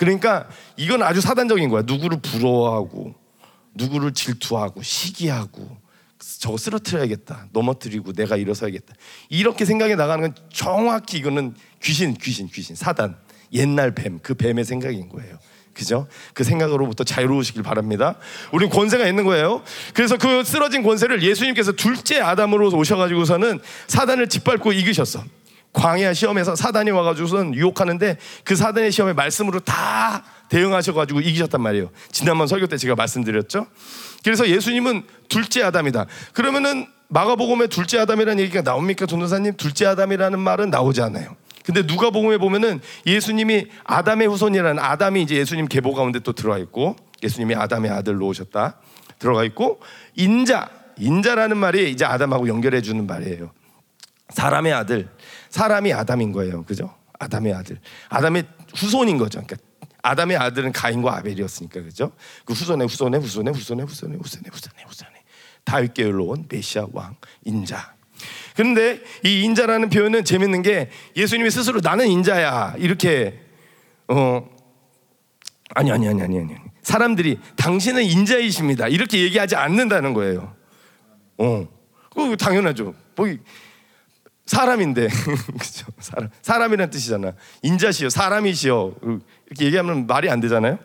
[0.00, 0.48] 그러니까
[0.78, 1.82] 이건 아주 사단적인 거야.
[1.82, 3.14] 누구를 부러워하고,
[3.74, 5.76] 누구를 질투하고, 시기하고,
[6.38, 7.48] 저거 쓰러뜨려야겠다.
[7.52, 8.94] 넘어뜨리고 내가 일어서야겠다.
[9.28, 13.18] 이렇게 생각이 나가는 건 정확히 이거는 귀신, 귀신, 귀신, 사단.
[13.52, 15.38] 옛날 뱀, 그 뱀의 생각인 거예요.
[15.74, 16.08] 그죠?
[16.32, 18.16] 그 생각으로부터 자유로우시길 바랍니다.
[18.52, 19.62] 우린 권세가 있는 거예요.
[19.92, 25.22] 그래서 그 쓰러진 권세를 예수님께서 둘째 아담으로 오셔가지고서는 사단을 짓밟고 이기셨어.
[25.72, 31.90] 광야 시험에서 사단이 와가지고선 유혹하는데 그 사단의 시험에 말씀으로 다 대응하셔가지고 이기셨단 말이에요.
[32.10, 33.66] 지난번 설교 때 제가 말씀드렸죠.
[34.24, 36.06] 그래서 예수님은 둘째 아담이다.
[36.32, 39.56] 그러면은 마가복음에 둘째 아담이라는 얘기가 나옵니까, 전도사님?
[39.56, 41.36] 둘째 아담이라는 말은 나오지 않아요.
[41.64, 47.54] 근데 누가복음에 보면은 예수님이 아담의 후손이라는 아담이 이제 예수님 계보 가운데 또 들어와 있고 예수님이
[47.54, 48.78] 아담의 아들로 오셨다
[49.18, 49.80] 들어가 있고
[50.16, 50.68] 인자
[50.98, 53.52] 인자라는 말이 이제 아담하고 연결해 주는 말이에요.
[54.30, 55.08] 사람의 아들
[55.50, 56.64] 사람이 아담인 거예요.
[56.64, 56.94] 그죠?
[57.18, 57.78] 아담의 아들.
[58.08, 59.42] 아담의 후손인 거죠.
[59.42, 59.56] 그러니까
[60.02, 62.12] 아담의 아들은 가인과 아벨이었으니까 그죠?
[62.44, 65.12] 그 후손의 후손의 후손의 후손의 후손의 후손의 후손의 후손의
[65.64, 67.94] 다윗 계열로 온 메시아 왕 인자.
[68.54, 73.40] 그런데 이 인자라는 표현은 재밌는 게 예수님이 스스로 나는 인자야 이렇게
[74.08, 74.48] 어
[75.74, 80.54] 아니 아니 아니 아니 아니 사람들이 당신은 인자이십니다 이렇게 얘기하지 않는다는 거예요.
[81.38, 81.66] 어,
[82.14, 82.94] 그 당연하죠.
[83.16, 83.26] 뭐
[84.50, 85.06] 사람인데
[85.60, 85.86] 그죠?
[86.00, 87.34] 사람 사람이란 뜻이잖아.
[87.62, 88.94] 인자시여 사람이시여
[89.46, 90.80] 이렇게 얘기하면 말이 안 되잖아요.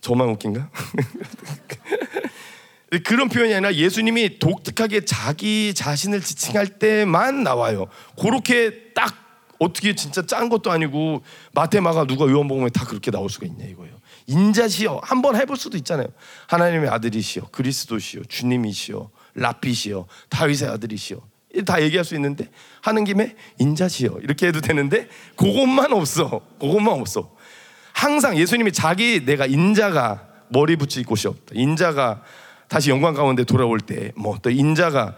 [0.00, 0.70] 저만 웃긴가?
[3.04, 7.88] 그런 표현이 아니라 예수님이 독특하게 자기 자신을 지칭할 때만 나와요.
[8.20, 9.16] 그렇게 딱
[9.58, 11.24] 어떻게 진짜 짠 것도 아니고
[11.54, 13.96] 마테마가 누가 요한복음에 다 그렇게 나올 수가 있냐 이거예요.
[14.28, 16.06] 인자시여 한번 해볼 수도 있잖아요.
[16.46, 21.31] 하나님의 아들이시여 그리스도시여 주님이시여 라피시여 다윗의 아들이시여
[21.66, 22.48] 다 얘기할 수 있는데
[22.80, 26.40] 하는 김에 인자시여 이렇게 해도 되는데 그것만 없어.
[26.60, 27.34] 그것만 없어.
[27.92, 31.52] 항상 예수님이 자기 내가 인자가 머리 붙일 곳이 없다.
[31.54, 32.22] 인자가
[32.68, 35.14] 다시 영광 가운데 돌아올 때 뭐 또 인자가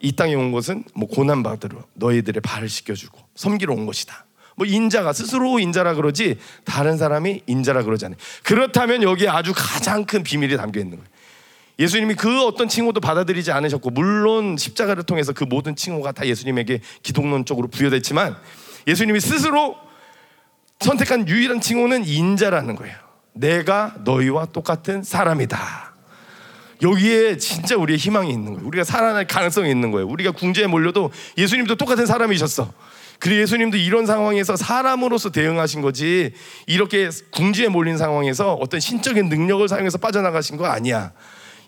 [0.00, 4.26] 이 땅에 온 것은 뭐 고난 받으러 너희들의 발을 씻겨주고 섬기러 온 것이다.
[4.56, 8.18] 뭐 인자가 스스로 인자라 그러지 다른 사람이 인자라 그러지 않아요.
[8.42, 11.08] 그렇다면 여기에 아주 가장 큰 비밀이 담겨 있는 거예요.
[11.80, 17.68] 예수님이 그 어떤 칭호도 받아들이지 않으셨고 물론 십자가를 통해서 그 모든 칭호가 다 예수님에게 기독론적으로
[17.68, 18.36] 부여됐지만
[18.86, 19.76] 예수님이 스스로
[20.80, 22.94] 선택한 유일한 칭호는 인자라는 거예요.
[23.32, 25.94] 내가 너희와 똑같은 사람이다.
[26.82, 28.66] 여기에 진짜 우리의 희망이 있는 거예요.
[28.66, 30.06] 우리가 살아날 가능성이 있는 거예요.
[30.06, 32.72] 우리가 궁지에 몰려도 예수님도 똑같은 사람이셨어.
[33.18, 36.32] 그리고 예수님도 이런 상황에서 사람으로서 대응하신 거지
[36.66, 41.12] 이렇게 궁지에 몰린 상황에서 어떤 신적인 능력을 사용해서 빠져나가신 거 아니야.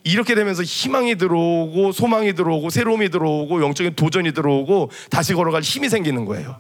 [0.05, 6.25] 이렇게 되면서 희망이 들어오고 소망이 들어오고 새로움이 들어오고 영적인 도전이 들어오고 다시 걸어갈 힘이 생기는
[6.25, 6.59] 거예요.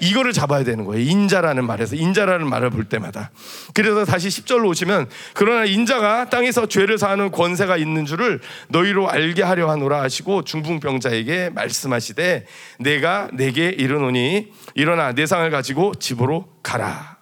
[0.00, 1.08] 이거를 잡아야 되는 거예요.
[1.08, 3.30] 인자라는 말에서 인자라는 말을 볼 때마다.
[3.72, 9.70] 그래서 다시 10절로 오시면 그러나 인자가 땅에서 죄를 사하는 권세가 있는 줄을 너희로 알게 하려
[9.70, 12.46] 하노라 하시고 중풍병자에게 말씀하시되
[12.80, 17.18] 내가 내게 이르노니 일어나 내 상을 가지고 집으로 가라.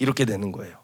[0.00, 0.83] 이렇게 되는 거예요.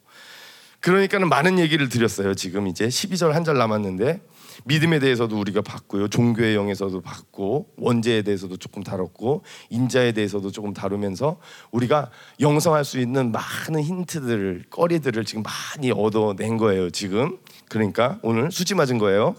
[0.81, 2.35] 그러니까는 많은 얘기를 드렸어요.
[2.35, 4.21] 지금 이제 12절 한 절 남았는데
[4.65, 6.09] 믿음에 대해서도 우리가 봤고요.
[6.09, 11.39] 종교의 영에서도 봤고 원죄에 대해서도 조금 다뤘고 인자에 대해서도 조금 다루면서
[11.71, 16.91] 우리가 영성할 수 있는 많은 힌트들을 꺼리들을 지금 많이 얻어낸 거예요.
[16.91, 17.39] 지금
[17.69, 19.35] 그러니까 오늘 수지 맞은 거예요.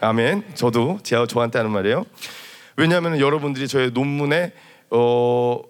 [0.00, 0.44] 아멘.
[0.54, 2.04] 저도 제가 저한테 하는 말이에요.
[2.76, 4.52] 왜냐하면 여러분들이 저의 논문에
[4.90, 5.62] 어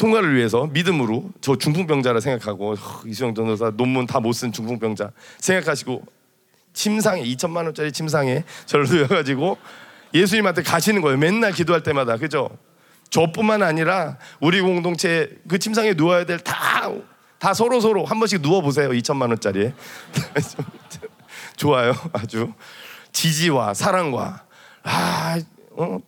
[0.00, 2.74] 통과를 위해서 믿음으로 저 중풍병자라 생각하고
[3.06, 5.10] 이수영 전도사 논문 다 못 쓴 중풍병자
[5.40, 6.02] 생각하시고
[6.72, 9.58] 침상에 2천만 원짜리 침상에 저를 누워가지고
[10.14, 11.18] 예수님한테 가시는 거예요.
[11.18, 12.48] 맨날 기도할 때마다 그죠?
[13.10, 16.90] 저뿐만 아니라 우리 공동체 그 침상에 누워야 될 다
[17.38, 18.90] 다 서로 서로 한 번씩 누워 보세요.
[18.90, 19.72] 2천만 원짜리
[21.56, 22.52] 좋아요, 아주
[23.12, 24.44] 지지와 사랑과
[24.82, 25.38] 아
[25.72, 25.98] 어?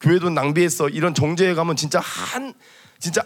[0.00, 2.54] 교회 돈 낭비했어 이런 정죄에 가면 진짜 한
[2.98, 3.22] 진짜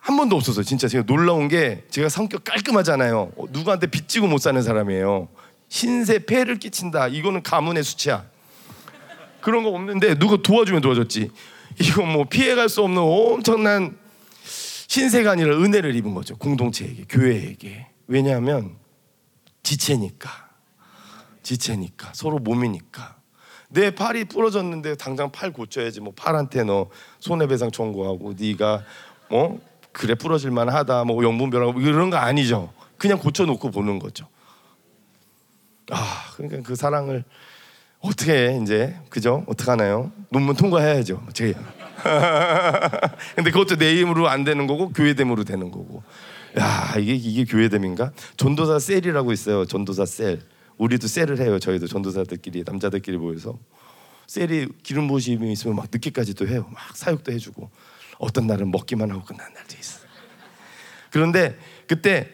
[0.00, 0.64] 한 번도 없었어요.
[0.64, 3.32] 진짜 제가 놀라운 게 제가 성격 깔끔하잖아요.
[3.36, 5.28] 어, 누구한테 빚지고 못 사는 사람이에요.
[5.68, 7.08] 신세 폐를 끼친다.
[7.08, 8.24] 이거는 가문의 수치야.
[9.40, 11.30] 그런 거 없는데 누가 도와주면 도와줬지.
[11.80, 13.98] 이거 뭐 피해갈 수 없는 엄청난
[14.88, 16.36] 신세가 아니라 은혜를 입은 거죠.
[16.36, 17.86] 공동체에게, 교회에게.
[18.06, 18.76] 왜냐하면
[19.62, 20.48] 지체니까.
[21.42, 22.12] 지체니까.
[22.14, 23.16] 서로 몸이니까.
[23.68, 26.00] 내 팔이 부러졌는데 당장 팔 고쳐야지.
[26.00, 26.88] 뭐 팔한테 너
[27.20, 28.82] 손해배상 청구하고 네가
[29.30, 29.60] 뭐
[29.92, 31.04] 그래 부러질 만 하다.
[31.04, 32.72] 뭐 영분별하고 이런 거 아니죠.
[32.96, 34.26] 그냥 고쳐놓고 보는 거죠.
[35.90, 37.24] 아, 그러니까 그 사랑을
[38.00, 39.44] 어떻게 이제 그죠?
[39.46, 40.12] 어떻게 하나요?
[40.30, 41.26] 논문 통과해야죠.
[41.32, 41.54] 제.
[43.34, 46.02] 근데 그것도 내 힘으로 안 되는 거고 교회됨으로 되는 거고.
[46.58, 48.12] 야, 이게 이게 교회됨인가?
[48.36, 49.64] 전도사 셀이라고 있어요.
[49.64, 50.40] 전도사 셀.
[50.76, 51.58] 우리도 셀을 해요.
[51.58, 53.58] 저희도 전도사들끼리 남자들끼리 모여서
[54.28, 56.66] 셀이 기름 부심이 있으면 막 늦게까지 도 해요.
[56.72, 57.70] 막 사육도 해주고
[58.18, 60.00] 어떤 날은 먹기만 하고 끝난 날도 있어.
[61.10, 62.30] 그런데 그때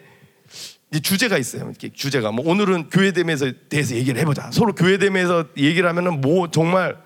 [1.01, 1.71] 주제가 있어요.
[1.93, 4.49] 주제가 뭐 오늘은 교회됨에서 대해서 얘기를 해보자.
[4.51, 6.97] 서로 교회됨에서 얘기를 하면은 뭐 정말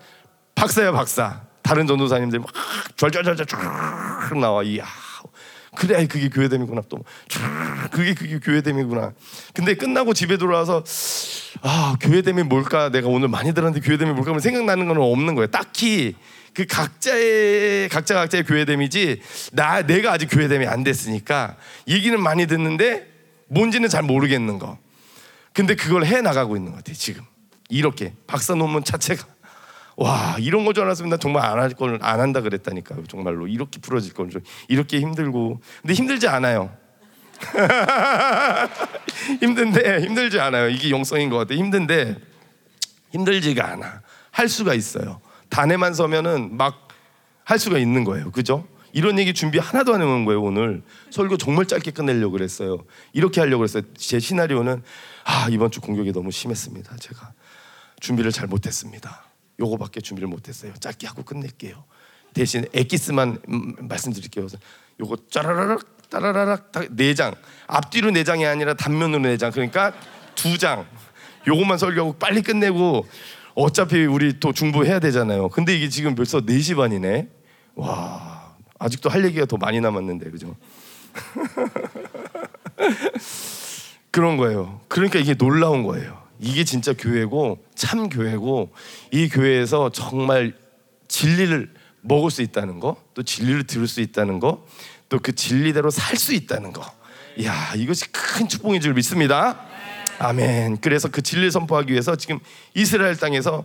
[0.54, 1.42] 박사야 박사.
[1.62, 2.48] 다른 전도사님들 막
[2.96, 4.62] 절절절절 쫙 나와.
[4.62, 4.84] 이야.
[5.76, 6.98] 그래 그게 교회됨이구나 또
[7.92, 9.12] 그게 그게 교회됨이구나
[9.54, 10.82] 근데 끝나고 집에 돌아와서
[11.62, 16.16] 아 교회됨이 뭘까 내가 오늘 많이 들었는데 교회됨이 뭘까 생각나는 건 없는 거예요 딱히
[16.54, 19.20] 그 각자의 각자 각자의 교회됨이지
[19.52, 21.56] 나 내가 아직 교회됨이 안 됐으니까
[21.88, 23.08] 얘기는 많이 듣는데
[23.48, 24.78] 뭔지는 잘 모르겠는 거.
[25.52, 27.22] 근데 그걸 해 나가고 있는 것 같아 지금.
[27.68, 29.24] 이렇게 박사 논문 자체가.
[29.96, 33.46] 와 이런 거 줄 알았으면 나 정말 안 할 걸 안 한다 그랬다니까요 정말로.
[33.48, 34.30] 이렇게 풀어질 건
[34.68, 35.60] 이렇게 힘들고.
[35.82, 36.74] 근데 힘들지 않아요.
[39.40, 40.68] 힘든데 힘들지 않아요.
[40.68, 41.54] 이게 영성인 것 같아.
[41.54, 42.16] 힘든데
[43.12, 44.02] 힘들지가 않아.
[44.30, 45.20] 할 수가 있어요
[45.50, 46.90] 단에만 서면은 막
[47.50, 48.30] 할 수가 있는 거예요.
[48.30, 48.64] 그죠?
[48.92, 50.82] 이런 얘기 준비 하나도 안 해놓은 거예요 오늘.
[51.10, 52.84] 설교 정말 짧게 끝내려고 그랬어요.
[53.12, 53.82] 이렇게 하려고 그랬어요.
[53.96, 54.80] 제 시나리오는
[55.24, 56.96] 아 이번 주 공격이 너무 심했습니다.
[56.98, 57.32] 제가
[57.98, 59.24] 준비를 잘 못했습니다.
[59.58, 60.72] 요거밖에 준비를 못했어요.
[60.74, 61.84] 짧게 하고 끝낼게요.
[62.34, 64.46] 대신 엑기스만 음, 말씀드릴게요.
[65.00, 67.34] 요거 짜라라락 따라라락 네장.
[67.66, 69.50] 앞뒤로 네 장이 아니라 단면으로 네장.
[69.50, 69.92] 그러니까
[70.36, 70.86] 두 장.
[71.48, 73.08] 요것만 설교하고 빨리 끝내고
[73.54, 77.28] 어차피 우리 또 중보해야 되잖아요 근데 이게 지금 벌써 4시 반이네
[77.74, 80.56] 와 아직도 할 얘기가 더 많이 남았는데 그죠?
[84.10, 84.80] 그런 거예요.
[84.88, 86.20] 그러니까 이게 놀라운 거예요.
[86.40, 88.72] 이게 진짜 교회고 참 교회고
[89.12, 90.54] 이 교회에서 정말
[91.08, 94.64] 진리를 먹을 수 있다는 거, 또 진리를 들을 수 있다는 거,
[95.08, 96.82] 또 그 진리대로 살 수 있다는 거.
[97.44, 99.60] 야 이것이 큰 축복인 줄 믿습니다.
[100.20, 100.78] 아멘.
[100.82, 102.38] 그래서 그 진리를 선포하기 위해서 지금
[102.74, 103.64] 이스라엘 땅에서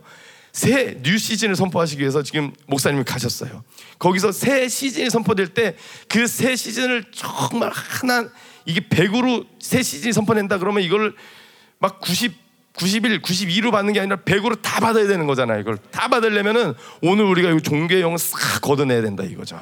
[0.52, 3.62] 새 new season을 선포하시기 위해서 지금 목사님이 가셨어요.
[3.98, 5.76] 거기서 새 시즌이 선포될 때
[6.08, 8.28] 그 새 시즌을 정말 하나
[8.64, 11.14] 이게 100으로 새 시즌이 선포된다 그러면 이걸
[11.78, 12.32] 막 90,
[12.72, 15.60] 91, 92로 받는 게 아니라 100으로 다 받아야 되는 거잖아요.
[15.60, 16.72] 이걸 다 받으려면은
[17.02, 19.60] 오늘 우리가 이 종교의 영을 싹 걷어내야 된다 이거죠.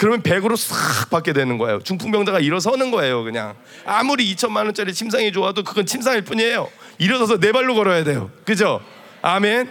[0.00, 1.80] 그러면 100으로 싹 받게 되는 거예요.
[1.82, 3.54] 중풍병자가 일어서는 거예요, 그냥.
[3.84, 6.70] 아무리 2천만 원짜리 침상이 좋아도 그건 침상일 뿐이에요.
[6.96, 8.30] 일어서서 네 발로 걸어야 돼요.
[8.46, 8.80] 그죠?
[9.20, 9.68] 아멘.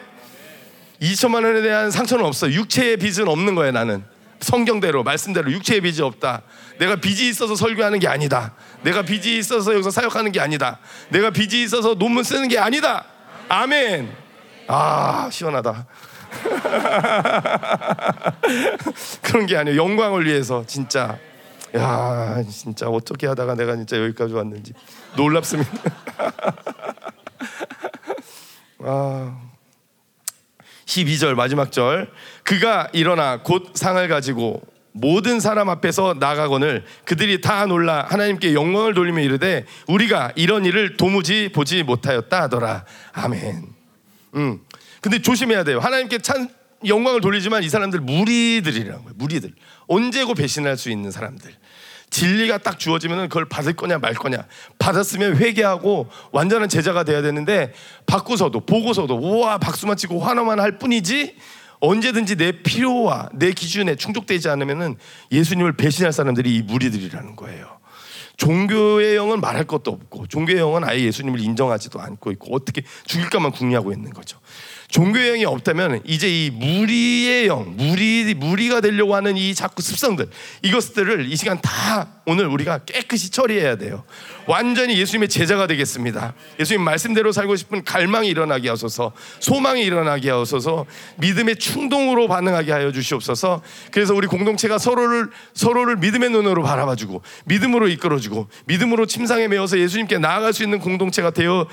[1.01, 2.47] 2천만 원에 대한 상처는 없어.
[2.51, 4.03] 육체의 빚은 없는 거예요, 나는.
[4.39, 6.43] 성경대로 말씀대로 육체의 빚이 없다.
[6.77, 8.53] 내가 빚이 있어서 설교하는 게 아니다.
[8.83, 10.77] 내가 빚이 있어서 여기서 사역하는 게 아니다.
[11.09, 13.03] 내가 빚이 있어서 논문 쓰는 게 아니다.
[13.47, 14.15] 아멘.
[14.67, 15.87] 아 시원하다.
[19.21, 19.81] 그런 게 아니에요.
[19.81, 21.17] 영광을 위해서 진짜.
[21.75, 24.73] 야 진짜 어떻게 하다가 내가 진짜 여기까지 왔는지
[25.15, 25.71] 놀랍습니다.
[28.79, 29.37] 아.
[30.85, 32.11] 12절 마지막 절
[32.43, 34.61] 그가 일어나 곧 상을 가지고
[34.91, 41.51] 모든 사람 앞에서 나가거늘 그들이 다 놀라 하나님께 영광을 돌리며 이르되 우리가 이런 일을 도무지
[41.53, 43.67] 보지 못하였다 하더라 아멘.
[44.35, 44.59] 음.
[45.01, 45.79] 근데 조심해야 돼요.
[45.79, 46.49] 하나님께 찬
[46.85, 49.13] 영광을 돌리지만 이 사람들 무리들이라는 거예요.
[49.15, 49.53] 무리들.
[49.87, 51.51] 언제고 배신할 수 있는 사람들.
[52.09, 54.45] 진리가 딱 주어지면 그걸 받을 거냐 말 거냐.
[54.79, 57.73] 받았으면 회개하고 완전한 제자가 돼야 되는데
[58.05, 61.35] 받고서도 보고서도 우와 박수만 치고 환호만 할 뿐이지
[61.81, 64.97] 언제든지 내 필요와 내 기준에 충족되지 않으면은
[65.31, 67.79] 예수님을 배신할 사람들이 이 무리들이라는 거예요.
[68.37, 73.91] 종교의 영은 말할 것도 없고 종교의 영은 아예 예수님을 인정하지도 않고 있고 어떻게 죽일까만 궁리하고
[73.91, 74.39] 있는 거죠.
[74.89, 80.27] 종교의 영이 없다면 이제 이 무리의 영, 무리 무리가 되려고 하는 이 자꾸 습성들
[80.63, 84.03] 이것들을 이 시간 다 오늘 우리가 깨끗이 처리해야 돼요.
[84.47, 86.33] 완전히 예수님의 제자가 되겠습니다.
[86.59, 90.85] 예수님 말씀대로 살고 싶은 갈망이 일어나게 하소서, 소망이 일어나게 하소서,
[91.17, 93.61] 믿음의 충동으로 반응하게 하여 주시옵소서.
[93.91, 100.53] 그래서 우리 공동체가 서로를 서로를 믿음의 눈으로 바라봐주고 믿음으로 이끌어주고 믿음으로 침상에 메어서 예수님께 나아갈
[100.53, 101.67] 수 있는 공동체가 되어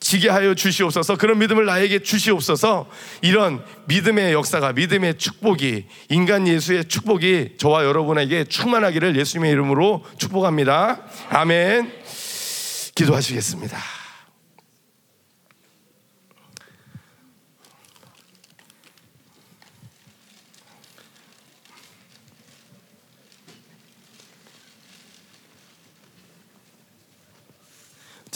[0.00, 1.16] 지게 하여 주시옵소서.
[1.16, 2.88] 그런 믿음을 나에게 주시옵소서.
[3.22, 11.02] 이런 믿음의 역사가 믿음의 축복이 인간 예수의 축복이 저와 여러분에게 충만하기를 예수님의 이름으로 축복합니다.
[11.30, 11.92] 아멘.
[12.94, 13.78] 기도하시겠습니다.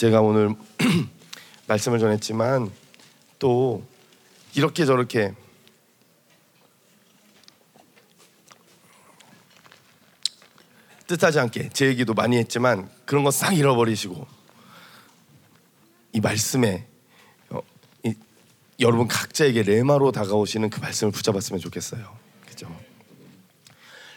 [0.01, 0.55] 제가 오늘
[1.71, 2.69] 말씀을 전했지만
[3.39, 3.81] 또
[4.55, 5.33] 이렇게 저렇게
[11.07, 14.27] 뜻하지 않게 제 얘기도 많이 했지만 그런 거 싹 잃어버리시고
[16.13, 16.87] 이 말씀에
[17.49, 17.61] 어,
[18.03, 18.15] 이,
[18.81, 22.17] 여러분 각자에게 레마로 다가오시는 그 말씀을 붙잡았으면 좋겠어요.
[22.47, 22.67] 그죠?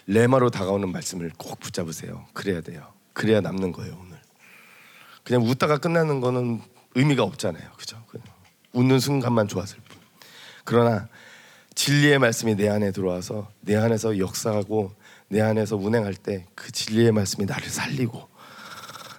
[0.07, 2.27] 레마로 다가오는 말씀을 꼭 붙잡으세요.
[2.33, 2.93] 그래야 돼요.
[3.13, 4.21] 그래야 남는 거예요 오늘.
[5.23, 7.71] 그냥 웃다가 끝나는 거는 의미가 없잖아요.
[7.77, 8.03] 그죠?
[8.73, 9.99] 웃는 순간만 좋았을 뿐.
[10.65, 11.09] 그러나
[11.75, 14.93] 진리의 말씀이 내 안에 들어와서 내 안에서 역사하고
[15.29, 18.29] 내 안에서 운행할 때 그 진리의 말씀이 나를 살리고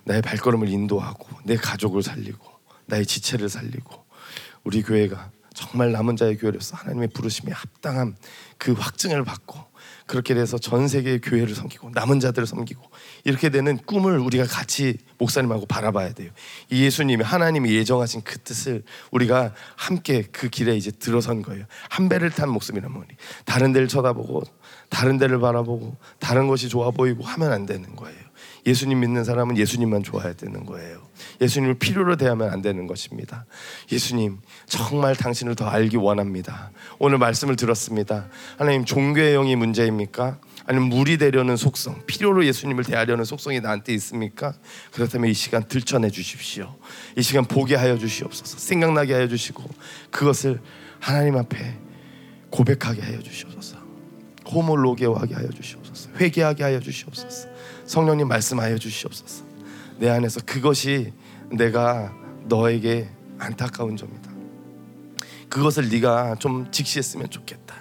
[0.04, 2.46] 나의 발걸음을 인도하고 내 가족을 살리고
[2.86, 4.04] 나의 지체를 살리고
[4.64, 8.16] 우리 교회가 정말 남은 자의 교회로서 하나님의 부르심에 합당한
[8.58, 9.64] 그 확증을 받고
[10.06, 12.84] 그렇게 돼서 전 세계의 교회를 섬기고 남은 자들을 섬기고
[13.26, 16.30] 이렇게 되는 꿈을 우리가 같이 목사님하고 바라봐야 돼요.
[16.70, 21.66] 이 예수님이 하나님이 예정하신 그 뜻을 우리가 함께 그 길에 이제 들어선 거예요.
[21.90, 23.08] 한 배를 탄 목숨이란 말이.
[23.44, 24.44] 다른 데를 쳐다보고
[24.90, 28.26] 다른 데를 바라보고 다른 것이 좋아 보이고 하면 안 되는 거예요.
[28.68, 31.02] 예수님 믿는 사람은 예수님만 좋아해야 되는 거예요.
[31.42, 33.46] 예수님을 필요로 대하면 안 되는 것입니다.
[33.92, 36.72] 예수님, 정말 당신을 더 알기 원합니다.
[37.00, 38.28] 오늘 말씀을 들었습니다.
[38.58, 40.40] 하나님, 종교의 영이 문제입니까?
[40.68, 44.54] 아니면 무리 되려는 속성, 필요로 예수님을 대하려는 속성이 나한테 있습니까?
[44.92, 46.76] 그렇다면 이 시간 들춰내 주십시오.
[47.16, 48.58] 이 시간 보게 하여 주시옵소서.
[48.58, 49.64] 생각나게 하여 주시고
[50.10, 50.60] 그것을
[51.00, 51.78] 하나님 앞에
[52.50, 53.78] 고백하게 하여 주시옵소서.
[54.48, 56.10] 호몰로게하게 하여 주시옵소서.
[56.20, 57.50] 회개하게 하여 주시옵소서.
[57.86, 59.46] 성령님 말씀하여 주시옵소서.
[59.98, 61.14] 내 안에서 그것이
[61.52, 62.14] 내가
[62.46, 64.32] 너에게 안타까운 점이다.
[65.50, 67.76] 그것을 네가 좀 직시했으면 좋겠다.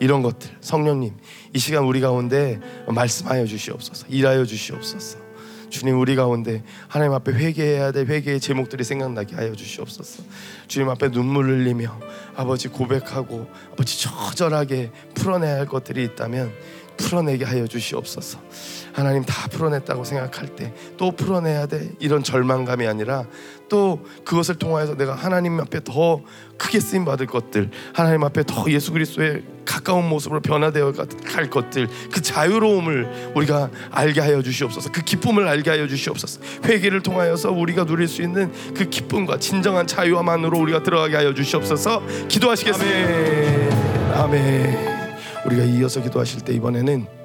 [0.00, 1.14] 이런 것들 성령님
[1.54, 4.06] 이 시간 우리 가운데 말씀하여 주시옵소서.
[4.08, 5.28] 일하여 주시옵소서.
[5.70, 10.22] 주님 우리 가운데 하나님 앞에 회개해야 될 회개의 제목들이 생각나게 하여 주시옵소서.
[10.66, 11.98] 주님 앞에 눈물 흘리며
[12.36, 16.52] 아버지 고백하고 아버지 처절하게 풀어내야 할 것들이 있다면
[16.98, 18.38] 풀어내게 하여 주시옵소서.
[18.92, 21.90] 하나님 다 풀어냈다고 생각할 때 또 풀어내야 돼.
[22.00, 23.24] 이런 절망감이 아니라
[23.68, 26.20] 또 그것을 통하여서 내가 하나님 앞에 더
[26.58, 32.20] 크게 쓰임 받을 것들 하나님 앞에 더 예수 그리스도의 가까운 모습으로 변화되어 갈 것들 그
[32.20, 34.90] 자유로움을 우리가 알게 하여 주시옵소서.
[34.90, 36.40] 그 기쁨을 알게 하여 주시옵소서.
[36.64, 42.02] 회개를 통하여서 우리가 누릴 수 있는 그 기쁨과 진정한 자유함만으로 우리가 들어가게 하여 주시옵소서.
[42.28, 44.22] 기도하시겠습니다.
[44.22, 44.97] 아멘
[45.46, 47.18] 우리가 이어서 기도하실 때 이번에는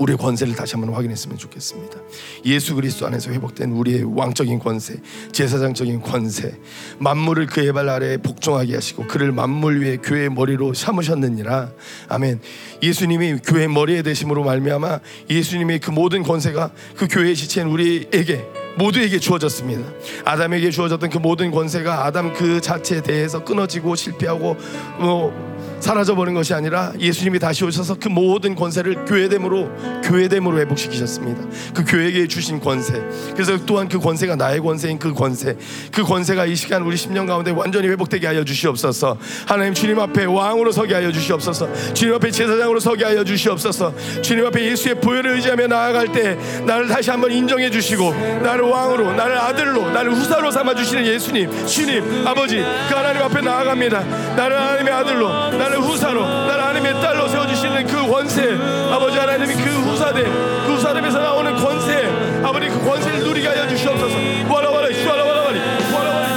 [0.00, 1.98] 우리의 권세를 다시 한번 확인했으면 좋겠습니다.
[2.46, 4.96] 예수 그리스도 안에서 회복된 우리의 왕적인 권세,
[5.32, 6.54] 제사장적인 권세,
[6.98, 11.70] 만물을 그의 발 아래에 복종하게 하시고 그를 만물 위에 교회의 머리로 삼으셨느니라.
[12.08, 12.40] 아멘.
[12.82, 18.46] 예수님이 교회의 머리에 되심으로 말미암아 예수님의 그 모든 권세가 그 교회의 지체인 우리에게
[18.78, 19.82] 모두에게 주어졌습니다.
[20.24, 24.56] 아담에게 주어졌던 그 모든 권세가 아담 그 자체에 대해서 끊어지고 실패하고
[24.98, 29.70] 뭐 사라져 버린 것이 아니라 예수님이 다시 오셔서 그 모든 권세를 교회됨으로
[30.04, 31.42] 교회됨으로 회복시키셨습니다.
[31.74, 33.02] 그 교회에게 주신 권세.
[33.32, 35.56] 그래서 또한 그 권세가 나의 권세인 그 권세.
[35.92, 39.16] 그 권세가 이 시간 우리 10년 가운데 완전히 회복되게 하여 주시옵소서.
[39.46, 41.94] 하나님 주님 앞에 왕으로 서게 하여 주시옵소서.
[41.94, 43.94] 주님 앞에 제사장으로 서게 하여 주시옵소서.
[44.22, 46.36] 주님 앞에 예수의 보혈을 의지하며 나아갈 때
[46.66, 48.12] 나를 다시 한번 인정해 주시고
[48.42, 54.00] 나를 왕으로 나를 아들로 나를 후사로 삼아 주시는 예수님 주님 아버지 그 하나님 앞에 나아갑니다.
[54.36, 58.54] 나를 하나님의 아들로 나를 후사로 나를 하나님의 딸로 세워주시는 그 권세
[58.92, 62.06] 아버지 하나님이 그 후사대 그 후사됨에서 나오는 권세
[62.42, 64.16] 아버지 그 권세를 누리게 하여 주시옵소서
[64.52, 65.60] 와라와라 슈와라와라와리
[65.94, 66.30] 와라와라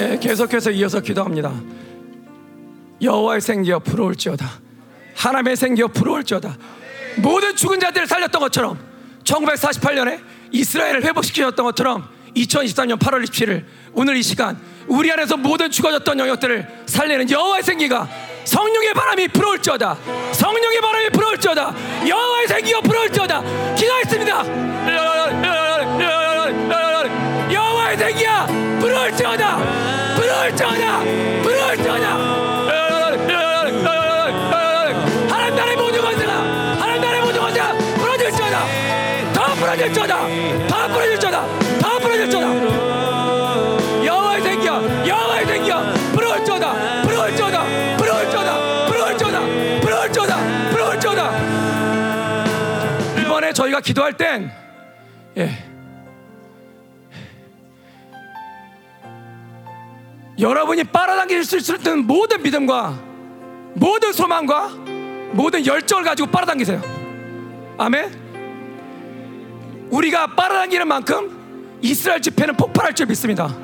[0.00, 1.52] 예, 계속해서 이어서 기도합니다.
[3.00, 4.48] 여호와의 생기여 부러울지어다.
[5.16, 6.56] 하나님의 생기여 부러울지어다.
[7.18, 8.78] 모든 죽은 자들을 살렸던 것처럼
[9.24, 10.20] 1948년에
[10.52, 17.30] 이스라엘을 회복시키셨던 것처럼 2023년 8월 27일 오늘 이 시간 우리 안에서 모든 죽어졌던 영역들을 살리는
[17.30, 18.08] 여호와의 생기가
[18.44, 19.96] 성령의 바람이 불어올지어다.
[20.32, 21.74] 성령의 바람이 불어올지어다.
[22.08, 23.74] 여호와의 생기가 불어올지어다.
[23.76, 24.44] 기도했습니다.
[27.52, 28.46] 여호와의 생기야
[28.80, 29.58] 불어올지어다.
[30.16, 31.00] 불어올지어다.
[31.42, 32.42] 불어올지어다.
[35.30, 39.32] 하나님 나라의 모든 권세가 하나님 나라의 모든 더 부러질지어다.
[39.32, 40.16] 더 부러질지어다
[53.82, 54.50] 기도할 땐
[55.36, 55.50] 예.
[60.38, 62.98] 여러분이 빨아당길 수 있는 모든 믿음과
[63.74, 64.68] 모든 소망과
[65.32, 66.80] 모든 열정을 가지고 빨아당기세요.
[67.78, 68.22] 아멘.
[69.90, 73.54] 우리가 빨아당기는 만큼 이스라엘 집회는 폭발할 줄 믿습니다.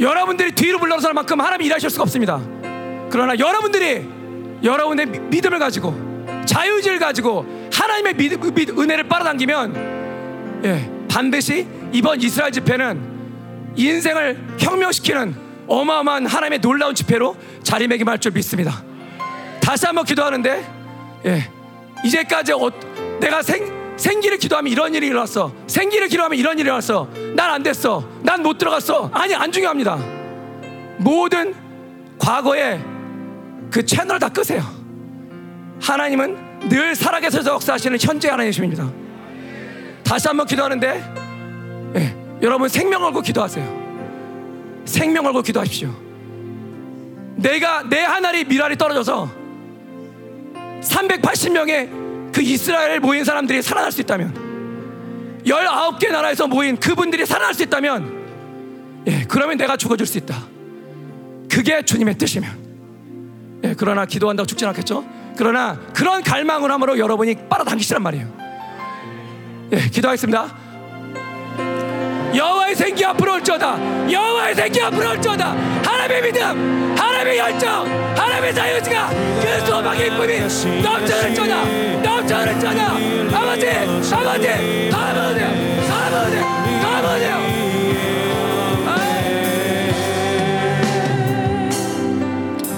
[0.00, 2.40] 여러분들이 뒤로 물러설 만큼 하나님이 일하실 수가 없습니다.
[3.10, 4.08] 그러나 여러분들이
[4.62, 5.94] 여러분의 미- 믿음을 가지고
[6.46, 7.44] 자유의지를 가지고
[7.82, 15.34] 하나님의 믿음, 믿- 은혜를 빨아당기면 예, 반드시 이번 이스라엘 집회는 인생을 혁명시키는
[15.66, 18.82] 어마어마한 하나님의 놀라운 집회로 자리매김할 줄 믿습니다.
[19.60, 20.64] 다시 한번 기도하는데
[21.26, 21.50] 예,
[22.04, 22.70] 이제까지 어,
[23.20, 25.52] 내가 생, 생기를 기도하면 이런 일이 일어났어.
[25.66, 27.08] 생기를 기도하면 이런 일이 일어났어.
[27.34, 28.08] 난 안 됐어.
[28.22, 29.10] 난 못 들어갔어.
[29.12, 29.96] 아니 안 중요합니다.
[30.98, 31.54] 모든
[32.18, 32.80] 과거의
[33.70, 34.62] 그 채널 다 끄세요.
[35.80, 38.90] 하나님은 늘 살아계셔서 역사하시는 현재 하나님이십니다.
[40.04, 41.14] 다시 한번 기도하는데
[41.96, 43.82] 예, 여러분 생명 걸고 기도하세요.
[44.84, 45.94] 생명 걸고 기도하십시오.
[47.36, 49.30] 내가 내 하나리 미랄이 떨어져서
[50.82, 58.22] 380명의 그 이스라엘 모인 사람들이 살아날 수 있다면 19개 나라에서 모인 그분들이 살아날 수 있다면
[59.06, 60.46] 예, 그러면 내가 죽어줄 수 있다.
[61.50, 62.62] 그게 주님의 뜻이면.
[63.64, 65.04] 예, 그러나 기도한다고 죽진 않겠죠
[65.36, 68.26] 그러나 그런 갈망을 함으로 여러분이 빨아당기시란 말이에요.
[69.72, 70.62] 예, 기도하겠습니다.
[72.34, 74.10] 여호와의 생기 앞으로 올지어다.
[74.10, 75.50] 여호와의 생기 앞으로 올지어다.
[75.84, 77.86] 하나님의 믿음 하나님의 열정
[78.16, 80.38] 하나님의 자유지가 그 소망의 기쁨이
[80.82, 81.64] 넘쳐날지어다.
[82.02, 82.82] 넘쳐날지어다.
[83.36, 83.68] 아버지
[84.14, 85.50] 아버지 다 먹으세요
[85.88, 86.42] 다 먹으세요
[86.80, 87.34] 다 먹으세요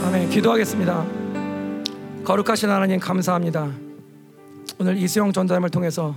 [0.07, 0.31] 아멘.
[0.31, 1.24] 기도하겠습니다
[2.25, 3.71] 거룩하신 하나님 감사합니다
[4.79, 6.15] 오늘 이수영 전자님을 통해서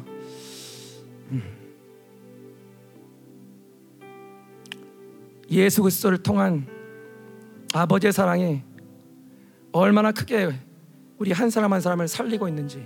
[5.51, 6.65] 예수 그리스도를 통한
[7.73, 8.63] 아버지의 사랑이
[9.73, 10.53] 얼마나 크게
[11.17, 12.85] 우리 한 사람 한 사람을 살리고 있는지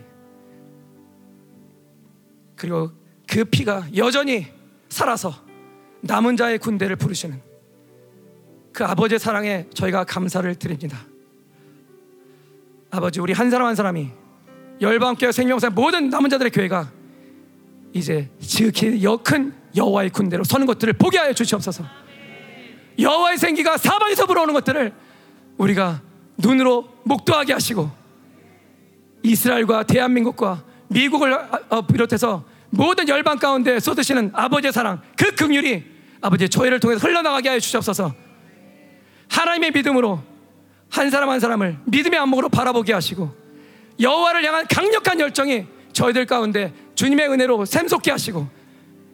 [2.55, 2.91] 그리고
[3.27, 4.47] 그 피가 여전히
[4.89, 5.33] 살아서
[6.01, 7.39] 남은 자의 군대를 부르시는
[8.73, 11.10] 그 아버지의 사랑에 저희가 감사를 드립니다.
[12.91, 14.09] 아버지 우리 한 사람 한 사람이
[14.81, 16.91] 열방교회 생명사 모든 남은 자들의 교회가
[17.93, 21.85] 이제 지극히 여큰 여호와의 군대로 서는 것들을 보게 하여 주시옵소서.
[22.99, 24.93] 여호와의 생기가 사방에서 불어오는 것들을
[25.57, 26.01] 우리가
[26.37, 27.89] 눈으로 목도하게 하시고
[29.23, 31.33] 이스라엘과 대한민국과 미국을
[31.69, 35.83] 어, 비롯해서 모든 열방 가운데 쏟으시는 아버지의 사랑 그 긍휼이
[36.21, 38.13] 아버지의 조회를 통해서 흘러나가게 하여 주시옵소서.
[39.29, 40.30] 하나님의 믿음으로
[40.91, 43.33] 한 사람 한 사람을 믿음의 안목으로 바라보게 하시고
[43.99, 48.47] 여호와를 향한 강력한 열정이 저희들 가운데 주님의 은혜로 샘솟게 하시고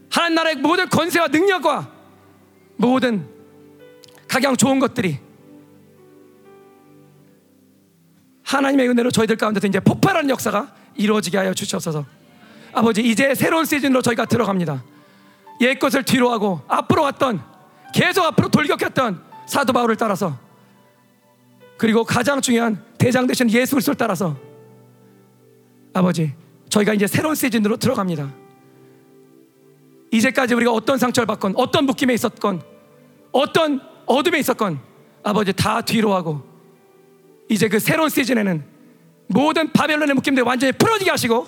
[0.10, 1.92] 하나님 나라의 모든 권세와 능력과
[2.78, 3.28] 모든
[4.28, 5.20] 각양 좋은 것들이
[8.44, 12.06] 하나님의 은혜로 저희들 가운데서 이제 폭발하는 역사가 이루어지게 하여 주시옵소서.
[12.74, 14.84] 아버지 이제 새로운 시즌으로 저희가 들어갑니다.
[15.62, 17.44] 옛 것을 뒤로 하고 앞으로 왔던
[17.94, 20.47] 계속 앞으로 돌격했던 사도 바울을 따라서
[21.78, 24.36] 그리고 가장 중요한 대장 되신 예수 그리스도를 따라서
[25.94, 26.34] 아버지
[26.70, 28.34] 저희가 이제 새로운 시즌으로 들어갑니다.
[30.12, 32.62] 이제까지 우리가 어떤 상처를 받건 어떤 묶임에 있었건
[33.32, 34.80] 어떤 어둠에 있었건
[35.24, 36.42] 아버지 다 뒤로 하고
[37.50, 38.64] 이제 그 새로운 시즌에는
[39.28, 41.48] 모든 바벨론의 묶임들 완전히 풀어지게 하시고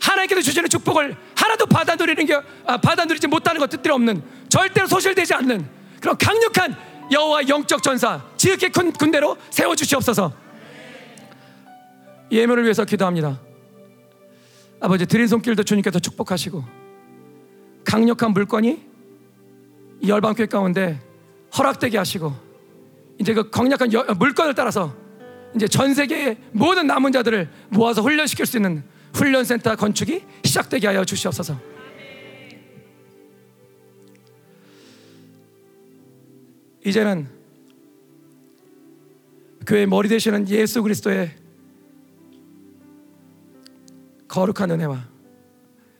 [0.00, 5.34] 하나님께서 주시는 축복을 하나도 받아 누리는 게 아, 받아 누리지 못하는 것들이 없는 절대로 소실되지
[5.34, 5.68] 않는
[6.00, 6.76] 그런 강력한
[7.10, 10.32] 여호와 영적 전사 지극히 큰 군대로 세워 주시옵소서.
[12.30, 13.40] 예물을 위해서 기도합니다.
[14.80, 16.64] 아버지 드린 손길도 주님께서 축복하시고
[17.84, 18.84] 강력한 물건이
[20.02, 21.00] 이 열방교회 가운데
[21.56, 22.34] 허락되게 하시고
[23.18, 24.94] 이제 그 강력한 여- 물건을 따라서
[25.54, 28.84] 이제 전 세계의 모든 남은 자들을 모아서 훈련시킬 수 있는
[29.14, 31.58] 훈련센터 건축이 시작되게 하여 주시옵소서.
[36.86, 37.26] 이제는
[39.66, 41.34] 교회 머리 되시는 예수 그리스도의
[44.28, 45.04] 거룩한 은혜와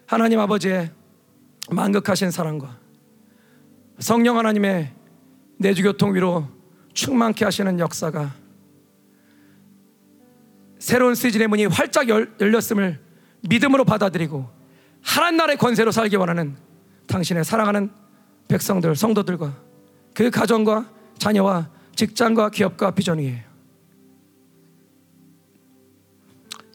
[0.07, 0.93] 하나님 아버지의
[1.73, 2.79] 만극하신 사랑과
[3.99, 4.93] 성령 하나님의
[5.57, 6.47] 내주교통 위로
[6.95, 8.33] 충만케 하시는 역사가
[10.79, 13.01] 새로운 시즌의 문이 활짝 열, 열렸음을
[13.41, 14.49] 믿음으로 받아들이고
[15.03, 16.57] 하나님 나라의 권세로 살기 원하는
[17.09, 17.91] 당신의 사랑하는
[18.47, 19.66] 백성들, 성도들과
[20.17, 23.45] 그 가정과 자녀와 직장과 기업과 비전 위에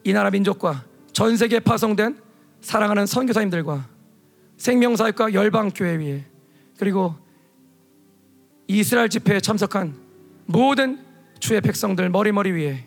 [0.04, 2.20] 이 나라 민족과 전 세계에 파송된
[2.60, 3.88] 사랑하는 선교사님들과
[4.58, 6.24] 생명사역과 열방교회 위에
[6.78, 7.16] 그리고
[8.68, 9.96] 이스라엘 집회에 참석한
[10.46, 11.04] 모든
[11.40, 12.86] 주의 백성들 머리머리 위에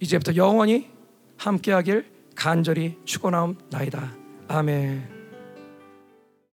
[0.00, 0.88] 이제부터 영원히
[1.36, 4.14] 함께하길 간절히 축원하옵나이다.
[4.48, 5.19] 아멘.